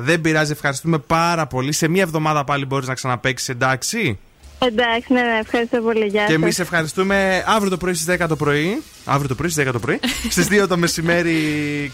Δεν 0.00 0.20
πειράζει, 0.20 0.52
ευχαριστούμε 0.52 0.98
πάρα 0.98 1.46
πολύ. 1.46 1.72
Σε 1.72 1.88
μία 1.88 2.02
εβδομάδα 2.02 2.44
πάλι 2.44 2.64
μπορείς 2.64 2.88
να 2.88 2.94
ξαναπαίξεις, 2.94 3.50
εντάξει; 3.50 4.18
Εντάξει, 4.62 5.12
ναι, 5.12 5.20
ναι, 5.22 5.38
ευχαριστώ 5.38 5.80
πολύ. 5.80 6.06
Γεια 6.06 6.24
και 6.26 6.32
εμείς 6.32 6.58
ευχαριστούμε 6.58 7.44
αύριο 7.46 7.70
το 7.70 7.76
πρωί 7.76 7.94
στις 7.94 8.16
10 8.22 8.26
το 8.28 8.36
πρωί. 8.36 8.82
Αύριο 9.04 9.28
το 9.28 9.34
πρωί 9.34 9.48
στις 9.50 9.68
10 9.68 9.72
το 9.72 9.78
πρωί. 9.78 10.00
στις 10.34 10.48
2 10.50 10.68
το 10.68 10.76
μεσημέρι 10.76 11.34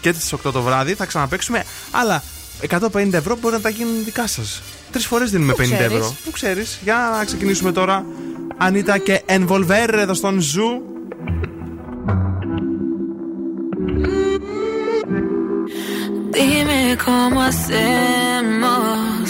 και 0.01 0.11
στις 0.11 0.37
8 0.47 0.51
το 0.51 0.61
βράδυ 0.61 0.93
θα 0.93 1.05
ξαναπαίξουμε. 1.05 1.63
Αλλά 1.91 2.23
150 2.61 3.13
ευρώ 3.13 3.37
μπορεί 3.41 3.55
να 3.55 3.61
τα 3.61 3.69
γίνουν 3.69 4.03
δικά 4.03 4.27
σας. 4.27 4.61
Τρεις 4.91 5.05
φορές 5.05 5.31
δίνουμε 5.31 5.53
50 5.53 5.61
ξέρεις; 5.61 5.95
ευρώ. 5.95 6.15
Πού 6.25 6.31
ξέρεις; 6.31 6.79
Για 6.83 7.15
να 7.17 7.25
ξεκινήσουμε 7.25 7.71
τώρα. 7.71 8.05
Anitta 8.57 8.97
και 8.97 9.21
Envolver 9.25 9.89
εδώ 9.93 10.13
στον 10.13 10.39
Zoo. 10.39 10.81
Dime 16.39 16.83
cómo 17.05 17.39
hacemos 17.49 19.29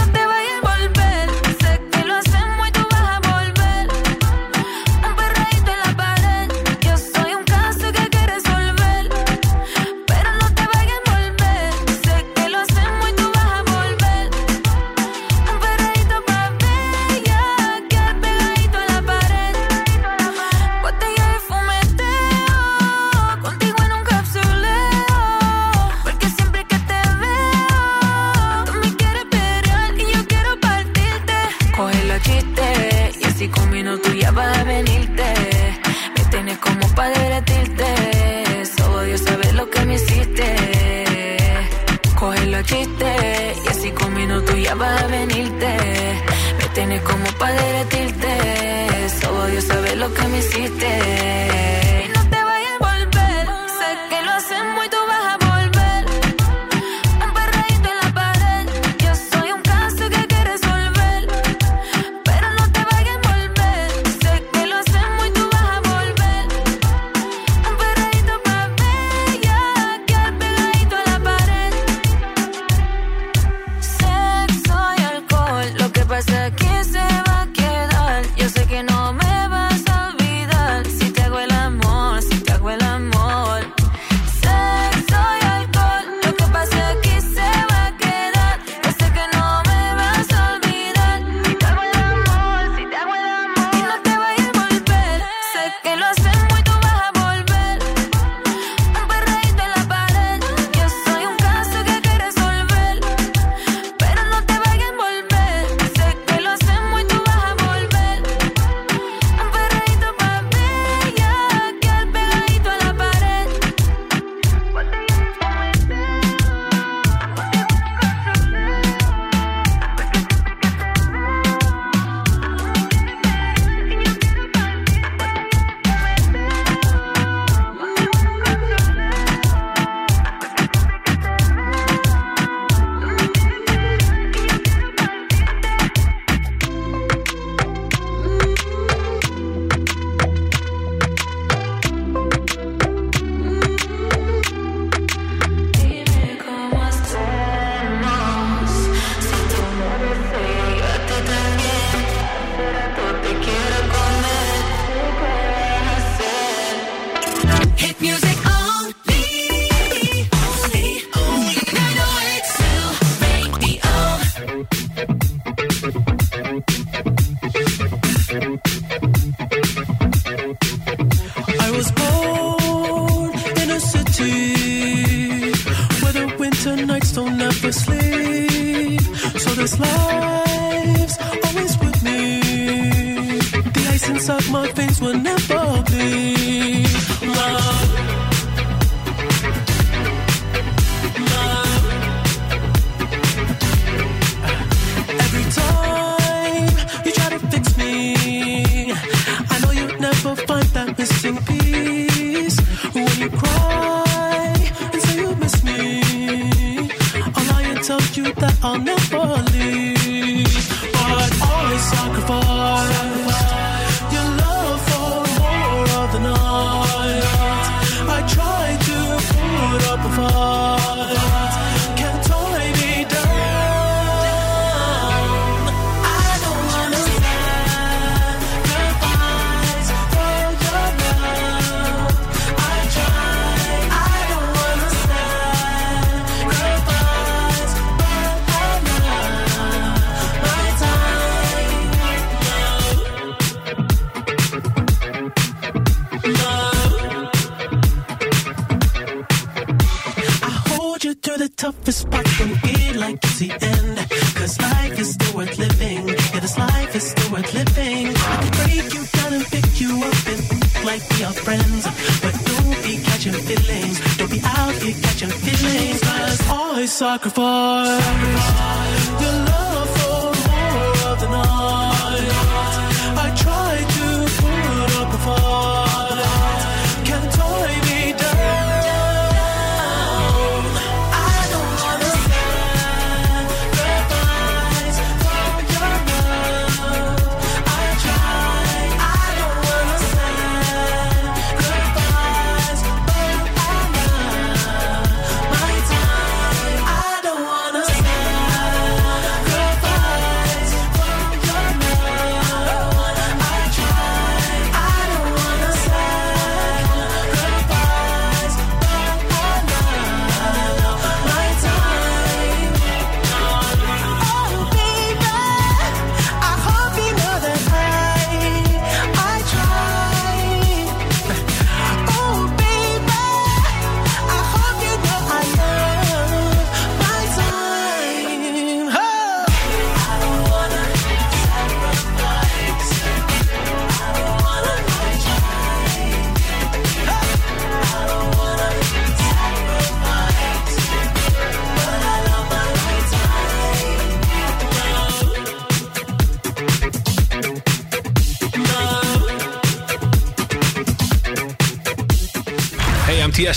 sing 201.21 201.37
a 201.37 201.41
piece. 201.41 201.60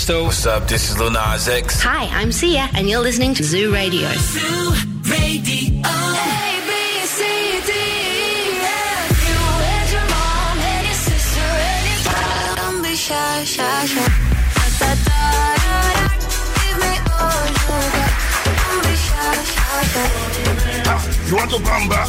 Tiesto. 0.04 0.24
What's 0.24 0.44
up? 0.44 0.68
This 0.68 0.90
is 0.90 0.98
Lil 0.98 1.10
Nas 1.10 1.48
X. 1.48 1.80
Hi, 1.80 2.04
I'm 2.20 2.32
Sia, 2.32 2.68
and 2.76 2.86
you're 2.86 3.00
listening 3.00 3.32
to 3.32 3.42
Zoo 3.42 3.72
Radio. 3.72 4.08
Zoo 4.12 4.76
Radio. 5.08 5.80
Don't 12.60 12.82
be 12.82 12.94
shy, 12.94 13.44
shy, 13.54 13.86
shy. 13.92 14.04
Da, 14.52 14.68
da, 14.80 14.90
da, 15.08 15.20
da. 15.64 15.78
Give 16.60 16.76
me 16.84 16.92
all 17.16 17.44
you 17.48 17.72
got. 17.96 18.12
Don't 18.60 18.84
be 18.84 18.94
shy, 19.06 19.32
shy, 19.54 19.80
shy. 19.96 21.00
You 21.28 21.34
want 21.40 21.50
to 21.52 21.60
bamba? 21.68 22.00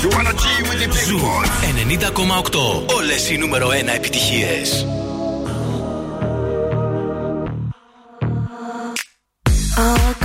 You 0.00 0.08
wanna 0.14 0.32
G 0.42 0.44
with 0.62 0.78
the 0.78 0.86
big 0.94 1.06
Ζου 1.08 1.18
boys? 1.18 1.50
90,8. 1.74 2.86
Όλες 2.96 3.30
οι 3.30 3.36
νούμερο 3.38 3.68
1 3.68 3.88
επιτυχίες. 3.94 4.86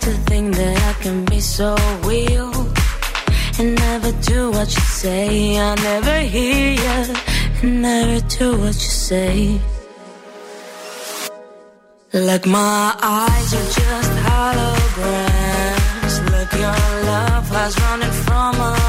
to 0.00 0.12
think 0.28 0.54
that 0.56 0.76
I 0.90 0.92
can 1.02 1.24
be 1.26 1.40
so 1.40 1.76
real 2.04 2.52
and 3.58 3.74
never 3.74 4.12
do 4.22 4.50
what 4.50 4.68
you 4.74 4.82
say. 4.82 5.58
I 5.58 5.74
never 5.74 6.20
hear 6.20 6.72
you 6.84 7.14
and 7.62 7.82
never 7.82 8.20
do 8.38 8.52
what 8.62 8.74
you 8.84 8.92
say. 9.08 9.60
Like 12.12 12.46
my 12.46 12.96
eyes 13.00 13.54
are 13.60 13.70
just 13.80 14.12
holograms. 14.26 16.14
Look, 16.32 16.52
your 16.64 16.80
love 17.12 17.50
was 17.50 17.72
running 17.82 18.14
from 18.24 18.58
my 18.58 18.79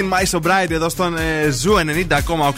Joan, 0.00 0.08
Twist 0.08 0.11
in 0.11 0.12
My 0.12 0.40
Sobriety 0.40 0.70
εδώ 0.70 0.88
στον 0.88 1.16
ε, 1.16 1.50
Zoo 1.50 1.74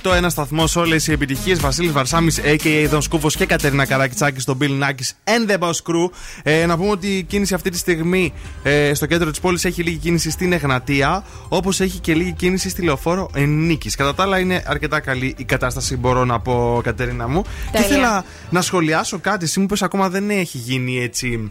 90,8. 0.03 0.13
Ένας 0.15 0.33
σταθμός 0.33 0.77
όλες 0.77 1.07
οι 1.07 1.13
επιτυχίες. 1.13 1.61
Βασίλης 1.61 1.93
Βαρσάμι, 1.93 2.33
a.k.a. 2.37 2.87
Δον 2.89 3.03
Σκούφο 3.03 3.29
και 3.29 3.47
Κατερίνα 3.47 3.87
Καρακιτσάκη 3.87 4.41
στον 4.41 4.59
Bill 4.61 4.83
Nackis 4.83 5.31
and 5.33 5.51
the 5.51 5.59
Boss 5.59 5.71
Crew. 5.71 6.11
Ε, 6.43 6.67
να 6.67 6.77
πούμε 6.77 6.91
ότι 6.91 7.17
η 7.17 7.23
κίνηση 7.23 7.55
αυτή 7.55 7.71
τη 7.71 7.79
στιγμή 7.79 8.33
ε, 8.63 8.95
στο 8.95 9.07
κέντρο 9.07 9.31
της 9.31 9.41
πόλης 9.41 9.65
έχει 9.65 9.83
λίγη 9.83 9.97
κίνηση 9.97 10.31
στην 10.31 10.53
Εγνατία, 10.53 11.25
όπως 11.49 11.81
έχει 11.81 11.99
και 11.99 12.15
λίγη 12.15 12.33
κίνηση 12.33 12.69
στη 12.69 12.83
λεωφόρο 12.83 13.31
Νίκης. 13.47 13.91
Κατά 13.91 14.15
τα 14.15 14.23
άλλα, 14.23 14.39
είναι 14.39 14.63
αρκετά 14.67 15.01
καλή 15.01 15.35
η 15.39 15.45
κατάσταση, 15.45 15.97
μπορώ 15.97 16.25
να 16.25 16.41
πω, 16.41 16.81
Κατερίνα 16.83 17.29
μου. 17.29 17.43
Και 17.43 17.49
Τέλεια. 17.73 17.87
ήθελα 17.87 18.25
να 18.51 18.63
σχολιάσω 18.63 19.19
κάτι. 19.19 19.45
Εσύ 19.45 19.59
μου 19.59 19.65
είπες 19.65 19.83
ακόμα 19.83 20.09
δεν 20.09 20.31
έχει 20.31 20.59
γίνει 20.59 21.03
έτσι 21.03 21.51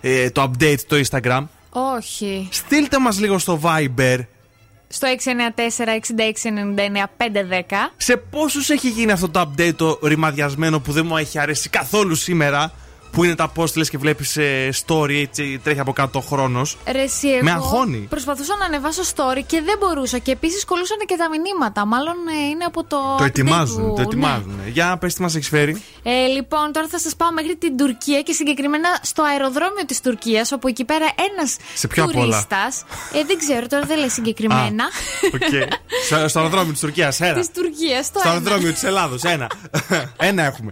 ε, 0.00 0.30
το 0.30 0.50
update 0.50 0.80
το 0.86 0.96
Instagram. 1.10 1.42
Όχι. 1.96 2.48
Στείλτε 2.50 2.98
μας 2.98 3.20
λίγο 3.20 3.38
στο 3.38 3.60
Viber 3.62 4.18
Στο 4.92 5.08
694-6699-510. 5.08 5.14
σε 7.96 8.16
πόσους 8.16 8.70
έχει 8.70 8.88
γίνει 8.88 9.12
αυτό 9.12 9.28
το 9.28 9.40
update 9.40 9.74
το 9.76 9.98
ρημαδιασμένο 10.02 10.80
που 10.80 10.92
δεν 10.92 11.06
μου 11.06 11.16
έχει 11.16 11.38
αρέσει 11.38 11.68
καθόλου 11.68 12.14
σήμερα 12.14 12.72
που 13.12 13.24
είναι 13.24 13.34
τα 13.34 13.52
post 13.56 13.76
λες 13.76 13.90
και 13.90 13.98
βλέπεις 13.98 14.36
ε, 14.36 14.68
story 14.86 15.10
έτσι 15.20 15.60
τρέχει 15.64 15.80
από 15.80 15.92
κάτω 15.92 16.18
ο 16.18 16.22
χρόνος 16.22 16.76
Ρε, 16.90 17.02
εσύ, 17.02 17.28
εγώ 17.28 17.44
Με 17.44 17.50
αγχώνει. 17.50 17.96
Προσπαθούσα 18.10 18.56
να 18.58 18.64
ανεβάσω 18.64 19.02
story 19.14 19.40
και 19.46 19.62
δεν 19.64 19.76
μπορούσα. 19.80 20.18
Και 20.18 20.30
επίσης 20.32 20.64
κολούσαν 20.64 20.96
και 21.06 21.16
τα 21.16 21.26
μηνύματα. 21.28 21.86
Μάλλον 21.86 22.14
ε, 22.42 22.48
είναι 22.50 22.64
από 22.64 22.84
το. 22.84 22.96
το 23.18 23.24
update 23.24 23.26
ετοιμάζουν, 23.26 23.86
του- 23.88 23.92
το 23.96 24.00
ετοιμάζουν. 24.02 24.60
Για 24.72 24.96
πες 24.98 25.14
τι 25.14 25.22
μας 25.22 25.34
έχεις 25.34 25.48
φέρει 25.48 25.82
Ε, 26.02 26.26
λοιπόν, 26.26 26.72
τώρα 26.72 26.86
θα 26.88 26.98
σας 26.98 27.16
πάω 27.16 27.32
μέχρι 27.32 27.56
την 27.56 27.76
Τουρκία 27.76 28.20
και 28.22 28.32
συγκεκριμένα 28.32 28.88
στο 29.02 29.22
αεροδρόμιο 29.22 29.84
της 29.86 30.00
Τουρκίας, 30.00 30.52
όπου 30.52 30.68
εκεί 30.68 30.84
πέρα 30.84 31.06
ένας 31.34 31.56
Σε 31.74 31.86
ποιο 31.86 32.04
απ' 32.04 32.16
όλα; 32.16 32.24
τουρίστα. 32.24 32.86
Ε, 33.18 33.24
δεν 33.24 33.38
ξέρω, 33.38 33.66
τώρα 33.66 33.84
δεν 33.86 33.98
λέει 33.98 34.08
συγκεκριμένα. 34.08 34.84
Οκ. 35.34 35.40
στο, 36.06 36.28
στο 36.28 36.38
αεροδρόμιο 36.38 36.72
της 36.72 36.80
Τουρκίας 36.80 37.20
ένα 37.20 37.38
Της 37.38 37.50
Τουρκίας, 37.50 38.06
Στο 38.06 38.20
αεροδρόμιο 38.24 38.72
της 38.72 38.82
Ελλάδος 38.82 39.22
ένα 39.24 39.46
Ένα 40.28 40.42
έχουμε 40.44 40.70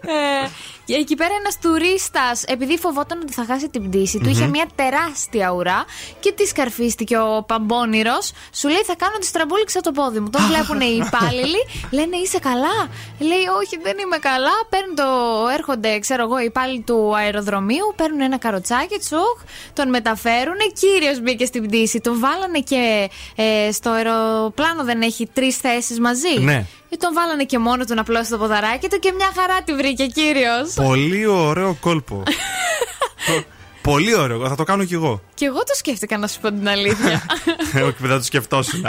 Ε, 0.00 0.48
και 0.84 0.94
εκεί 0.94 1.14
πέρα 1.14 1.34
ένας 1.40 1.58
τουρίστας, 1.62 2.42
επειδή 2.46 2.78
φοβόταν 2.78 3.18
ότι 3.22 3.32
θα 3.32 3.44
χάσει 3.44 3.68
την 3.68 3.88
πτήση 3.88 4.18
του, 4.18 4.24
Μμμ. 4.24 4.30
είχε 4.30 4.46
μια 4.46 4.66
τεράστια 4.74 5.50
ουρά 5.50 5.84
και 6.20 6.32
τη 6.32 6.46
σκαρφίστηκε 6.46 7.18
ο 7.18 7.44
παμπόνηρος. 7.46 8.18
Σου 8.54 8.68
λέει: 8.68 8.82
Θα 8.86 8.94
κάνω 8.96 9.16
ότι 9.20 9.26
στραμπούληξα 9.26 9.80
το 9.80 9.92
πόδι 9.92 10.20
μου. 10.20 10.30
Τον 10.30 10.42
βλέπουν 10.42 10.80
οι 10.80 11.02
υπάλληλοι, 11.06 11.62
λένε: 11.98 12.16
Είσαι 12.16 12.38
καλά; 12.38 12.76
Λέει: 13.18 13.44
Όχι, 13.60 13.78
δεν 13.82 13.96
είμαι 13.98 14.16
καλά. 14.16 14.50
Παίρνουν 14.68 14.94
το, 14.94 15.08
έρχονται, 15.52 15.98
ξέρω 15.98 16.22
εγώ, 16.22 16.40
οι 16.40 16.44
υπάλληλοι 16.44 16.80
του 16.80 17.16
αεροδρομίου, 17.16 17.92
παίρνουν 17.96 18.20
ένα 18.20 18.38
καροτσάκι, 18.38 18.98
τσουχ, 18.98 19.38
τον 19.72 19.88
μεταφέρουν. 19.88 20.56
Κύριος 20.80 21.20
μπήκε 21.20 21.44
στην 21.44 21.66
πτήση. 21.66 22.00
Τον 22.00 22.20
βάλανε 22.20 22.58
και 22.58 23.10
ε, 23.36 23.72
στο 23.72 23.90
αεροπλάνο 23.90 24.84
δεν 24.84 25.02
έχει 25.02 25.26
τρεις 25.32 25.56
θέσεις 25.56 26.00
μαζί. 26.00 26.38
Ναι. 26.40 26.66
Και 26.92 26.98
τον 26.98 27.12
βάλανε 27.14 27.44
και 27.44 27.58
μόνο 27.58 27.84
του 27.84 27.94
να 27.94 28.02
πλώσει 28.02 28.30
το 28.30 28.38
ποδαράκι 28.38 28.88
του 28.88 28.98
και 28.98 29.12
μια 29.16 29.30
χαρά 29.38 29.62
τη 29.62 29.74
βρήκε 29.74 30.06
κύριος. 30.06 30.72
Πολύ 30.74 31.26
ωραίο 31.26 31.76
κόλπο 31.80 32.22
Το- 33.26 33.44
Πολύ 33.82 34.14
ωραίο, 34.14 34.48
θα 34.48 34.54
το 34.54 34.64
κάνω 34.64 34.84
κι 34.84 34.94
εγώ 34.94 35.22
Και 35.34 35.44
εγώ 35.44 35.58
το 35.58 35.74
σκέφτηκα 35.76 36.18
να 36.18 36.26
σου 36.26 36.40
πω 36.40 36.48
την 36.48 36.68
αλήθεια. 36.68 37.26
Όχι, 37.74 37.94
δεν 37.98 38.10
θα 38.10 38.16
το 38.16 38.22
σκεφτόσουν. 38.24 38.86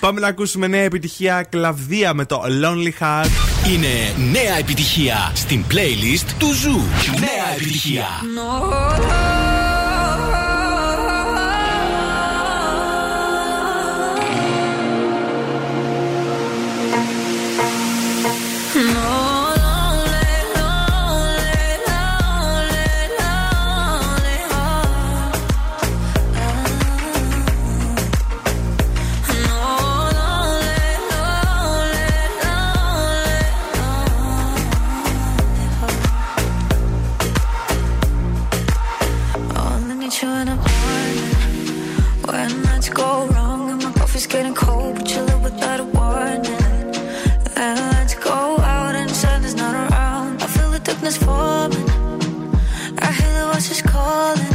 Πάμε 0.00 0.20
να 0.20 0.26
ακούσουμε 0.26 0.66
νέα 0.66 0.82
επιτυχία 0.82 1.42
κλαβδία 1.42 2.14
με 2.14 2.24
το 2.26 2.42
Lonely 2.62 2.92
Heart. 3.04 3.28
Είναι 3.72 4.14
νέα 4.32 4.56
επιτυχία 4.58 5.32
στην 5.34 5.64
playlist 5.70 6.26
του 6.38 6.52
Ζου. 6.52 6.80
Νέα 7.20 7.54
επιτυχία. 7.54 8.06
Only 8.22 9.43
Nights 42.84 42.96
go 42.96 43.26
wrong 43.28 43.70
and 43.70 43.82
my 43.82 43.92
coffee's 43.92 44.26
getting 44.26 44.54
cold 44.54 44.96
But 44.96 45.10
you 45.10 45.22
live 45.22 45.42
without 45.42 45.80
a 45.80 45.84
warning. 45.84 46.44
And 47.56 47.80
lights 47.94 48.14
go 48.16 48.58
out 48.58 48.94
and 48.94 49.10
sun 49.10 49.42
is 49.42 49.54
not 49.54 49.74
around. 49.74 50.42
I 50.42 50.46
feel 50.48 50.70
the 50.70 50.80
darkness 50.80 51.16
forming 51.16 51.88
I 52.98 53.10
hear 53.18 53.32
the 53.38 53.50
voices 53.54 53.80
calling. 53.80 54.54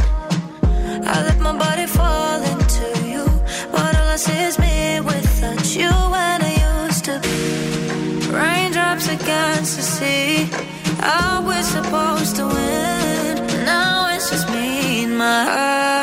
I 1.12 1.22
let 1.26 1.40
my 1.40 1.58
body 1.58 1.86
fall 1.86 2.40
into 2.52 2.86
you. 3.10 3.24
But 3.72 3.96
all 3.98 4.08
I 4.14 4.16
see 4.16 4.40
is 4.44 4.60
me 4.60 5.00
without 5.00 5.74
you 5.74 5.90
when 6.14 6.38
I 6.50 6.86
used 6.86 7.04
to 7.06 7.18
be. 7.18 8.30
Raindrops 8.30 9.08
against 9.08 9.76
the 9.76 9.82
sea. 9.82 10.48
Are 11.02 11.42
we 11.42 11.60
supposed 11.62 12.36
to 12.36 12.46
win? 12.46 13.64
Now 13.64 14.14
it's 14.14 14.30
just 14.30 14.48
me 14.50 15.02
and 15.02 15.18
my 15.18 15.44
heart 15.44 15.99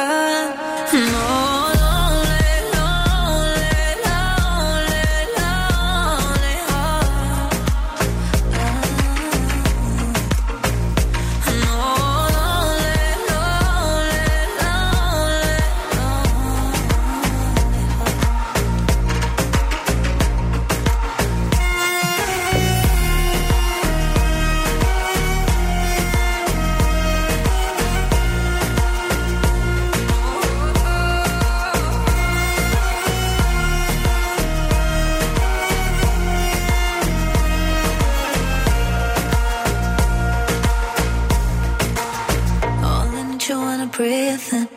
breathing 43.97 44.67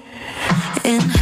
in. 0.82 1.19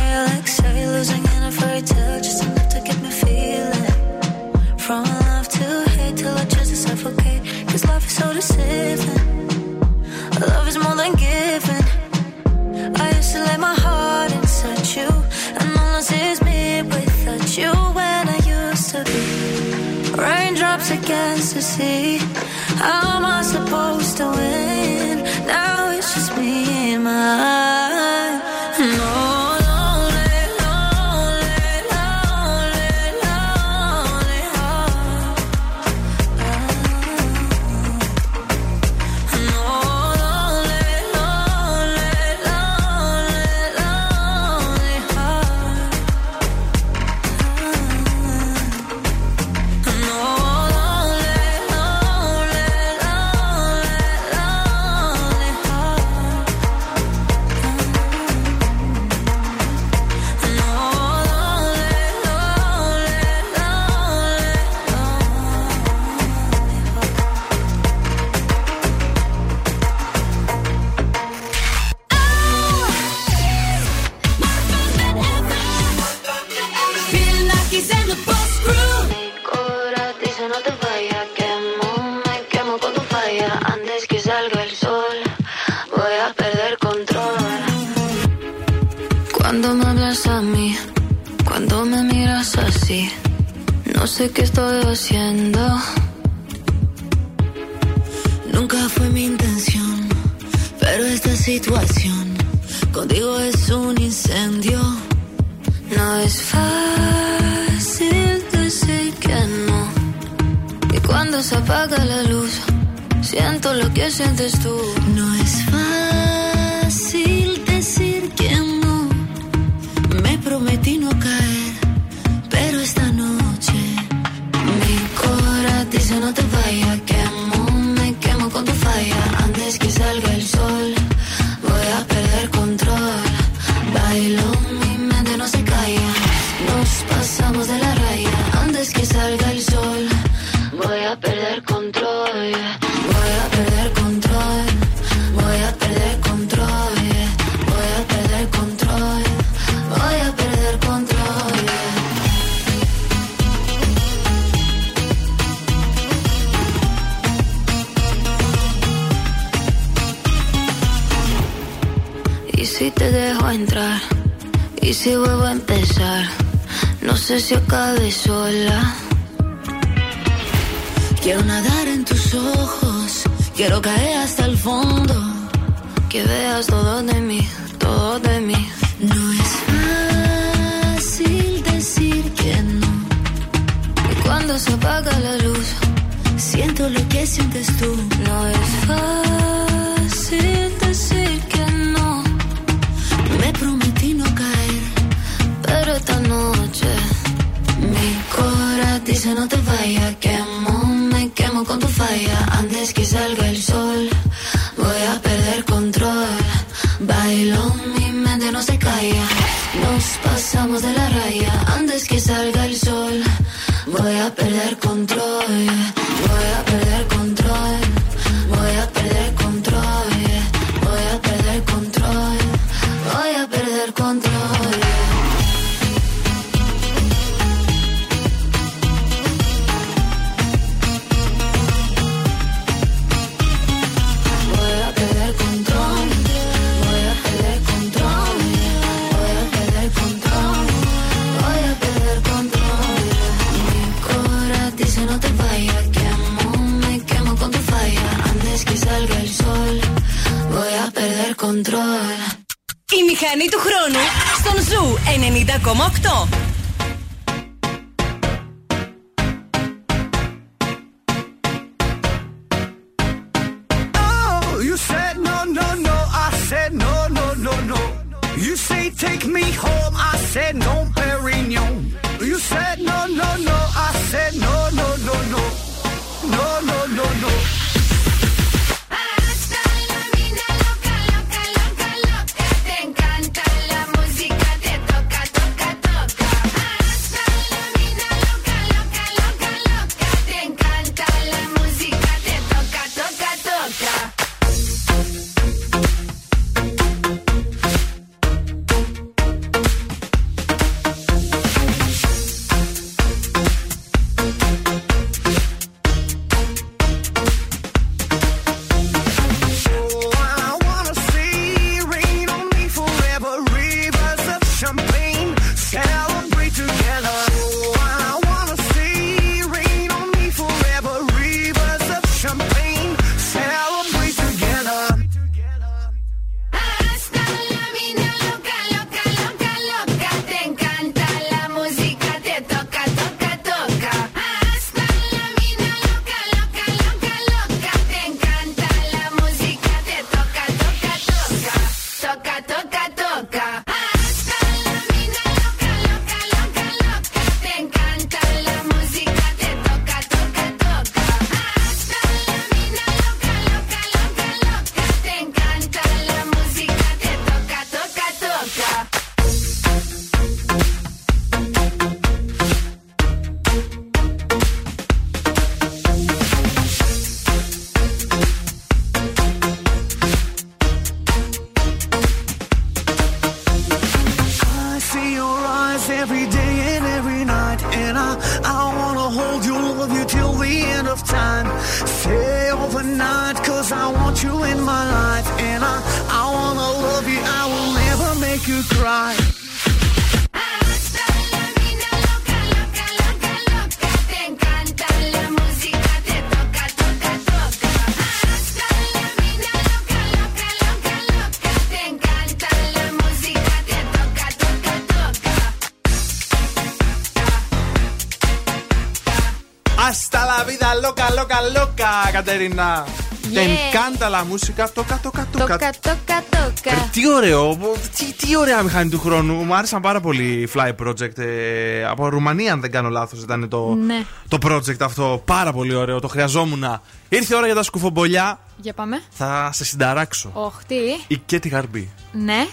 Κατερίνα. 412.28 412.84
Yeah. 412.86 413.30
Δεν 413.32 413.48
κάντα 413.72 414.08
la 414.10 414.24
música, 414.32 414.68
τόκα, 414.74 414.98
τόκα, 415.02 415.26
τόκα. 415.32 415.46
Τόκα, 415.58 415.70
τόκα, 415.80 416.22
τόκα. 416.30 416.88
Τι 416.92 417.08
ωραίο, 417.12 417.56
τι, 417.96 418.12
τι 418.12 418.36
ωραία 418.36 418.62
μηχανή 418.62 418.90
του 418.90 418.98
χρόνου. 419.00 419.34
Μου 419.34 419.54
άρεσαν 419.54 419.80
πάρα 419.80 420.00
πολύ 420.00 420.24
οι 420.24 420.48
Fly 420.54 420.72
Project. 420.86 421.18
ε, 421.18 421.84
από 421.84 422.08
Ρουμανία, 422.08 422.52
αν 422.52 422.60
δεν 422.60 422.70
κάνω 422.70 422.88
λάθος, 422.88 423.22
ήταν 423.22 423.48
το, 423.48 423.74
Ναι. 423.74 424.04
το 424.28 424.38
project 424.42 424.80
αυτό. 424.80 425.22
Πάρα 425.24 425.52
πολύ 425.52 425.74
ωραίο, 425.74 426.00
το 426.00 426.08
χρειαζόμουν. 426.08 426.80
Ήρθε 427.08 427.34
η 427.34 427.36
ώρα 427.36 427.46
για 427.46 427.54
τα 427.54 427.62
σκουφομπολιά. 427.62 428.38
Για 428.56 428.72
πάμε. 428.72 429.02
Θα 429.10 429.50
σε 429.52 429.64
συνταράξω. 429.64 430.30
Οχ, 430.32 430.54
τι. 430.66 430.74
Η 431.06 431.16
Κέτι 431.26 431.48
Γαρμπή 431.48 431.90
Ναι. 432.12 432.46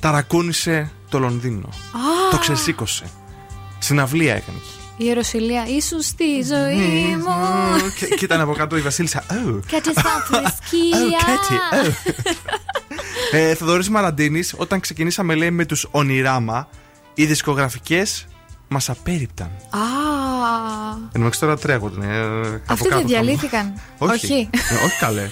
ταρακούνησε 0.00 0.90
το 1.08 1.18
Λονδίνο. 1.18 1.68
Α. 1.68 2.30
Το 2.30 2.38
ξεσήκωσε. 2.38 3.04
Συναυλία 3.78 4.34
έκανε. 4.34 4.58
Η 4.98 5.04
Ιεροσιλία, 5.04 5.64
ήσουν 5.66 6.00
στη 6.02 6.24
ζωή 6.42 7.16
μου. 7.16 7.34
και, 7.98 8.06
και 8.06 8.24
ήταν 8.24 8.40
από 8.40 8.52
κάτω 8.52 8.76
η 8.76 8.80
Βασίλισσα. 8.80 9.22
Oh. 9.30 9.60
Κάτι 9.70 9.92
σαν 9.92 10.22
θρησκεία. 10.26 11.18
Κάτι. 11.26 11.86
ε, 13.32 13.54
Θοδωρής 13.54 13.88
Μαραντίνης, 13.90 14.54
όταν 14.56 14.80
ξεκινήσαμε 14.80 15.34
λέει 15.34 15.50
με 15.50 15.64
τους 15.64 15.86
Ονειράμα, 15.90 16.68
οι 17.14 17.24
δισκογραφικές 17.26 18.26
μας 18.68 18.88
απέριπταν. 18.90 19.46
Α, 19.70 19.78
Εν 21.12 21.20
μεταξύ 21.20 21.40
τώρα 21.40 21.56
τρέχουν. 21.58 22.02
Ε, 22.02 22.16
από 22.20 22.72
αυτοί 22.72 22.84
κάτω 22.88 22.96
δεν 22.96 23.06
διαλύθηκαν. 23.06 23.80
Όχι. 23.98 24.48
Ε, 24.52 24.84
όχι 24.84 24.98
καλέ. 25.00 25.28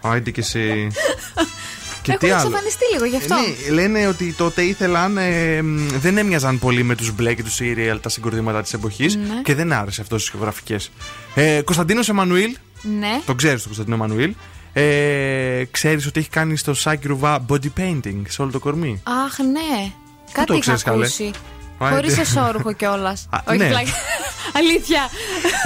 Άιντε 0.00 0.30
και 0.30 0.40
εσύ. 0.40 0.86
Και 2.02 2.16
τι 2.18 2.26
Έχουν 2.26 2.38
άλλο; 2.38 2.48
εξαφανιστεί 2.48 2.84
λίγο 2.92 3.04
γι' 3.04 3.16
αυτό. 3.16 3.34
Ναι, 3.34 3.70
λένε 3.74 4.06
ότι 4.06 4.32
τότε 4.32 4.62
ήθελαν. 4.62 5.16
ε, 5.18 5.62
μ, 5.62 5.86
δεν 6.00 6.18
έμοιαζαν 6.18 6.58
πολύ 6.58 6.82
με 6.82 6.94
τους 6.94 7.12
μπλε 7.14 7.34
και 7.34 7.42
τους 7.42 7.58
Serial 7.60 7.98
τα 8.00 8.08
συγκροτήματα 8.08 8.62
της 8.62 8.72
εποχής 8.72 9.16
Ναι. 9.16 9.22
και 9.42 9.54
δεν 9.54 9.72
άρεσε 9.72 10.00
αυτό 10.00 10.18
στις 10.18 10.30
δισκογραφικέ. 10.30 10.76
Ε, 11.34 11.60
Κωνσταντίνος 11.64 12.08
Εμμανουήλ, 12.08 12.56
Ναι. 12.98 13.20
τον 13.26 13.36
ξέρεις 13.36 13.62
τον 13.62 13.72
Κωνσταντίνο 13.72 13.94
Εμμανουήλ. 14.04 14.34
Ε, 14.72 15.64
ξέρεις 15.70 16.06
ότι 16.06 16.20
έχει 16.20 16.28
κάνει 16.28 16.56
στο 16.56 16.74
Σάκη 16.74 17.06
Ρουβά 17.06 17.44
body 17.48 17.68
painting 17.80 18.22
σε 18.28 18.42
όλο 18.42 18.50
το 18.50 18.58
κορμί; 18.58 19.02
Αχ, 19.26 19.38
ναι. 19.38 19.90
Κάτι 20.32 20.46
το 20.46 20.52
είχα 20.52 20.60
ξέρεις, 20.60 20.82
καλέ; 20.82 21.04
ακούσει. 21.04 21.30
Α, 21.78 21.88
Χωρίς 21.90 22.18
ε, 22.18 22.20
εσόρουχο 22.20 22.72
κιόλας. 22.80 23.26
Α, 23.30 23.38
Όχι, 23.48 23.58
ναι. 23.58 23.68
πλάκα. 23.68 23.90
Αλήθεια. 24.56 25.08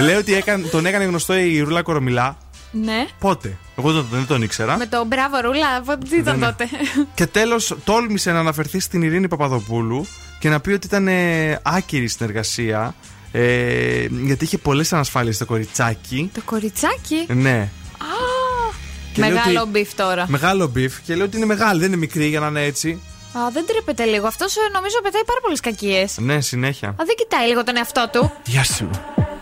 Λέει 0.01 0.15
ότι 0.17 0.35
έκανε, 0.35 0.67
τον 0.67 0.87
έκανε 0.87 1.05
γνωστό 1.05 1.37
η 1.37 1.61
Ρούλα 1.61 1.83
Κορομιλά. 1.83 2.39
Ναι. 2.85 3.07
Πότε; 3.19 3.57
Εγώ 3.78 3.93
δεν, 3.93 4.05
δεν 4.11 4.27
τον 4.27 4.43
ήξερα. 4.43 4.77
Με 4.77 4.86
το 4.86 5.05
μπράβο 5.05 5.40
ρούλα, 5.40 5.81
πότε 5.85 6.07
τι 6.11 6.16
ήταν 6.16 6.39
Ναι, 6.39 6.47
ναι. 6.47 6.53
τότε; 6.53 6.69
Και 7.15 7.27
τέλος, 7.27 7.77
τόλμησε 7.85 8.32
να 8.32 8.39
αναφερθεί 8.39 8.81
στην 8.81 9.03
Ειρήνη 9.03 9.28
Παπαδοπούλου 9.28 10.07
και 10.39 10.48
να 10.48 10.61
πει 10.61 10.70
ότι 10.73 10.86
ήταν 10.86 11.09
ε, 11.09 11.59
άκυρη 11.62 12.09
συνεργασία. 12.09 12.94
Ε, 13.32 14.07
γιατί 14.24 14.44
είχε 14.44 14.59
πολλές 14.59 14.93
ανασφάλειες 14.93 15.35
στο 15.35 15.44
κοριτσάκι. 15.47 16.31
Το 16.35 16.40
κοριτσάκι; 16.44 17.27
Ναι. 17.28 17.69
Α, 17.98 18.74
Και 19.12 19.20
λέει 19.20 19.31
Μεγάλο 19.32 19.61
ότι- 19.61 19.70
beef 19.70 19.95
τώρα. 19.94 20.24
Μεγάλο 20.28 20.66
beef 20.66 21.01
και 21.01 21.15
λέει 21.15 21.27
ότι 21.27 21.36
είναι 21.36 21.47
μεγάλη, 21.47 21.78
δεν 21.81 21.89
είναι 21.89 21.97
μικρή 21.97 22.27
για 22.27 22.40
να 22.40 22.47
είναι 22.47 22.62
έτσι. 22.65 23.01
Α, 23.39 23.40
δεν 23.53 23.66
τρέπεται 23.66 24.05
λίγο. 24.05 24.27
Αυτός 24.27 24.55
νομίζω 24.73 25.01
πετάει 25.03 25.24
πάρα 25.24 25.40
πολλές 25.43 25.61
κακίες. 25.61 26.19
Ναι, 26.19 26.40
συνέχεια. 26.40 26.89
Α, 26.89 26.94
δεν 26.97 27.15
κοιτάει 27.16 27.47
λίγο 27.48 27.65
τον 27.65 27.77
εαυτό 27.77 28.09
του. 28.12 28.32
Γεια 28.44 28.65
σου. 28.65 28.90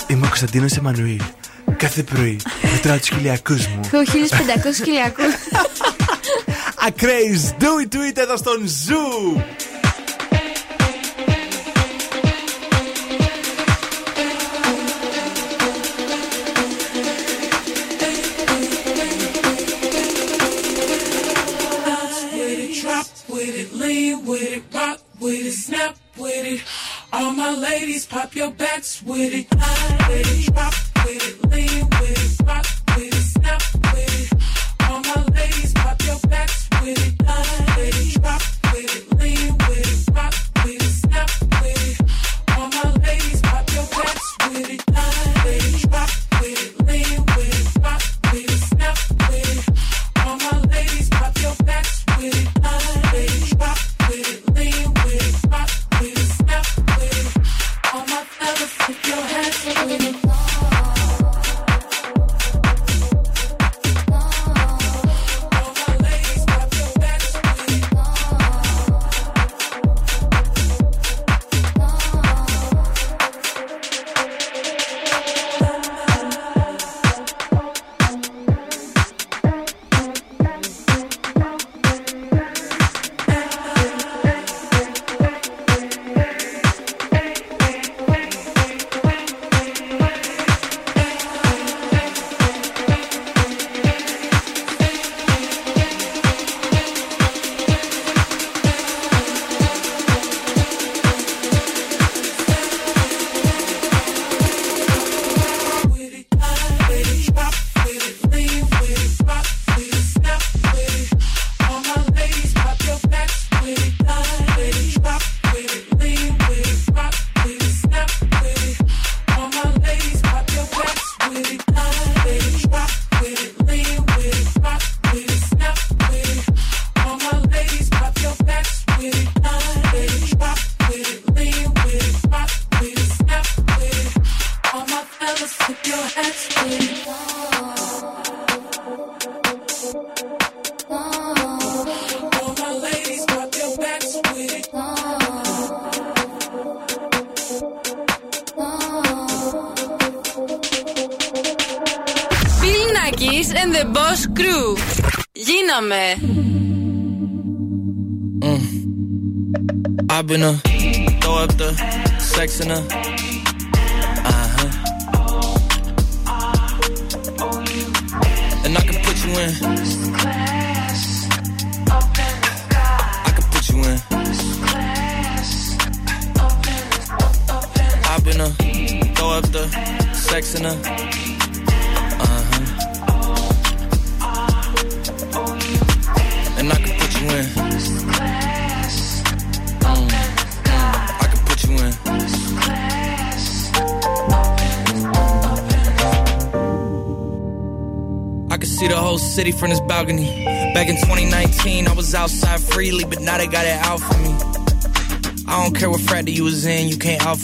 Είμαι 0.06 0.24
ο 0.24 0.28
Κωνσταντίνος 0.28 0.72
Εμμανουήλ. 0.76 1.20
Κάθε 1.76 2.02
πρωί 2.02 2.40
μετράω 2.72 2.98
τους 2.98 3.14
κοιλιακούς 3.14 3.52
μου. 3.52 3.80
Έχω 3.84 4.02
1500 4.02 4.84
κοιλιακούς. 4.84 5.22
Ακραίες, 6.86 7.54
do 7.58 7.64
it, 7.64 7.94
do 7.94 7.98
it 8.10 8.16
εδώ 8.16 8.36
στον 8.36 8.68
Zoo. 8.68 9.42
Bounce 21.86 22.20
with 22.36 22.58
it, 22.64 22.82
drop 22.82 23.06
with 23.34 23.54
it, 23.62 23.68
lean 23.80 24.24
with 24.26 24.50
it, 24.56 24.62
rock 24.74 24.98
with 25.20 25.46
it, 25.50 25.56
snap 25.66 25.94
with 26.22 26.44
it. 26.52 26.60
All 27.12 27.32
my 27.42 27.52
ladies, 27.68 28.04
pop 28.14 28.30
your 28.40 28.52
backs 28.62 28.90
with 29.08 29.32
it. 29.40 29.46
Line 29.62 29.98
with 30.08 30.28
it, 30.32 30.54
drop 30.54 30.74
with 30.74 30.88
it, 30.88 30.93
lean 31.04 31.84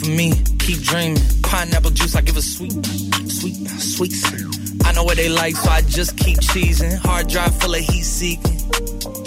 for 0.01 0.11
me. 0.11 0.33
Keep 0.59 0.81
dreaming. 0.81 1.19
Pineapple 1.43 1.91
juice, 1.91 2.17
I 2.17 2.23
give 2.23 2.37
a 2.37 2.43
sweet, 2.43 2.73
sweet, 3.29 3.69
sweet. 3.79 4.13
I 4.85 4.93
know 4.93 5.05
what 5.05 5.17
they 5.17 5.29
like, 5.29 5.57
so 5.57 5.71
I 5.71 5.83
just 5.83 6.17
keep 6.17 6.39
cheesing. 6.39 6.97
Hard 6.99 7.29
drive 7.29 7.55
full 7.61 7.75
of 7.75 7.81
heat 7.81 8.03
seeking. 8.03 8.57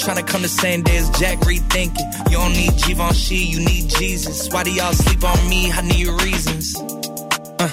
Tryna 0.02 0.28
come 0.28 0.42
the 0.42 0.48
same 0.48 0.82
day 0.82 0.98
as 0.98 1.10
Jack 1.12 1.40
rethinking. 1.40 2.32
You 2.32 2.38
don't 2.38 2.54
need 2.54 2.74
Givenchy, 2.86 3.36
you 3.36 3.60
need 3.60 3.90
Jesus. 3.90 4.52
Why 4.52 4.64
do 4.64 4.72
y'all 4.72 4.94
sleep 4.94 5.24
on 5.24 5.50
me? 5.50 5.72
I 5.72 5.82
need 5.82 6.08
reasons. 6.22 6.76
Uh, 7.60 7.70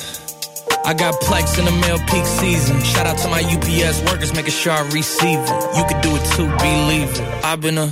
I 0.85 0.95
got 0.95 1.15
Plex 1.21 1.59
in 1.59 1.65
the 1.65 1.73
mail 1.73 1.99
peak 2.11 2.27
season. 2.27 2.83
Shout 2.83 3.07
out 3.07 3.19
to 3.19 3.29
my 3.29 3.43
UPS 3.43 4.03
workers, 4.11 4.35
making 4.35 4.53
sure 4.53 4.73
I 4.73 4.83
receive 4.91 5.39
it. 5.39 5.77
You 5.77 5.85
can 5.89 6.01
do 6.03 6.11
it 6.15 6.25
too, 6.37 6.47
believe 6.59 7.11
it. 7.11 7.45
I've 7.45 7.61
been 7.61 7.79
a 7.79 7.89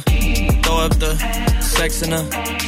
throw 0.62 0.78
up 0.78 0.98
the 0.98 1.16
sex 1.60 2.02
in 2.02 2.12
a. 2.12 2.67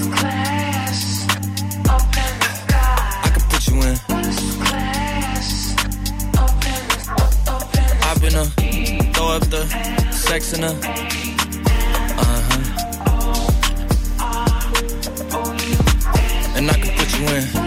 Up 9.31 9.43
the 9.49 9.65
sex 10.11 10.51
in 10.53 10.63
a. 10.63 10.71
Uh 10.71 12.41
huh. 12.49 12.63
And 16.57 16.69
I 16.69 16.73
can 16.73 16.97
put 16.97 17.17
you 17.17 17.27
in. 17.27 17.60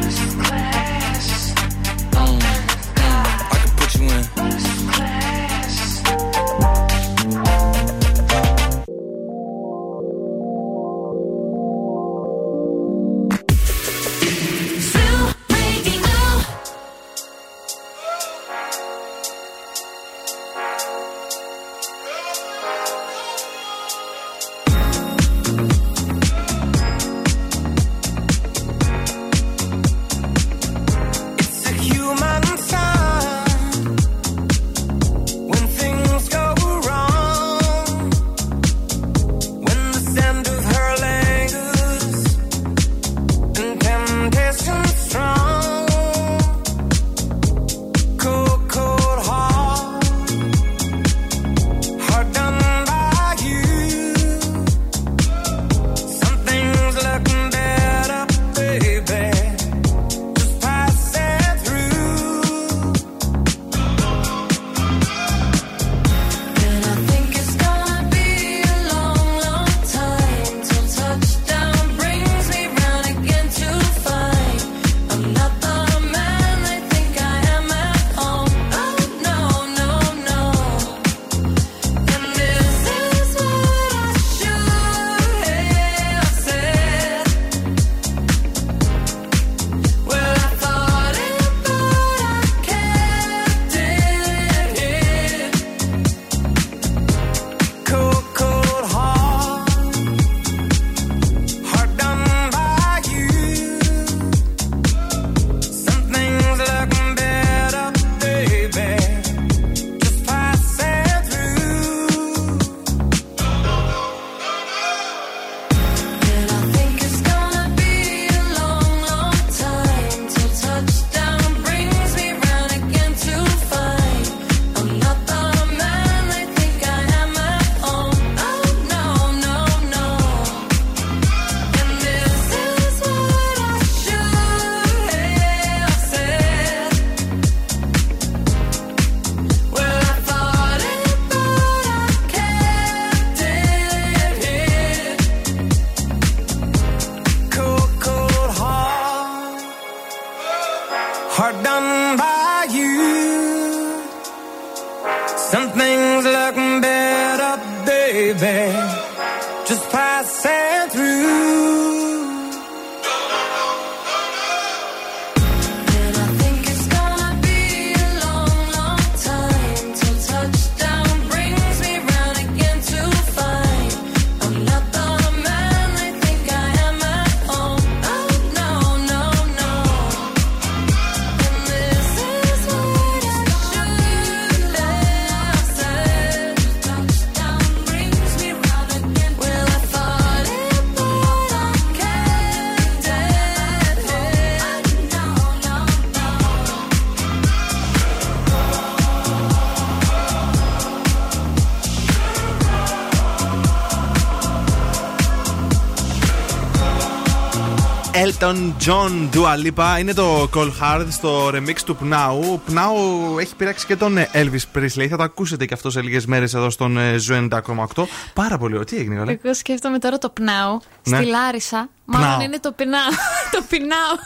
Elton 208.44 208.77
John, 208.85 209.28
Dua 209.35 209.66
Lipa. 209.66 209.99
Είναι 209.99 210.15
το 210.15 210.49
Cold 210.55 210.70
Heart 210.82 211.06
στο 211.11 211.49
remix 211.49 211.75
του 211.85 211.97
Pnau. 211.97 212.61
Pnau 212.66 212.97
έχει 213.39 213.55
πειράξει 213.57 213.87
και 213.87 213.97
τον 213.97 214.16
ε, 214.16 214.31
Elvis 214.33 214.79
Presley. 214.79 215.07
Θα 215.09 215.16
το 215.16 215.23
ακούσετε 215.23 215.66
και 215.66 215.75
αυτός 215.75 215.93
σε 215.93 216.03
λίγες 216.03 216.27
μέρες 216.27 216.55
εδώ 216.55 216.71
στον 216.71 216.99
ε, 216.99 217.16
Zoo 217.19 217.48
90,8. 217.51 218.05
Πάρα 218.35 218.59
πολύ 218.59 218.73
ωραίο. 218.73 218.85
Τι 218.85 218.97
έγινε, 218.97 219.15
καλέ. 219.15 219.39
Εγώ 219.43 219.55
σκέφτομαι 219.55 219.99
τώρα 219.99 220.19
το 220.19 220.29
Pnau 220.28 220.81
Ναι. 221.05 221.16
στη 221.16 221.27
Λάρισα. 221.27 221.89
Μάλλον 222.05 222.29
Pnau. 222.28 222.40
είναι 222.41 222.59
το 222.61 222.73
πεινάου. 222.73 223.11
το 223.53 223.62
πεινάου. 223.69 224.16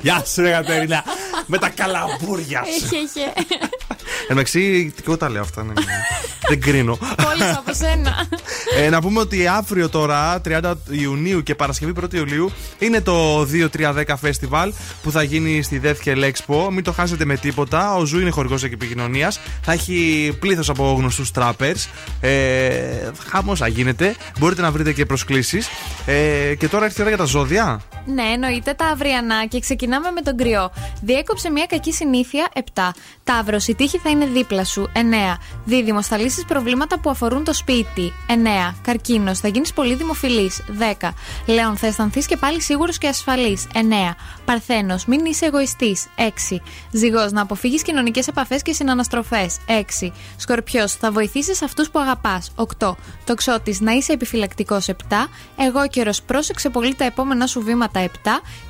Γεια 0.00 0.24
σου, 0.24 0.42
ρε 0.42 0.50
Κατερίνα. 0.50 1.04
Με 1.46 1.58
τα 1.58 1.68
καλαμπούρια 1.68 2.62
σου. 2.64 2.84
Έχει, 2.84 2.96
έχει. 3.04 3.20
Εν 4.28 4.28
μεταξύ, 4.28 4.94
εγώ 5.04 5.16
τα 5.16 5.28
λέω 5.30 5.42
αυτά. 5.42 5.62
ναι, 5.62 5.72
ναι. 5.72 5.82
Δεν 6.50 6.60
κρίνω. 6.60 6.98
Κόλλησα 7.24 7.62
από 7.66 7.74
σένα. 7.74 8.26
Ε, 8.76 8.88
να 8.88 9.00
πούμε 9.00 9.20
ότι 9.20 9.46
αύριο 9.46 9.88
τώρα, 9.88 10.40
30 10.48 10.72
Ιουνίου 10.90 11.42
και 11.42 11.54
Παρασκευή 11.54 11.92
1η 12.00 12.14
Ιουλίου, 12.14 12.50
είναι 12.78 13.00
το 13.00 13.46
2310 13.72 14.04
Festival 14.04 14.70
που 15.02 15.10
θα 15.10 15.22
γίνει 15.22 15.62
στη 15.62 15.80
ΔΕΘ 15.84 16.08
Expo. 16.14 16.68
Μην 16.70 16.84
το 16.84 16.92
χάσετε 16.92 17.24
με 17.24 17.36
τίποτα. 17.36 17.96
Ο 17.96 18.04
Zoo 18.04 18.20
είναι 18.20 18.30
χορηγός 18.30 18.64
επικοινωνίας. 18.64 19.40
Θα 19.62 19.72
έχει 19.72 20.30
πλήθος 20.40 20.68
από 20.68 20.94
γνωστούς 20.98 21.30
trappers. 21.34 21.88
Ε, 22.20 22.80
Χαμός 23.28 23.56
θα 23.56 23.68
γίνεται. 23.68 24.14
Μπορείτε 24.38 24.62
να 24.62 24.70
βρείτε 24.70 24.92
και 24.92 25.06
προσκλήσεις. 25.06 25.68
Ε, 26.06 26.54
και 26.54 26.68
τώρα 26.68 26.84
ήρθε 26.84 26.98
η 26.98 27.00
ώρα 27.00 27.10
για 27.10 27.18
τα 27.18 27.24
ζώδια. 27.24 27.80
Ναι, 28.06 28.22
εννοείται 28.22 28.74
τα 28.74 28.86
αυριανά 28.86 29.46
και 29.46 29.60
ξεκινάμε 29.60 30.10
με 30.10 30.20
τον 30.20 30.36
Κριό. 30.36 30.70
Διέκοψε 31.02 31.50
μια 31.50 31.66
κακή 31.66 31.92
συνήθεια 31.92 32.48
7. 32.54 32.60
Ταύρος, 33.24 33.68
η 33.68 33.74
τύχη 33.74 33.98
θα 33.98 34.10
είναι 34.10 34.26
δίπλα 34.26 34.64
σου 34.64 34.90
9. 34.94 34.98
Δίδυμος, 35.64 36.06
θα 36.06 36.18
λύσεις 36.18 36.39
προβλήματα 36.44 36.98
που 36.98 37.10
αφορούν 37.10 37.44
το 37.44 37.52
σπίτι 37.54 38.12
9. 38.26 38.74
Καρκίνος, 38.82 39.38
θα 39.38 39.48
γίνεις 39.48 39.72
πολύ 39.72 39.94
δημοφιλής 39.94 40.62
10. 40.78 41.14
Λέων, 41.46 41.76
θα 41.76 41.86
αισθανθείς 41.86 42.26
και 42.26 42.36
πάλι 42.36 42.62
σίγουρος 42.62 42.98
και 42.98 43.08
ασφαλής 43.08 43.66
9. 43.74 44.16
Παρθένος, 44.44 45.04
μην 45.04 45.24
είσαι 45.24 45.46
εγωιστής 45.46 46.06
6. 46.16 46.60
Ζυγός, 46.90 47.32
να 47.32 47.42
αποφύγεις 47.42 47.82
κοινωνικές 47.82 48.28
επαφές 48.28 48.62
και 48.62 48.72
συναναστροφές 48.72 49.56
6. 49.66 50.12
Σκορπιός, 50.36 50.92
θα 50.92 51.10
βοηθήσεις 51.10 51.62
αυτούς 51.62 51.90
που 51.90 51.98
αγαπάς 51.98 52.52
8. 52.54 52.96
Τοξότης, 53.24 53.80
να 53.80 53.92
είσαι 53.92 54.12
επιφυλακτικός 54.12 54.88
7. 54.88 54.94
Εγώ 55.58 55.86
καιρο, 55.88 56.10
πρόσεξε 56.26 56.68
πολύ 56.68 56.94
τα 56.94 57.04
επόμενά 57.04 57.46
σου 57.46 57.62
βήματα 57.62 58.00
7. 58.00 58.08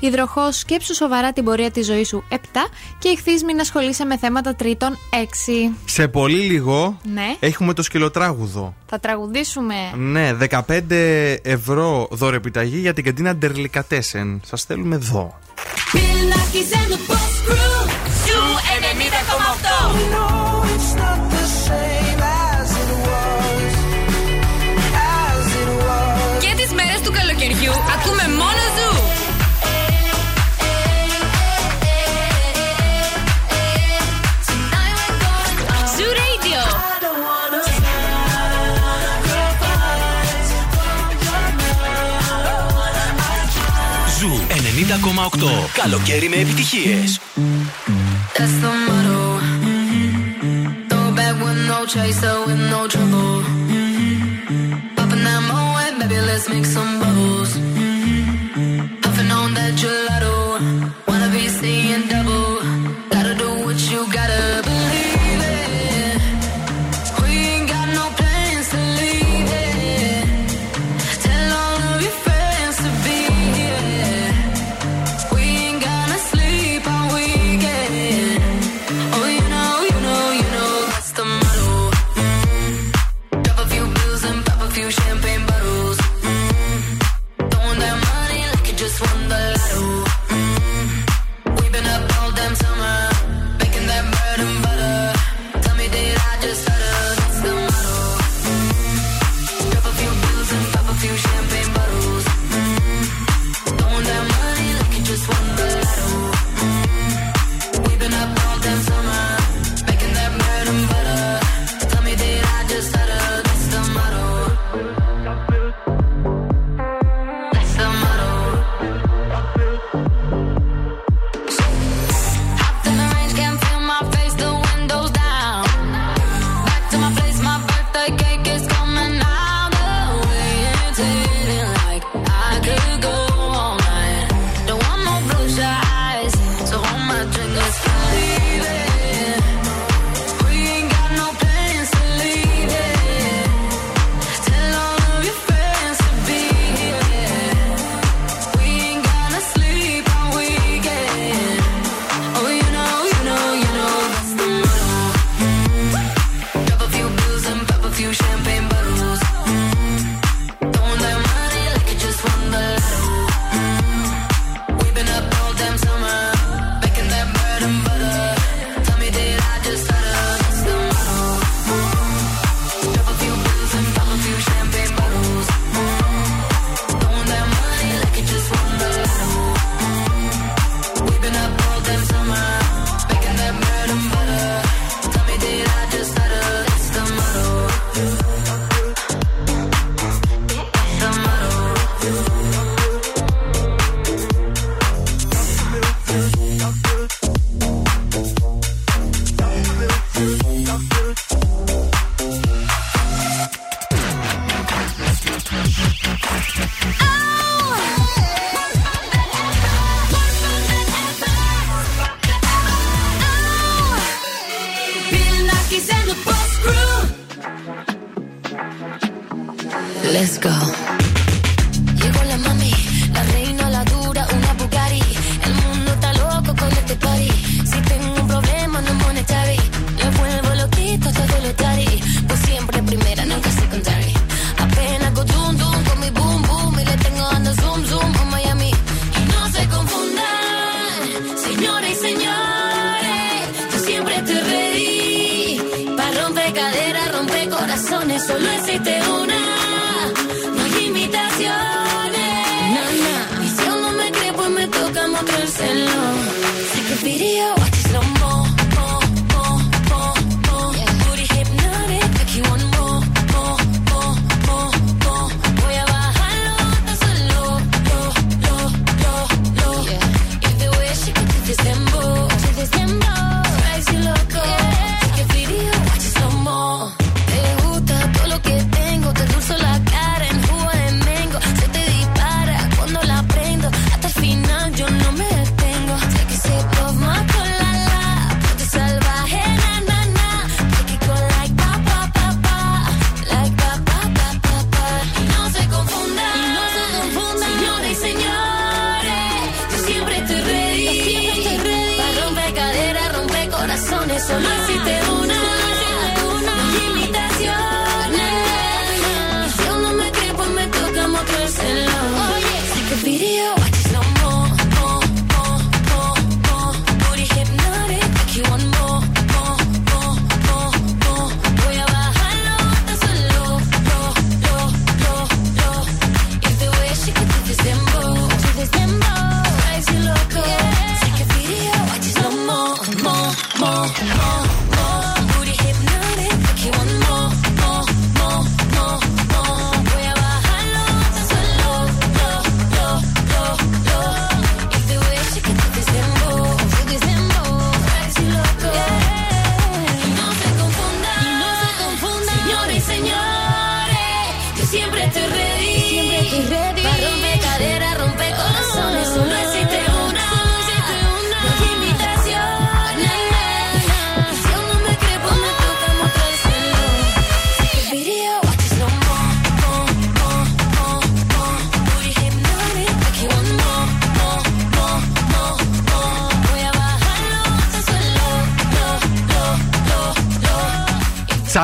Υδροχός, 0.00 0.58
σκέψου 0.58 0.94
σοβαρά 0.94 1.32
την 1.32 1.44
πορεία 1.44 1.70
της 1.70 1.86
ζωής 1.86 2.08
σου 2.08 2.24
7. 2.28 2.36
Και 2.98 3.08
ηχθείς, 3.08 3.44
μην 3.44 3.60
ασχολείσαι 3.60 4.04
με 4.04 4.18
θέματα 4.18 4.54
τρίτων 4.54 4.96
6. 5.10 5.72
Σε 5.84 6.08
πολύ 6.08 6.40
λίγο 6.40 6.98
Ναι 7.02 7.36
έχουμε 7.60 7.74
το 7.74 7.82
σκυλοτράγουδο. 7.82 8.74
Θα 8.86 8.98
τραγουδήσουμε. 8.98 9.74
Ναι, 9.96 10.36
15 10.50 11.36
ευρώ 11.42 12.08
δωρεπιταγή 12.10 12.78
για 12.78 12.92
την 12.92 13.04
καντίνα 13.04 13.34
Ντερλικατέσεν. 13.34 14.40
Σας 14.44 14.60
στέλνουμε 14.60 14.94
εδώ. 14.94 15.38
Καλοκαίρι 45.72 46.28
με 46.28 46.36
επιτυχίες. 46.36 47.20
That's 48.36 48.56
the 48.62 48.70
motto. 48.86 49.20
Throw 50.88 51.08
it 51.08 51.14
back 51.18 51.34
with 51.44 51.58
no 51.70 51.78
chaser, 51.92 52.36
with 52.46 52.62
no 52.72 52.80
trouble. 52.92 53.34
Popping 54.96 55.24
that 55.26 55.40
moe, 55.48 55.98
baby, 56.00 56.18
let's 56.28 56.46
make 56.52 56.66
some 56.74 56.92
bubbles. 57.00 57.50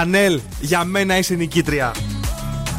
Lo. 0.06 0.12
Τσανέλ, 0.12 0.40
για 0.60 0.84
μένα 0.84 1.18
είσαι 1.18 1.34
νικήτρια. 1.34 1.94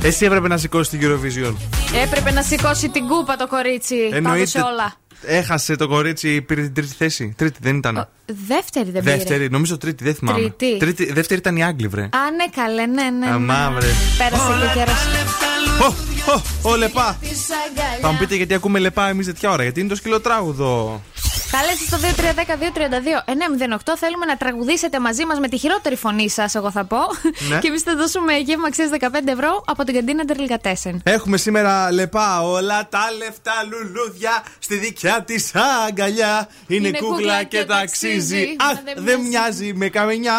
Εσύ 0.04 0.26
έπρεπε 0.26 0.48
να 0.48 0.58
σηκώσει 0.58 0.98
την 0.98 1.00
Eurovision. 1.04 1.56
Έπρεπε 2.04 2.32
να 2.32 2.42
σηκώσει 2.42 2.90
την 2.90 3.08
κούπα 3.08 3.36
το 3.36 3.48
κορίτσι. 3.48 3.96
Πάνω 4.24 4.46
σε 4.46 4.58
όλα. 4.60 4.94
Έχασε 5.22 5.76
το 5.76 5.88
κορίτσι, 5.88 6.42
πήρε 6.42 6.62
την 6.62 6.74
τρίτη 6.74 6.96
θέση. 6.98 7.34
Τρίτη 7.38 7.60
δεν 7.62 7.78
ήταν. 7.78 8.08
Δεύτερη 8.48 8.92
δεν 8.92 9.04
πήρε. 9.04 9.16
Δεύτερη, 9.16 9.50
νομίζω 9.50 9.78
τρίτη, 9.78 10.04
δεν 10.04 10.16
θυμάμαι. 10.16 10.54
Τρίτη. 10.80 11.14
δεύτερη 11.14 11.40
ήταν 11.40 11.56
η 11.56 11.64
Άγγλοι, 11.64 11.88
βρε. 11.88 12.02
Α, 12.02 12.10
ναι, 12.36 12.46
καλέ, 12.56 12.86
ναι, 12.86 13.04
ναι. 13.04 13.26
ναι. 13.26 13.32
Αμά, 13.32 13.72
βρε. 13.76 13.88
Πέρασε 14.18 14.52
και 14.62 14.80
καιρός. 14.80 14.96
Ω, 15.82 15.94
ω, 16.66 16.70
ω, 16.70 16.76
λεπά. 16.76 17.18
Θα 18.02 18.12
μου 18.12 18.18
πείτε 18.18 18.36
γιατί 18.36 18.54
ακούμε 18.54 18.80
λεπά 18.80 19.08
εμείς 19.08 19.26
τέτοια 19.26 19.52
ώρα, 19.52 19.64
γιατί 19.64 19.80
είναι 19.80 19.90
το 19.90 19.96
σκυλοτράγουδο. 19.96 21.02
Καλέστε 21.52 21.86
στο 21.86 21.98
2310-232-908. 23.88 23.94
Θέλουμε 23.98 24.26
να 24.26 24.38
τραγουδήσετε 24.38 25.00
μαζί 25.00 25.26
μας 25.26 25.40
με 25.40 25.48
τη 25.48 25.58
χειρότερη 25.58 25.96
φωνή 25.96 26.30
σας, 26.30 26.56
εγώ 26.56 26.72
θα 26.72 26.86
πω. 26.86 26.98
Ναι. 27.50 27.60
Και 27.60 27.68
εμείς 27.68 27.82
θα 27.82 27.96
δώσουμε 27.96 28.34
γεύμα 28.38 28.68
αξίας 28.68 28.90
15 29.00 29.06
ευρώ 29.26 29.64
από 29.66 29.84
την 29.84 29.94
καντίνα 29.94 30.26
Τερλικατέσεν. 30.26 31.02
Έχουμε 31.04 31.38
σήμερα 31.38 31.92
λεπά 31.92 32.42
όλα 32.42 32.88
τα 32.90 33.00
λεφτά 33.18 33.54
λουλούδια 33.70 34.44
στη 34.60 34.76
δικιά 34.76 35.24
της 35.26 35.52
αγκαλιά. 35.88 36.48
Είναι, 36.68 36.88
Είναι 36.88 36.98
κούκλα 36.98 37.44
και 37.44 37.66
ταξίζει. 37.66 38.56
Αχ, 38.72 38.80
δεν 38.84 39.04
δεν 39.04 39.20
μοιάζει 39.20 39.74
με 39.74 39.88
καμενιά. 39.88 40.34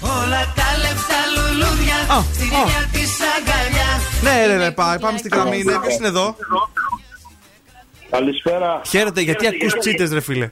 Όλα 0.00 0.52
τα 0.56 0.68
λεφτά 0.80 1.20
λουλούδια 1.34 1.96
Α, 2.16 2.22
στη 2.34 2.44
α. 2.44 2.48
δικιά 2.48 2.88
της 2.92 3.10
αγκαλιά. 3.36 4.00
Ναι, 4.22 4.46
ρε, 4.46 4.56
λεπά, 4.56 4.96
πάμε 5.00 5.18
στην 5.18 5.30
γραμμή. 5.34 5.62
Ναι, 5.62 5.78
ποιος 5.78 5.94
είναι 5.94 6.06
εδώ; 6.06 6.36
Καλησπέρα. 8.10 8.80
Χαίρετε, 8.86 9.20
γιατί 9.20 9.46
ακούς 9.46 9.74
τσίτες 9.78 10.12
ρε 10.12 10.20
φίλε. 10.20 10.50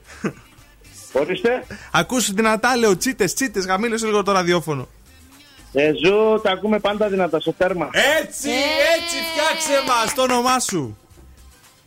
Ορίστε. 1.12 1.66
Ακούς 1.93 2.32
δυνατά, 2.32 2.76
λέω 2.76 2.97
τσίτες, 2.97 3.35
τσίτες. 3.35 3.66
Γαμήλωσε 3.66 4.06
λίγο 4.06 4.22
το 4.22 4.32
ραδιόφωνο. 4.32 4.89
Ε, 5.72 5.93
ζω, 6.05 6.40
τα 6.40 6.51
ακούμε 6.51 6.78
πάντα 6.78 7.09
δυνατά 7.09 7.40
στο 7.40 7.52
τέρμα. 7.52 7.89
Έτσι, 8.20 8.48
έτσι, 8.97 9.16
φτιάξε 9.32 9.85
μας 9.86 10.14
το 10.14 10.22
όνομά 10.22 10.59
σου. 10.60 10.98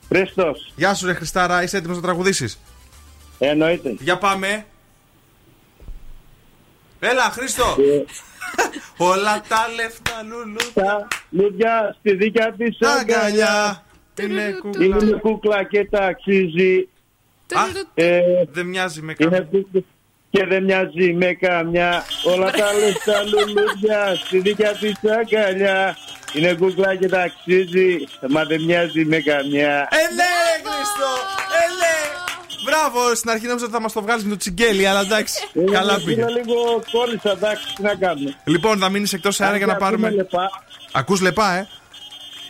Χρήστος. 0.08 0.74
Γεια 0.76 0.94
σου, 0.94 1.06
ρε 1.06 1.14
Χριστάρα, 1.14 1.64
είσαι 1.64 1.78
έτοιμος 1.78 1.96
να 1.96 2.02
τραγουδήσεις; 2.04 2.60
Ε, 3.40 3.48
εννοείται. 3.48 3.96
Για 4.00 4.18
πάμε. 4.18 4.66
Έλα, 7.00 7.24
Χρήστο. 7.24 7.76
Όλα 8.98 9.42
τα 9.48 9.68
λεφτά 9.76 10.24
λουλούδια. 10.24 10.72
Τα 10.74 11.08
λουδιά 11.30 11.96
στη 12.00 12.16
δικιά 12.16 12.54
της 12.58 12.78
αγκαλιά. 12.82 13.84
Είναι 14.22 14.58
κούκλα. 14.62 14.86
Είναι 14.86 15.18
κούκλα 15.22 15.64
και 15.64 15.86
ταξίζει. 15.86 16.88
Ε, 17.94 18.20
Δεν 18.52 18.66
μοιάζει 18.66 19.02
με 19.02 19.14
είναι 19.20 19.30
καμία. 19.30 19.48
κούκλα 19.52 19.82
και 20.30 20.46
δεν 20.46 20.64
μοιάζει 20.64 21.14
με 21.14 21.34
καμιά. 21.34 22.04
Όλα 22.24 22.52
τα 22.52 22.74
λεφτά 22.74 23.24
λουλούδια 23.24 24.16
στη 24.26 24.40
δικιά 24.40 24.72
της 24.80 24.94
αγκαλιά. 25.20 25.98
Είναι 26.34 26.54
κούκλα 26.54 26.96
και 26.96 27.08
ταξίζει. 27.08 27.98
Μα 28.30 28.46
δεν 28.46 28.62
μοιάζει 28.62 29.06
με 29.06 29.20
καμιά. 29.20 29.88
Ελέ, 29.92 30.34
Χρήστο! 30.64 31.12
Ελέ! 31.64 31.98
Μπράβο, 32.66 33.16
στην 33.16 33.30
αρχή 33.30 33.46
νόμιζα 33.46 33.66
ότι 33.66 33.74
θα 33.74 33.82
μας 33.82 33.94
το 33.94 34.02
βγάλεις 34.02 34.24
με 34.24 34.30
το 34.30 34.38
τσιγκέλι, 34.38 34.88
αλλά 34.88 35.00
εντάξει. 35.02 35.48
Ε, 35.54 35.72
Καλά 35.72 35.94
είναι 35.94 36.04
πήγε. 36.04 36.26
λίγο 36.30 36.82
κόλλησα, 36.92 37.32
εντάξει, 37.32 37.74
τι 37.76 37.82
να 37.82 37.96
κάνουμε. 37.96 38.36
Λοιπόν, 38.44 38.78
θα 38.80 38.90
μείνεις 38.90 39.14
εκτός 39.14 39.42
αέρα 39.42 39.58
για 39.58 39.66
να 39.66 39.72
Ακούμε 39.74 39.90
πάρουμε. 39.90 40.10
λεπά. 40.10 40.50
Ακούς 40.92 41.22
Λεπά, 41.22 41.52
ε; 41.54 41.68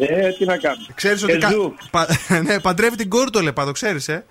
Ε, 0.08 0.30
τι 0.38 0.46
να 0.46 0.58
κάνουμε. 0.58 0.88
Ξέρεις 0.96 1.24
ότι. 1.24 1.38
Και 1.38 1.48
Zoo. 1.52 1.74
Πα... 1.92 2.08
ναι, 2.48 2.60
παντρεύει 2.60 2.96
την 2.96 3.10
κόρη 3.10 3.30
του 3.30 3.42
Λεπά, 3.42 3.66
το 3.66 3.72
ξέρεις, 3.72 4.08
ε. 4.08 4.26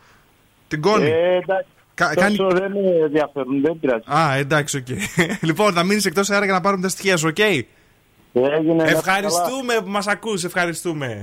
Την 0.69 0.81
κόνη. 0.81 1.07
Ε, 1.09 1.37
εντάξει. 1.37 1.67
Κα- 1.95 2.15
Τόσο 2.15 2.21
κάνει- 2.21 2.37
δεν 2.61 2.71
με 2.73 3.05
ενδιαφέρουν, 3.05 3.61
δεν 3.61 3.79
πειράζει. 3.81 4.03
Α, 4.07 4.35
εντάξει, 4.37 4.77
οκ. 4.77 4.87
λοιπόν, 5.49 5.73
θα 5.73 5.83
μείνεις 5.83 6.05
εκτός 6.05 6.31
αέρα 6.31 6.45
για 6.45 6.55
να 6.55 6.61
πάρουμε 6.61 6.83
τα 6.83 6.89
στοιχεία 6.89 7.17
σου, 7.17 7.27
οκ; 7.29 7.39
Έγινε, 7.39 8.85
Ευχαριστούμε 8.87 9.75
που 9.85 9.89
μας 9.91 10.07
ακούς, 10.07 10.45
ευχαριστούμε. 10.45 11.21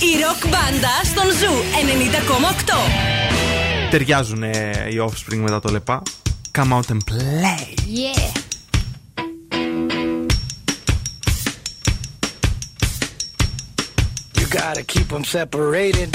Η 0.00 0.22
ροκ 0.22 0.42
μπάντα 0.52 0.94
στον 1.04 1.30
Zoo 1.30 1.54
90,8. 3.86 3.90
Ταιριάζουν 3.90 4.42
οι 4.42 4.96
Offspring 5.00 5.36
μετά 5.36 5.60
το 5.60 5.70
Λεπά. 5.72 6.02
Come 6.58 6.72
out 6.72 6.92
and 6.92 6.98
play. 7.10 7.74
Yeah. 7.98 8.43
Gotta 14.54 14.84
keep 14.84 15.08
them 15.08 15.24
separated. 15.24 16.14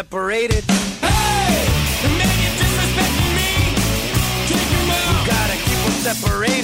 separated. 0.00 0.64
Hey, 0.64 2.08
man, 2.16 2.36
you're 2.40 2.56
disrespecting 2.56 3.32
me. 3.36 3.52
Take 4.48 4.68
them 4.72 4.88
out. 4.88 5.12
You 5.12 5.26
gotta 5.30 5.56
keep 5.60 5.80
them 5.84 5.96
separated. 6.00 6.59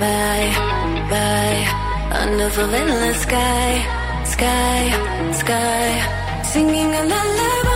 Bye, 0.00 0.50
bye, 1.10 1.62
under 2.20 2.48
favela 2.56 3.14
sky, 3.24 3.70
sky, 4.34 4.80
sky. 5.42 5.86
Singing 6.52 6.90
a 7.00 7.02
lullaby, 7.12 7.75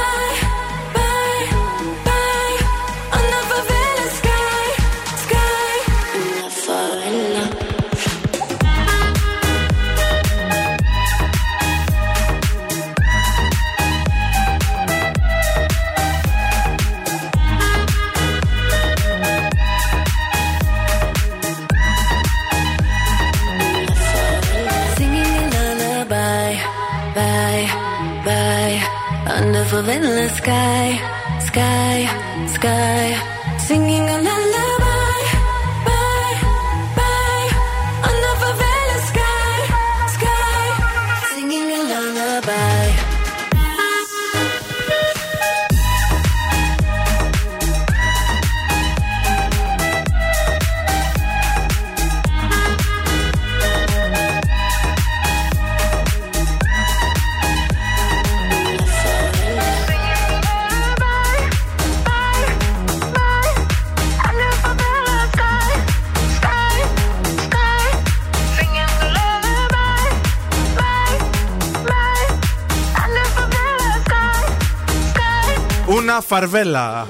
φαρβέλα. 76.31 77.09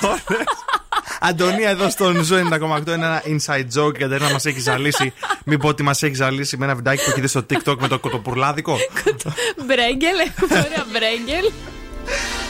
Κόρε. 0.00 0.44
Αντωνία 1.20 1.68
εδώ 1.70 1.90
στον 1.90 2.22
Ζω 2.24 2.36
90,8 2.36 2.86
είναι 2.86 2.94
ένα 2.94 3.22
inside 3.26 3.80
joke. 3.80 3.94
Η 3.94 3.98
Κατερίνα 3.98 4.30
μας 4.30 4.44
έχει 4.44 4.60
ζαλίσει. 4.60 5.12
Μην 5.44 5.58
πω 5.58 5.68
ότι 5.68 5.82
μας 5.82 6.02
έχει 6.02 6.14
ζαλίσει 6.14 6.56
με 6.56 6.64
ένα 6.64 6.74
βιντεάκι 6.74 7.04
που 7.04 7.10
έχει 7.10 7.20
δει 7.20 7.26
στο 7.26 7.40
TikTok 7.50 7.76
με 7.78 7.88
το 7.88 7.98
κοτοπουρλάδικο. 7.98 8.76
Μπρέγκελ, 9.66 10.18
έχουμε 10.18 10.58
ωραία 10.66 10.84
μπρέγκελ. 10.92 11.50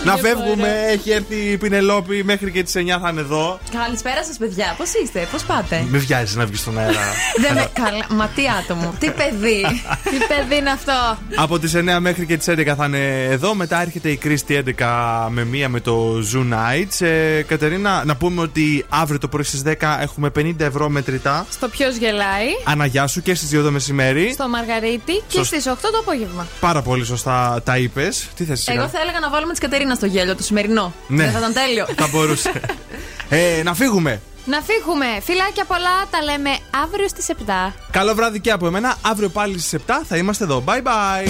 Να 0.04 0.16
φεύγουμε, 0.16 0.68
έχει 0.88 1.10
έρθει 1.10 1.34
η 1.34 1.56
Πινελόπη 1.56 2.24
μέχρι 2.24 2.50
και 2.50 2.62
τις 2.62 2.74
9 2.76 2.80
θα 3.02 3.08
είναι 3.10 3.20
εδώ. 3.20 3.58
Καλησπέρα 3.84 4.24
σας, 4.24 4.36
παιδιά. 4.36 4.74
Πώς 4.76 4.92
είστε, 5.02 5.28
πώς 5.32 5.42
πάτε; 5.44 5.84
Μην 5.90 6.00
βιάζεις 6.00 6.34
να 6.36 6.46
βγεις 6.46 6.60
στον 6.60 6.78
αέρα. 6.78 6.92
Δεν 7.42 7.54
με... 7.54 7.68
Καλά, 7.72 8.06
μα 8.08 8.26
τι 8.34 8.42
άτομο, 8.62 8.94
τι 8.98 9.10
παιδί. 9.10 9.64
Τι 10.10 10.16
παιδί 10.28 10.56
είναι 10.58 10.70
αυτό; 10.70 11.18
Από 11.36 11.58
τις 11.58 11.72
9 11.76 11.98
μέχρι 12.00 12.26
και 12.26 12.36
τις 12.36 12.46
11 12.50 12.72
θα 12.76 12.84
είναι 12.84 13.24
εδώ. 13.24 13.54
Μετά 13.54 13.80
έρχεται 13.82 14.08
η 14.10 14.16
Κρίστη 14.16 14.62
11 14.78 14.84
με 15.28 15.46
1 15.52 15.66
με 15.68 15.80
το 15.80 16.14
Zoo 16.34 16.54
Nights. 16.54 17.06
Ε, 17.06 17.42
Κατερίνα, 17.42 18.04
να 18.04 18.16
πούμε 18.16 18.42
ότι 18.42 18.84
αύριο 18.88 19.18
το 19.18 19.28
πρωί 19.28 19.44
στις 19.44 19.62
10 19.66 19.72
έχουμε 20.00 20.30
50 20.38 20.54
ευρώ 20.60 20.88
μετρητά. 20.88 21.46
Στο 21.50 21.68
ποιος 21.68 21.96
γελάει; 21.96 22.46
Αναγιά 22.64 23.06
σου 23.06 23.22
και 23.22 23.34
στις 23.34 23.58
2 23.60 23.62
το 23.62 23.70
μεσημέρι. 23.70 24.32
Στο 24.32 24.48
Μαργαρίτη 24.48 25.12
και 25.12 25.36
Σωστ- 25.36 25.46
στις 25.46 25.66
8 25.66 25.90
το 25.92 25.98
απόγευμα. 26.00 26.46
Πάρα 26.60 26.82
πολύ 26.82 27.04
σωστά 27.04 27.60
τα 27.64 27.76
είπες. 27.78 28.28
Τι 28.36 28.44
θες 28.44 28.68
Εγώ 28.68 28.88
θα 28.88 29.00
έλεγα 29.00 29.20
να 29.20 29.30
βάλουμε 29.30 29.52
τη 29.52 29.60
Κατερίνα 29.60 29.89
στο 29.94 30.06
γέλιο, 30.06 30.36
το 30.36 30.42
σημερινό. 30.42 30.92
Ναι. 31.06 31.22
Δεν 31.22 31.32
θα 31.32 31.38
ήταν 31.38 31.52
τέλειο. 31.52 31.86
Θα 31.96 32.08
μπορούσε. 32.10 32.52
ε, 33.28 33.62
να 33.62 33.74
φύγουμε. 33.74 34.20
Να 34.44 34.60
φύγουμε. 34.60 35.06
Φιλάκια 35.22 35.64
πολλά. 35.64 36.06
Τα 36.10 36.22
λέμε 36.22 36.50
αύριο 36.84 37.08
στις 37.08 37.26
7. 37.46 37.72
Καλό 37.90 38.14
βράδυ 38.14 38.40
και 38.40 38.50
από 38.50 38.66
εμένα. 38.66 38.96
Αύριο 39.00 39.28
πάλι 39.28 39.58
στις 39.58 39.80
7 39.86 39.92
θα 40.08 40.16
είμαστε 40.16 40.44
εδώ. 40.44 40.64
Bye 40.66 40.82
bye. 40.82 41.28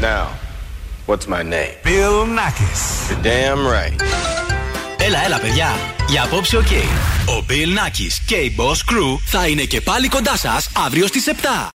Now, 0.00 0.26
what's 1.06 1.26
my 1.26 1.42
name? 1.42 1.74
Bill 1.84 2.26
Nackis. 2.38 2.82
You're 3.08 3.22
damn 3.22 3.62
right. 3.66 4.02
Έλα, 4.98 5.24
έλα, 5.24 5.38
παιδιά. 5.38 5.68
Για 6.08 6.22
απόψε, 6.22 6.56
οκ. 6.56 6.66
Ο 7.26 7.44
Bill 7.48 7.78
Nackis 7.78 8.22
και 8.26 8.34
η 8.34 8.54
Boss 8.58 8.92
Crew 8.92 9.18
θα 9.24 9.46
είναι 9.46 9.62
και 9.62 9.80
πάλι 9.80 10.08
κοντά 10.08 10.36
σας 10.36 10.70
αύριο 10.86 11.06
στις 11.06 11.24
7. 11.26 11.70